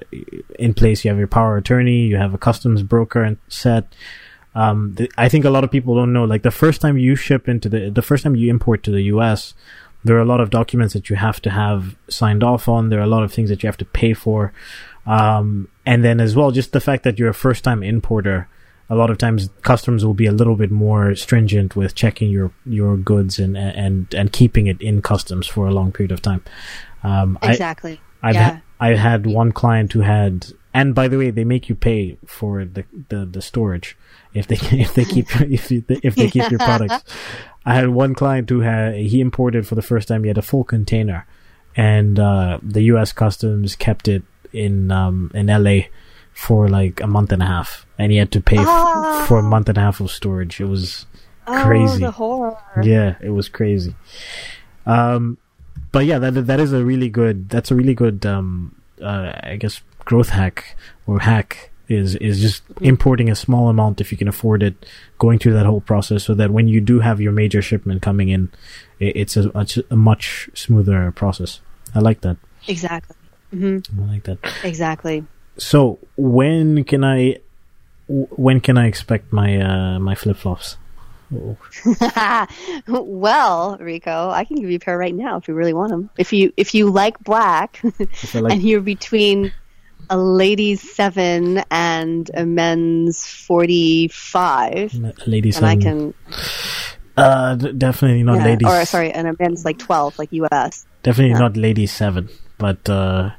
in 0.57 0.73
place. 0.73 1.03
You 1.03 1.09
have 1.09 1.17
your 1.17 1.27
power 1.27 1.57
attorney. 1.57 2.07
You 2.07 2.17
have 2.17 2.33
a 2.33 2.37
customs 2.37 2.81
broker 2.83 3.37
set. 3.49 3.93
Um, 4.53 4.93
the, 4.95 5.11
I 5.17 5.27
think 5.27 5.43
a 5.43 5.49
lot 5.49 5.65
of 5.65 5.71
people 5.71 5.95
don't 5.95 6.13
know. 6.13 6.23
Like 6.23 6.43
the 6.43 6.51
first 6.51 6.79
time 6.79 6.97
you 6.97 7.17
ship 7.17 7.49
into 7.49 7.67
the 7.67 7.89
the 7.89 8.01
first 8.01 8.23
time 8.23 8.37
you 8.37 8.49
import 8.49 8.83
to 8.83 8.91
the 8.91 9.01
U.S., 9.03 9.53
there 10.05 10.15
are 10.15 10.21
a 10.21 10.25
lot 10.25 10.39
of 10.39 10.49
documents 10.49 10.93
that 10.93 11.09
you 11.09 11.17
have 11.17 11.41
to 11.41 11.49
have 11.49 11.97
signed 12.07 12.43
off 12.43 12.69
on. 12.69 12.89
There 12.89 12.99
are 12.99 13.03
a 13.03 13.07
lot 13.07 13.23
of 13.23 13.33
things 13.33 13.49
that 13.49 13.63
you 13.63 13.67
have 13.67 13.77
to 13.77 13.85
pay 13.85 14.13
for. 14.13 14.53
Um, 15.05 15.67
and 15.85 16.03
then 16.03 16.19
as 16.19 16.35
well, 16.35 16.51
just 16.51 16.71
the 16.71 16.81
fact 16.81 17.03
that 17.03 17.19
you're 17.19 17.29
a 17.29 17.33
first 17.33 17.63
time 17.63 17.83
importer, 17.83 18.47
a 18.89 18.95
lot 18.95 19.09
of 19.09 19.17
times 19.17 19.49
customs 19.61 20.05
will 20.05 20.13
be 20.13 20.25
a 20.25 20.31
little 20.31 20.55
bit 20.55 20.71
more 20.71 21.15
stringent 21.15 21.75
with 21.75 21.95
checking 21.95 22.29
your, 22.29 22.51
your 22.65 22.97
goods 22.97 23.39
and, 23.39 23.57
and, 23.57 24.13
and 24.13 24.31
keeping 24.31 24.67
it 24.67 24.81
in 24.81 25.01
customs 25.01 25.47
for 25.47 25.67
a 25.67 25.71
long 25.71 25.91
period 25.91 26.11
of 26.11 26.21
time. 26.21 26.43
Um, 27.03 27.37
exactly. 27.41 27.99
I, 28.21 28.29
I've, 28.29 28.35
yeah. 28.35 28.51
ha- 28.51 28.61
I 28.79 28.89
had 28.95 29.25
one 29.25 29.51
client 29.51 29.93
who 29.93 30.01
had, 30.01 30.47
and 30.73 30.93
by 30.95 31.07
the 31.07 31.17
way, 31.17 31.29
they 31.31 31.43
make 31.43 31.69
you 31.69 31.75
pay 31.75 32.17
for 32.25 32.65
the, 32.65 32.85
the, 33.09 33.25
the 33.25 33.41
storage 33.41 33.95
if 34.33 34.47
they, 34.47 34.55
if 34.77 34.93
they 34.95 35.05
keep, 35.05 35.27
if, 35.41 35.71
you, 35.71 35.83
if 35.87 36.15
they 36.15 36.29
keep 36.29 36.49
your 36.49 36.59
products. 36.59 37.03
I 37.65 37.75
had 37.75 37.89
one 37.89 38.13
client 38.13 38.49
who 38.49 38.59
had, 38.61 38.95
he 38.95 39.21
imported 39.21 39.65
for 39.67 39.75
the 39.75 39.81
first 39.81 40.07
time, 40.07 40.23
he 40.23 40.27
had 40.27 40.37
a 40.37 40.43
full 40.43 40.63
container 40.63 41.25
and, 41.75 42.19
uh, 42.19 42.59
the 42.61 42.83
U.S. 42.83 43.11
customs 43.11 43.75
kept 43.75 44.07
it 44.07 44.23
in 44.55 44.91
um, 44.91 45.31
in 45.33 45.47
LA 45.47 45.87
for 46.33 46.67
like 46.67 47.01
a 47.01 47.07
month 47.07 47.31
and 47.31 47.41
a 47.41 47.45
half, 47.45 47.85
and 47.97 48.11
he 48.11 48.17
had 48.17 48.31
to 48.31 48.41
pay 48.41 48.57
oh. 48.59 49.19
f- 49.21 49.27
for 49.27 49.39
a 49.39 49.43
month 49.43 49.69
and 49.69 49.77
a 49.77 49.81
half 49.81 49.99
of 49.99 50.11
storage. 50.11 50.59
It 50.59 50.65
was 50.65 51.05
crazy. 51.45 52.03
Oh, 52.03 52.07
the 52.07 52.11
horror! 52.11 52.57
Yeah, 52.83 53.15
it 53.21 53.29
was 53.29 53.49
crazy. 53.49 53.95
Um, 54.85 55.37
but 55.91 56.05
yeah, 56.05 56.19
that 56.19 56.31
that 56.31 56.59
is 56.59 56.73
a 56.73 56.83
really 56.83 57.09
good. 57.09 57.49
That's 57.49 57.71
a 57.71 57.75
really 57.75 57.93
good. 57.93 58.25
Um, 58.25 58.75
uh, 59.01 59.33
I 59.43 59.57
guess 59.57 59.81
growth 60.05 60.29
hack 60.29 60.77
or 61.05 61.19
hack 61.19 61.71
is 61.87 62.15
is 62.15 62.41
just 62.41 62.63
importing 62.81 63.29
a 63.29 63.35
small 63.35 63.69
amount 63.69 64.01
if 64.01 64.11
you 64.11 64.17
can 64.17 64.27
afford 64.27 64.63
it, 64.63 64.85
going 65.19 65.39
through 65.39 65.53
that 65.53 65.65
whole 65.65 65.81
process 65.81 66.23
so 66.23 66.33
that 66.33 66.51
when 66.51 66.67
you 66.67 66.81
do 66.81 66.99
have 66.99 67.21
your 67.21 67.31
major 67.31 67.61
shipment 67.61 68.01
coming 68.01 68.29
in, 68.29 68.51
it, 68.99 69.15
it's 69.15 69.37
a, 69.37 69.51
a 69.89 69.95
much 69.95 70.49
smoother 70.53 71.11
process. 71.11 71.61
I 71.93 71.99
like 71.99 72.21
that. 72.21 72.37
Exactly. 72.67 73.15
Mm-hmm. 73.55 74.01
I 74.01 74.05
like 74.13 74.23
that. 74.23 74.37
Exactly. 74.63 75.25
So 75.57 75.99
when 76.17 76.83
can 76.83 77.03
I 77.03 77.37
when 78.07 78.59
can 78.59 78.77
I 78.77 78.87
expect 78.87 79.31
my 79.33 79.59
uh, 79.61 79.99
my 79.99 80.15
flip 80.15 80.37
flops? 80.37 80.77
well, 82.87 83.77
Rico, 83.79 84.29
I 84.29 84.45
can 84.45 84.57
give 84.57 84.69
you 84.69 84.75
a 84.77 84.79
pair 84.79 84.97
right 84.97 85.13
now 85.15 85.37
if 85.37 85.47
you 85.47 85.53
really 85.53 85.73
want 85.73 85.89
them. 85.89 86.09
If 86.17 86.33
you 86.33 86.53
if 86.57 86.73
you 86.75 86.89
like 86.91 87.19
black, 87.23 87.81
like- 88.33 88.53
and 88.53 88.61
you're 88.61 88.81
between 88.81 89.51
a 90.09 90.17
ladies 90.17 90.81
seven 90.95 91.63
and 91.71 92.29
a 92.33 92.45
men's 92.45 93.25
forty 93.25 94.07
five, 94.09 94.93
ladies, 95.25 95.57
and 95.57 95.65
I 95.65 95.75
can 95.77 96.13
uh, 97.17 97.55
d- 97.55 97.71
definitely 97.73 98.23
not 98.23 98.37
yeah, 98.39 98.45
ladies. 98.45 98.67
or 98.67 98.85
sorry, 98.85 99.11
and 99.11 99.27
a 99.27 99.35
men's 99.39 99.65
like 99.65 99.79
twelve, 99.79 100.17
like 100.19 100.31
US. 100.33 100.85
Definitely 101.03 101.31
Yeah. 101.33 101.39
not 101.39 101.57
ladies 101.57 101.91
seven, 101.91 102.29
but 102.57 102.87
uh, 102.89 103.31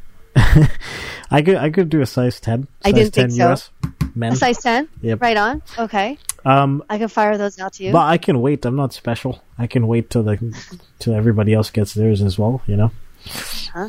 I 1.31 1.43
could 1.43 1.57
I 1.57 1.71
could 1.71 1.89
do 1.89 2.01
a 2.01 2.07
size 2.07 2.41
ten. 2.41 2.69
I 2.85 2.93
didn't 2.93 3.15
10 3.15 3.31
think 3.31 3.41
so. 3.41 3.51
US 3.53 3.71
men. 4.15 4.33
A 4.33 4.37
size 4.37 4.59
ten, 4.63 4.89
Yep. 5.03 5.21
right 5.23 5.37
on. 5.37 5.63
Okay, 5.79 6.19
Um, 6.45 6.83
I 6.89 6.99
can 6.99 7.09
fire 7.09 7.37
those 7.39 7.59
out 7.59 7.75
to 7.75 7.85
you. 7.85 7.93
but 7.93 8.07
I 8.07 8.19
can 8.19 8.41
wait. 8.41 8.65
I'm 8.65 8.77
not 8.77 8.93
special. 8.93 9.43
I 9.59 9.67
can 9.67 9.87
wait 9.87 10.11
till 10.11 10.23
the 10.23 10.39
till 10.99 11.15
everybody 11.15 11.53
else 11.53 11.71
gets 11.71 11.95
theirs 11.95 12.23
as 12.23 12.39
well. 12.39 12.63
You 12.67 12.77
know. 12.77 12.91
Huh? 13.75 13.89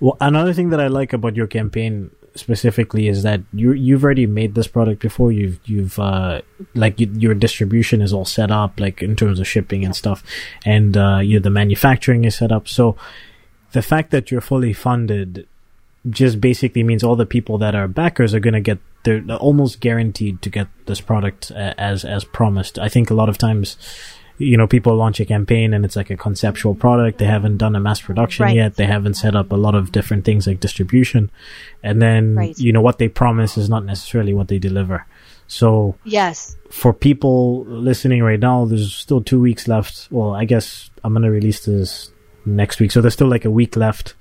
Well, 0.00 0.16
another 0.20 0.52
thing 0.52 0.70
that 0.70 0.80
I 0.80 0.86
like 0.88 1.12
about 1.12 1.36
your 1.36 1.46
campaign 1.46 2.10
specifically 2.34 3.08
is 3.08 3.22
that 3.22 3.40
you 3.52 3.72
you've 3.72 4.04
already 4.04 4.26
made 4.26 4.54
this 4.54 4.68
product 4.68 5.00
before. 5.02 5.32
You've 5.32 5.58
you've 5.64 5.98
uh 5.98 6.42
like 6.74 7.00
you, 7.00 7.10
your 7.16 7.34
distribution 7.34 8.00
is 8.02 8.12
all 8.12 8.24
set 8.24 8.50
up, 8.50 8.78
like 8.80 9.02
in 9.02 9.16
terms 9.16 9.40
of 9.40 9.46
shipping 9.46 9.84
and 9.84 9.94
stuff, 9.96 10.22
and 10.64 10.96
uh, 10.96 11.18
you 11.22 11.40
the 11.40 11.50
manufacturing 11.50 12.24
is 12.24 12.36
set 12.36 12.52
up. 12.52 12.68
So 12.68 12.96
the 13.72 13.82
fact 13.82 14.10
that 14.12 14.30
you're 14.30 14.40
fully 14.40 14.72
funded 14.72 15.46
just 16.10 16.40
basically 16.40 16.82
means 16.82 17.02
all 17.02 17.16
the 17.16 17.26
people 17.26 17.58
that 17.58 17.74
are 17.74 17.88
backers 17.88 18.34
are 18.34 18.40
going 18.40 18.54
to 18.54 18.60
get 18.60 18.78
they're 19.04 19.22
almost 19.36 19.80
guaranteed 19.80 20.42
to 20.42 20.50
get 20.50 20.66
this 20.86 21.00
product 21.00 21.50
uh, 21.52 21.74
as 21.78 22.04
as 22.04 22.24
promised. 22.24 22.78
I 22.78 22.88
think 22.88 23.10
a 23.10 23.14
lot 23.14 23.28
of 23.28 23.38
times 23.38 23.76
you 24.38 24.56
know 24.56 24.66
people 24.66 24.94
launch 24.94 25.18
a 25.20 25.24
campaign 25.24 25.72
and 25.72 25.84
it's 25.84 25.96
like 25.96 26.10
a 26.10 26.16
conceptual 26.16 26.74
product 26.74 27.16
they 27.18 27.24
haven't 27.24 27.56
done 27.56 27.74
a 27.74 27.80
mass 27.80 28.02
production 28.02 28.44
Right. 28.44 28.56
yet 28.56 28.74
they 28.76 28.84
haven't 28.84 29.14
set 29.14 29.34
up 29.34 29.50
a 29.50 29.56
lot 29.56 29.74
of 29.74 29.92
different 29.92 30.26
things 30.26 30.46
like 30.46 30.60
distribution 30.60 31.30
and 31.82 32.02
then 32.02 32.34
Right. 32.34 32.58
you 32.58 32.70
know 32.70 32.82
what 32.82 32.98
they 32.98 33.08
promise 33.08 33.56
is 33.56 33.70
not 33.70 33.86
necessarily 33.86 34.34
what 34.34 34.48
they 34.48 34.58
deliver 34.58 35.06
so 35.48 35.94
yes, 36.04 36.56
for 36.70 36.92
people 36.92 37.64
listening 37.66 38.20
right 38.22 38.40
now, 38.40 38.64
there's 38.64 38.92
still 38.92 39.20
two 39.22 39.40
weeks 39.40 39.68
left. 39.68 40.08
Well, 40.10 40.34
I 40.34 40.44
guess 40.44 40.90
I'm 41.04 41.12
gonna 41.12 41.30
release 41.30 41.64
this 41.64 42.10
next 42.44 42.80
week, 42.80 42.90
so 42.90 43.00
there's 43.00 43.14
still 43.14 43.28
like 43.28 43.44
a 43.44 43.50
week 43.50 43.76
left 43.76 44.14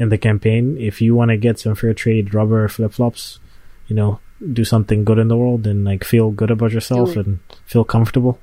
in 0.00 0.08
the 0.08 0.18
campaign. 0.18 0.76
If 0.78 1.00
you 1.00 1.14
want 1.14 1.30
to 1.30 1.36
get 1.36 1.60
some 1.60 1.76
fair 1.76 1.94
trade 1.94 2.34
rubber 2.34 2.66
flip 2.68 2.92
flops, 2.92 3.38
you 3.86 3.94
know, 3.94 4.18
do 4.52 4.64
something 4.64 5.04
good 5.04 5.18
in 5.18 5.28
the 5.28 5.36
world 5.36 5.66
and 5.66 5.84
like 5.84 6.02
feel 6.02 6.30
good 6.30 6.50
about 6.50 6.72
yourself 6.72 7.14
and 7.16 7.38
feel 7.66 7.84
comfortable, 7.84 8.40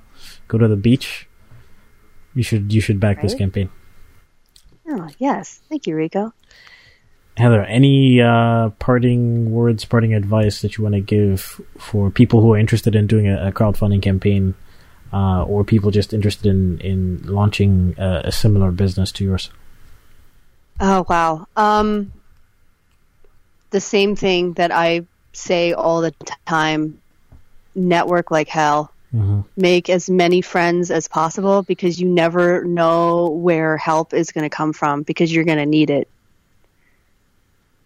go 0.47 0.59
to 0.59 0.67
the 0.67 0.77
beach. 0.77 1.27
You 2.35 2.43
should 2.43 2.71
you 2.71 2.79
should 2.79 2.99
back 2.99 3.21
this 3.21 3.33
campaign. 3.33 3.69
oh 4.87 5.09
yes, 5.17 5.59
thank 5.67 5.87
you, 5.87 5.95
Rico. 5.95 6.31
Heather, 7.35 7.63
any 7.63 8.21
uh, 8.21 8.69
parting 8.77 9.51
words, 9.51 9.85
parting 9.85 10.13
advice 10.13 10.61
that 10.61 10.77
you 10.77 10.83
want 10.83 10.95
to 10.95 11.01
give 11.01 11.61
for 11.77 12.09
people 12.11 12.41
who 12.41 12.53
are 12.53 12.57
interested 12.57 12.95
in 12.95 13.07
doing 13.07 13.27
a, 13.27 13.47
a 13.47 13.51
crowdfunding 13.51 14.01
campaign, 14.01 14.53
uh, 15.11 15.43
or 15.43 15.63
people 15.63 15.89
just 15.89 16.13
interested 16.13 16.45
in 16.45 16.79
in 16.81 17.23
launching 17.25 17.95
a, 17.97 18.21
a 18.25 18.31
similar 18.31 18.71
business 18.71 19.11
to 19.13 19.23
yours? 19.23 19.49
Oh 20.79 21.05
wow. 21.07 21.47
Um 21.55 22.11
the 23.71 23.79
same 23.81 24.15
thing 24.15 24.53
that 24.53 24.71
I 24.71 25.01
say 25.33 25.73
all 25.73 26.01
the 26.01 26.13
time 26.45 26.99
network 27.75 28.31
like 28.31 28.47
hell. 28.47 28.91
hmm 29.11 29.41
Make 29.55 29.89
as 29.89 30.09
many 30.09 30.41
friends 30.41 30.91
as 30.91 31.07
possible 31.07 31.63
because 31.63 31.99
you 31.99 32.07
never 32.07 32.63
know 32.63 33.29
where 33.29 33.75
help 33.77 34.13
is 34.13 34.31
going 34.31 34.43
to 34.49 34.55
come 34.55 34.71
from 34.71 35.01
because 35.01 35.33
you're 35.33 35.45
going 35.45 35.57
to 35.57 35.65
need 35.65 35.89
it. 35.89 36.07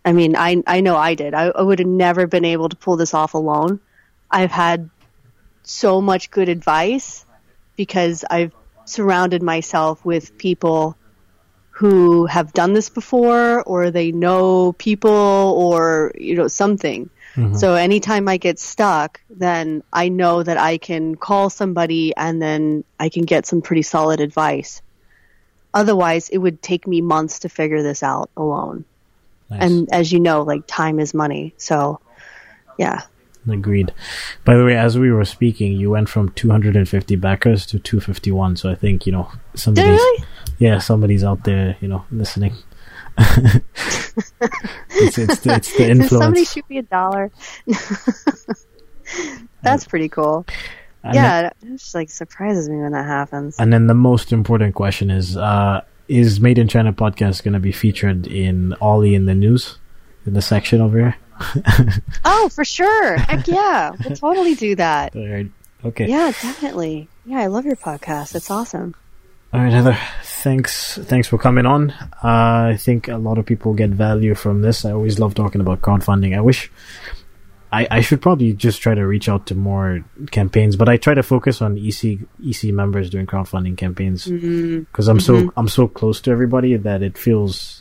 I 0.04 0.14
mean, 0.14 0.36
I 0.36 0.62
I 0.68 0.82
know 0.82 0.98
I 0.98 1.16
did. 1.16 1.34
I, 1.34 1.46
I 1.48 1.62
would 1.62 1.80
have 1.80 1.88
never 1.88 2.28
been 2.28 2.46
able 2.46 2.70
to 2.70 2.76
pull 2.76 2.98
this 2.98 3.14
off 3.14 3.34
alone. 3.36 3.80
I've 4.30 4.52
had 4.52 4.90
so 5.64 6.02
much 6.02 6.32
good 6.32 6.50
advice 6.50 7.26
because 7.78 8.26
I've 8.30 8.54
surrounded 8.86 9.42
myself 9.44 10.04
with 10.04 10.38
people 10.38 10.98
who 11.72 12.26
have 12.28 12.54
done 12.54 12.74
this 12.74 12.90
before 12.90 13.64
or 13.64 13.90
they 13.90 14.12
know 14.12 14.74
people 14.74 15.12
or 15.12 16.12
you 16.16 16.36
know 16.36 16.48
something. 16.48 17.10
Mm-hmm. 17.36 17.56
So 17.56 17.74
anytime 17.74 18.28
I 18.28 18.38
get 18.38 18.60
stuck, 18.60 19.22
then 19.30 19.84
I 19.92 20.10
know 20.10 20.44
that 20.44 20.58
I 20.58 20.78
can 20.78 21.16
call 21.16 21.50
somebody 21.50 22.14
and 22.16 22.42
then 22.42 22.84
I 23.00 23.10
can 23.10 23.24
get 23.24 23.46
some 23.46 23.62
pretty 23.62 23.84
solid 23.84 24.20
advice. 24.20 24.82
Otherwise, 25.74 26.28
it 26.30 26.38
would 26.38 26.62
take 26.62 26.86
me 26.86 27.00
months 27.02 27.40
to 27.40 27.50
figure 27.50 27.82
this 27.82 28.04
out 28.04 28.30
alone. 28.36 28.84
Nice. 29.50 29.62
And 29.62 29.94
as 29.94 30.12
you 30.12 30.20
know, 30.20 30.42
like 30.44 30.68
time 30.68 31.00
is 31.00 31.14
money. 31.14 31.54
So, 31.58 32.02
yeah. 32.78 33.04
Agreed. 33.50 33.92
By 34.46 34.56
the 34.56 34.64
way, 34.64 34.78
as 34.78 35.00
we 35.00 35.12
were 35.12 35.26
speaking, 35.26 35.74
you 35.74 35.90
went 35.90 36.10
from 36.10 36.30
250 36.30 37.16
backers 37.16 37.66
to 37.68 37.80
251. 37.80 38.58
So 38.58 38.70
I 38.70 38.76
think 38.76 39.06
you 39.06 39.12
know 39.12 39.32
somebody's 39.56 40.00
really? 40.00 40.24
yeah 40.60 40.78
somebody's 40.78 41.24
out 41.24 41.44
there 41.44 41.76
you 41.82 41.88
know 41.88 42.06
listening. 42.12 42.54
it's, 43.18 45.18
it's, 45.18 45.40
the, 45.40 45.56
it's 45.56 45.76
the 45.76 45.94
Did 45.94 46.08
somebody 46.08 46.46
shoot 46.46 46.70
me 46.70 46.78
a 46.78 46.84
dollar? 46.84 47.30
That's 49.62 49.86
pretty 49.86 50.08
cool. 50.08 50.46
And 51.04 51.16
yeah, 51.16 51.48
it 51.48 51.56
just 51.64 51.96
like 51.96 52.10
surprises 52.10 52.70
me 52.70 52.78
when 52.78 52.92
that 52.92 53.06
happens. 53.06 53.58
And 53.60 53.74
then 53.74 53.88
the 53.88 53.94
most 53.94 54.32
important 54.32 54.76
question 54.76 55.10
is: 55.10 55.36
uh, 55.36 55.82
Is 56.08 56.40
Made 56.40 56.58
in 56.58 56.68
China 56.68 56.94
podcast 56.94 57.44
going 57.44 57.54
to 57.54 57.60
be 57.60 57.72
featured 57.72 58.28
in 58.28 58.74
Ollie 58.80 59.16
in 59.16 59.26
the 59.26 59.36
news 59.36 59.78
in 60.26 60.34
the 60.34 60.42
section 60.42 60.80
over 60.80 61.00
here? 61.00 61.18
Oh, 62.26 62.50
for 62.50 62.64
sure. 62.66 63.18
Heck 63.18 63.48
yeah. 63.48 63.92
We'll 64.04 64.16
totally 64.16 64.56
do 64.56 64.76
that. 64.76 65.16
All 65.16 65.28
right. 65.28 65.50
Okay. 65.84 66.08
Yeah, 66.08 66.28
definitely. 66.32 67.08
Yeah, 67.26 67.40
I 67.40 67.48
love 67.48 67.66
your 67.66 67.76
podcast. 67.76 68.36
It's 68.36 68.52
awesome. 68.52 68.96
All 69.54 69.60
right, 69.62 69.74
Heather. 69.74 69.98
Thanks. 70.24 70.98
Thanks 70.98 71.28
for 71.28 71.38
coming 71.38 71.66
on. 71.66 71.92
Uh, 72.24 72.72
I 72.74 72.78
think 72.80 73.08
a 73.08 73.18
lot 73.18 73.38
of 73.38 73.46
people 73.46 73.74
get 73.74 73.90
value 73.90 74.34
from 74.36 74.62
this. 74.62 74.86
I 74.86 74.92
always 74.92 75.20
love 75.20 75.34
talking 75.34 75.60
about 75.62 75.82
crowdfunding. 75.82 76.36
I 76.38 76.42
wish. 76.42 76.72
I, 77.74 77.88
I 77.90 78.02
should 78.02 78.22
probably 78.22 78.52
just 78.54 78.82
try 78.82 78.94
to 78.96 79.08
reach 79.08 79.30
out 79.30 79.48
to 79.48 79.56
more 79.56 80.04
campaigns, 80.32 80.76
but 80.76 80.90
I 80.90 80.98
try 80.98 81.14
to 81.14 81.24
focus 81.24 81.62
on 81.62 81.78
EC 81.78 82.20
EC 82.46 82.74
members 82.74 83.10
doing 83.10 83.26
crowdfunding 83.26 83.78
campaigns 83.78 84.26
because 84.28 85.08
I'm 85.08 85.22
so 85.22 85.54
I'm 85.56 85.70
so 85.70 85.88
close 85.88 86.20
to 86.22 86.32
everybody 86.32 86.76
that 86.76 87.02
it 87.02 87.18
feels 87.18 87.81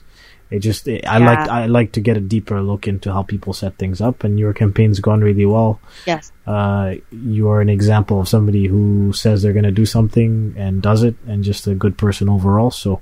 it 0.50 0.58
just 0.60 0.88
it, 0.88 1.06
I 1.06 1.18
like 1.18 1.48
I 1.48 1.66
like 1.66 1.92
to 1.92 2.00
get 2.00 2.16
a 2.16 2.20
deeper 2.20 2.60
look 2.60 2.88
into 2.88 3.12
how 3.12 3.22
people 3.22 3.52
set 3.52 3.76
things 3.78 4.00
up, 4.00 4.24
and 4.24 4.38
your 4.38 4.52
campaign's 4.52 4.98
gone 4.98 5.20
really 5.20 5.46
well. 5.46 5.80
Yes. 6.06 6.32
Uh, 6.44 6.96
you 7.12 7.48
are 7.50 7.60
an 7.60 7.68
example 7.68 8.20
of 8.20 8.28
somebody 8.28 8.66
who 8.66 9.12
says 9.12 9.42
they're 9.42 9.52
going 9.52 9.64
to 9.64 9.70
do 9.70 9.86
something 9.86 10.54
and 10.56 10.82
does 10.82 11.04
it, 11.04 11.14
and 11.28 11.44
just 11.44 11.68
a 11.68 11.74
good 11.74 11.96
person 11.96 12.28
overall. 12.28 12.72
So, 12.72 13.00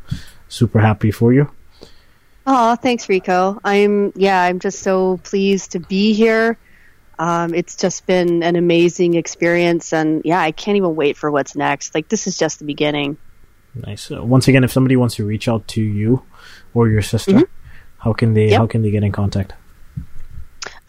super 0.48 0.80
happy 0.80 1.10
for 1.10 1.32
you. 1.32 1.50
Oh, 2.46 2.76
thanks, 2.76 3.08
Rico. 3.08 3.58
I'm 3.64 4.12
yeah, 4.14 4.42
I'm 4.42 4.60
just 4.60 4.80
so 4.80 5.16
pleased 5.24 5.72
to 5.72 5.80
be 5.80 6.12
here. 6.12 6.58
Um, 7.18 7.54
it's 7.54 7.76
just 7.76 8.06
been 8.06 8.42
an 8.42 8.56
amazing 8.56 9.14
experience, 9.14 9.94
and 9.94 10.20
yeah, 10.26 10.40
I 10.40 10.52
can't 10.52 10.76
even 10.76 10.94
wait 10.94 11.16
for 11.16 11.30
what's 11.30 11.56
next. 11.56 11.94
Like 11.94 12.08
this 12.08 12.26
is 12.26 12.36
just 12.36 12.58
the 12.58 12.66
beginning. 12.66 13.16
Nice. 13.74 14.10
Uh, 14.10 14.22
once 14.22 14.48
again, 14.48 14.64
if 14.64 14.72
somebody 14.72 14.96
wants 14.96 15.14
to 15.16 15.24
reach 15.24 15.48
out 15.48 15.66
to 15.68 15.82
you 15.82 16.22
or 16.74 16.88
your 16.88 17.02
sister, 17.02 17.42
how 17.98 18.12
can 18.12 18.34
they 18.34 18.46
Mm-hmm. 18.46 18.50
Yep. 18.52 18.58
how 18.60 18.66
can 18.66 18.82
they 18.82 18.90
get 18.90 19.02
in 19.04 19.12
contact? 19.12 19.54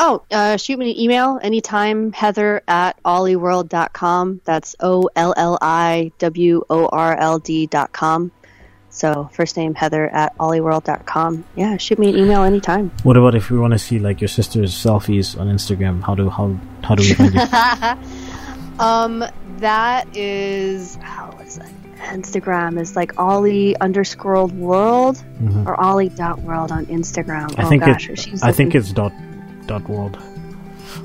Oh, 0.02 0.24
uh, 0.32 0.56
shoot 0.58 0.80
me 0.80 0.92
an 0.92 0.98
email 1.00 1.40
anytime, 1.44 2.14
heather 2.14 2.62
at 2.68 3.02
ollieworld.com. 3.04 4.42
That's 4.46 4.76
O 4.80 5.10
L 5.16 5.34
L 5.36 5.58
I 5.62 6.12
W 6.20 6.64
O 6.70 6.88
R 6.88 7.18
L 7.18 7.40
D 7.40 7.68
dot 7.68 7.92
com. 7.92 8.32
So, 8.92 9.30
first 9.34 9.56
name 9.56 9.76
Heather 9.76 10.08
at 10.10 10.36
ollieworld.com. 10.40 11.46
Yeah, 11.56 11.78
shoot 11.78 12.00
me 12.00 12.10
an 12.10 12.18
email 12.18 12.44
anytime. 12.44 12.92
What 13.04 13.18
about 13.18 13.36
if 13.36 13.52
we 13.52 13.60
want 13.60 13.74
to 13.74 13.80
see 13.80 14.00
like 14.00 14.20
your 14.20 14.28
sister's 14.30 14.74
selfies 14.74 15.40
on 15.40 15.48
Instagram? 15.48 16.02
How 16.02 16.16
do 16.16 16.30
how 16.30 16.58
how 16.84 16.96
do 16.96 17.04
we 17.04 17.14
find 17.14 17.34
you? 17.34 17.42
Um, 18.80 19.26
that 19.58 20.08
is, 20.16 20.96
how 21.02 21.38
is 21.44 21.58
that? 21.58 21.70
Instagram 22.00 22.80
is 22.80 22.96
like 22.96 23.20
Ollie 23.20 23.80
underscore 23.80 24.48
world 24.48 25.24
or 25.66 25.80
Ollie 25.80 26.10
dot 26.10 26.40
world 26.40 26.72
on 26.72 26.86
Instagram. 26.88 27.50
Mm-hmm. 27.50 27.62
I 27.62 27.66
oh 27.66 27.70
think 27.70 27.84
gosh, 27.84 28.10
it, 28.10 28.20
she's 28.20 28.44
I 28.44 28.52
think 28.52 28.76
it's 28.76 28.92
dot 28.92 29.14
dot 29.68 29.88
world. 29.88 30.18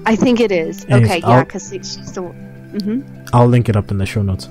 I 0.06 0.16
think 0.16 0.40
it 0.40 0.52
is. 0.52 0.84
Okay, 0.84 1.18
yeah, 1.18 1.44
because 1.44 1.68
she's 1.70 2.12
the. 2.12 2.22
Mm-hmm. 2.22 3.26
I'll 3.32 3.46
link 3.46 3.68
it 3.68 3.76
up 3.76 3.90
in 3.90 3.98
the 3.98 4.06
show 4.06 4.22
notes. 4.22 4.48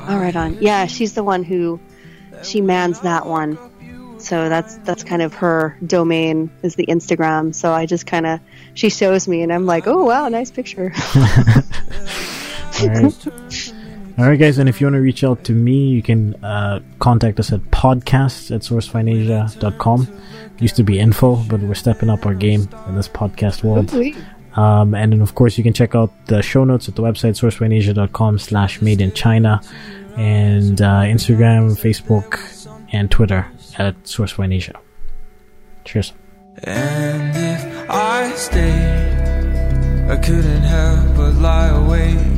All 0.00 0.18
right, 0.18 0.34
on. 0.36 0.60
Yeah, 0.60 0.86
she's 0.86 1.14
the 1.14 1.24
one 1.24 1.42
who 1.42 1.80
she 2.42 2.60
mans 2.60 3.00
that 3.00 3.26
one. 3.26 3.58
So 4.18 4.48
that's 4.48 4.76
that's 4.78 5.04
kind 5.04 5.22
of 5.22 5.34
her 5.34 5.76
domain 5.84 6.50
is 6.62 6.74
the 6.76 6.86
Instagram. 6.86 7.54
So 7.54 7.72
I 7.72 7.86
just 7.86 8.06
kind 8.06 8.26
of 8.26 8.40
she 8.74 8.88
shows 8.88 9.28
me 9.28 9.42
and 9.42 9.52
I'm 9.52 9.66
like, 9.66 9.86
oh 9.86 10.04
wow, 10.04 10.28
nice 10.28 10.50
picture. 10.50 10.92
Right. 12.82 13.14
All 14.16 14.26
right, 14.26 14.38
guys, 14.38 14.58
and 14.58 14.68
if 14.68 14.80
you 14.80 14.86
want 14.86 14.94
to 14.94 15.00
reach 15.00 15.24
out 15.24 15.42
to 15.44 15.52
me, 15.52 15.88
you 15.88 16.00
can 16.00 16.36
uh, 16.44 16.78
contact 17.00 17.40
us 17.40 17.52
at 17.52 17.60
podcasts 17.72 18.54
at 18.54 18.60
sourcefindasia.com. 18.60 20.20
Used 20.60 20.76
to 20.76 20.84
be 20.84 21.00
info, 21.00 21.34
but 21.48 21.60
we're 21.60 21.74
stepping 21.74 22.08
up 22.08 22.24
our 22.24 22.34
game 22.34 22.68
in 22.86 22.94
this 22.94 23.08
podcast 23.08 23.64
world. 23.64 23.92
Um, 24.56 24.94
and 24.94 25.12
then, 25.12 25.20
of 25.20 25.34
course, 25.34 25.58
you 25.58 25.64
can 25.64 25.72
check 25.72 25.96
out 25.96 26.12
the 26.26 26.42
show 26.42 26.62
notes 26.62 26.88
at 26.88 26.94
the 26.94 27.02
website 27.02 27.34
sourcefindasia.com 27.34 28.38
slash 28.38 28.80
made 28.80 29.00
in 29.00 29.10
China 29.12 29.60
and 30.16 30.80
uh, 30.80 31.02
Instagram, 31.02 31.72
Facebook, 31.72 32.38
and 32.92 33.10
Twitter 33.10 33.50
at 33.78 34.00
sourcefindasia. 34.04 34.76
Cheers. 35.84 36.12
And 36.62 37.36
if 37.36 37.90
I 37.90 38.30
stayed, 38.36 40.08
I 40.08 40.16
couldn't 40.18 40.62
help 40.62 41.16
but 41.16 41.34
lie 41.34 41.66
awake. 41.66 42.33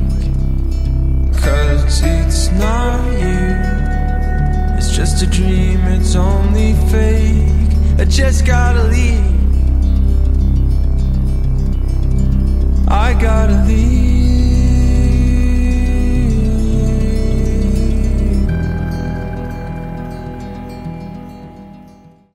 Cause 1.87 2.03
it's 2.03 2.51
not 2.51 2.99
you. 3.13 4.77
It's 4.77 4.91
just 4.91 5.23
a 5.23 5.27
dream, 5.29 5.79
it's 5.85 6.17
only 6.17 6.73
fake. 6.91 8.01
I 8.01 8.05
just 8.07 8.45
gotta 8.45 8.83
leave. 8.89 9.25
I 12.89 13.15
gotta 13.15 13.65
leave. 13.69 14.06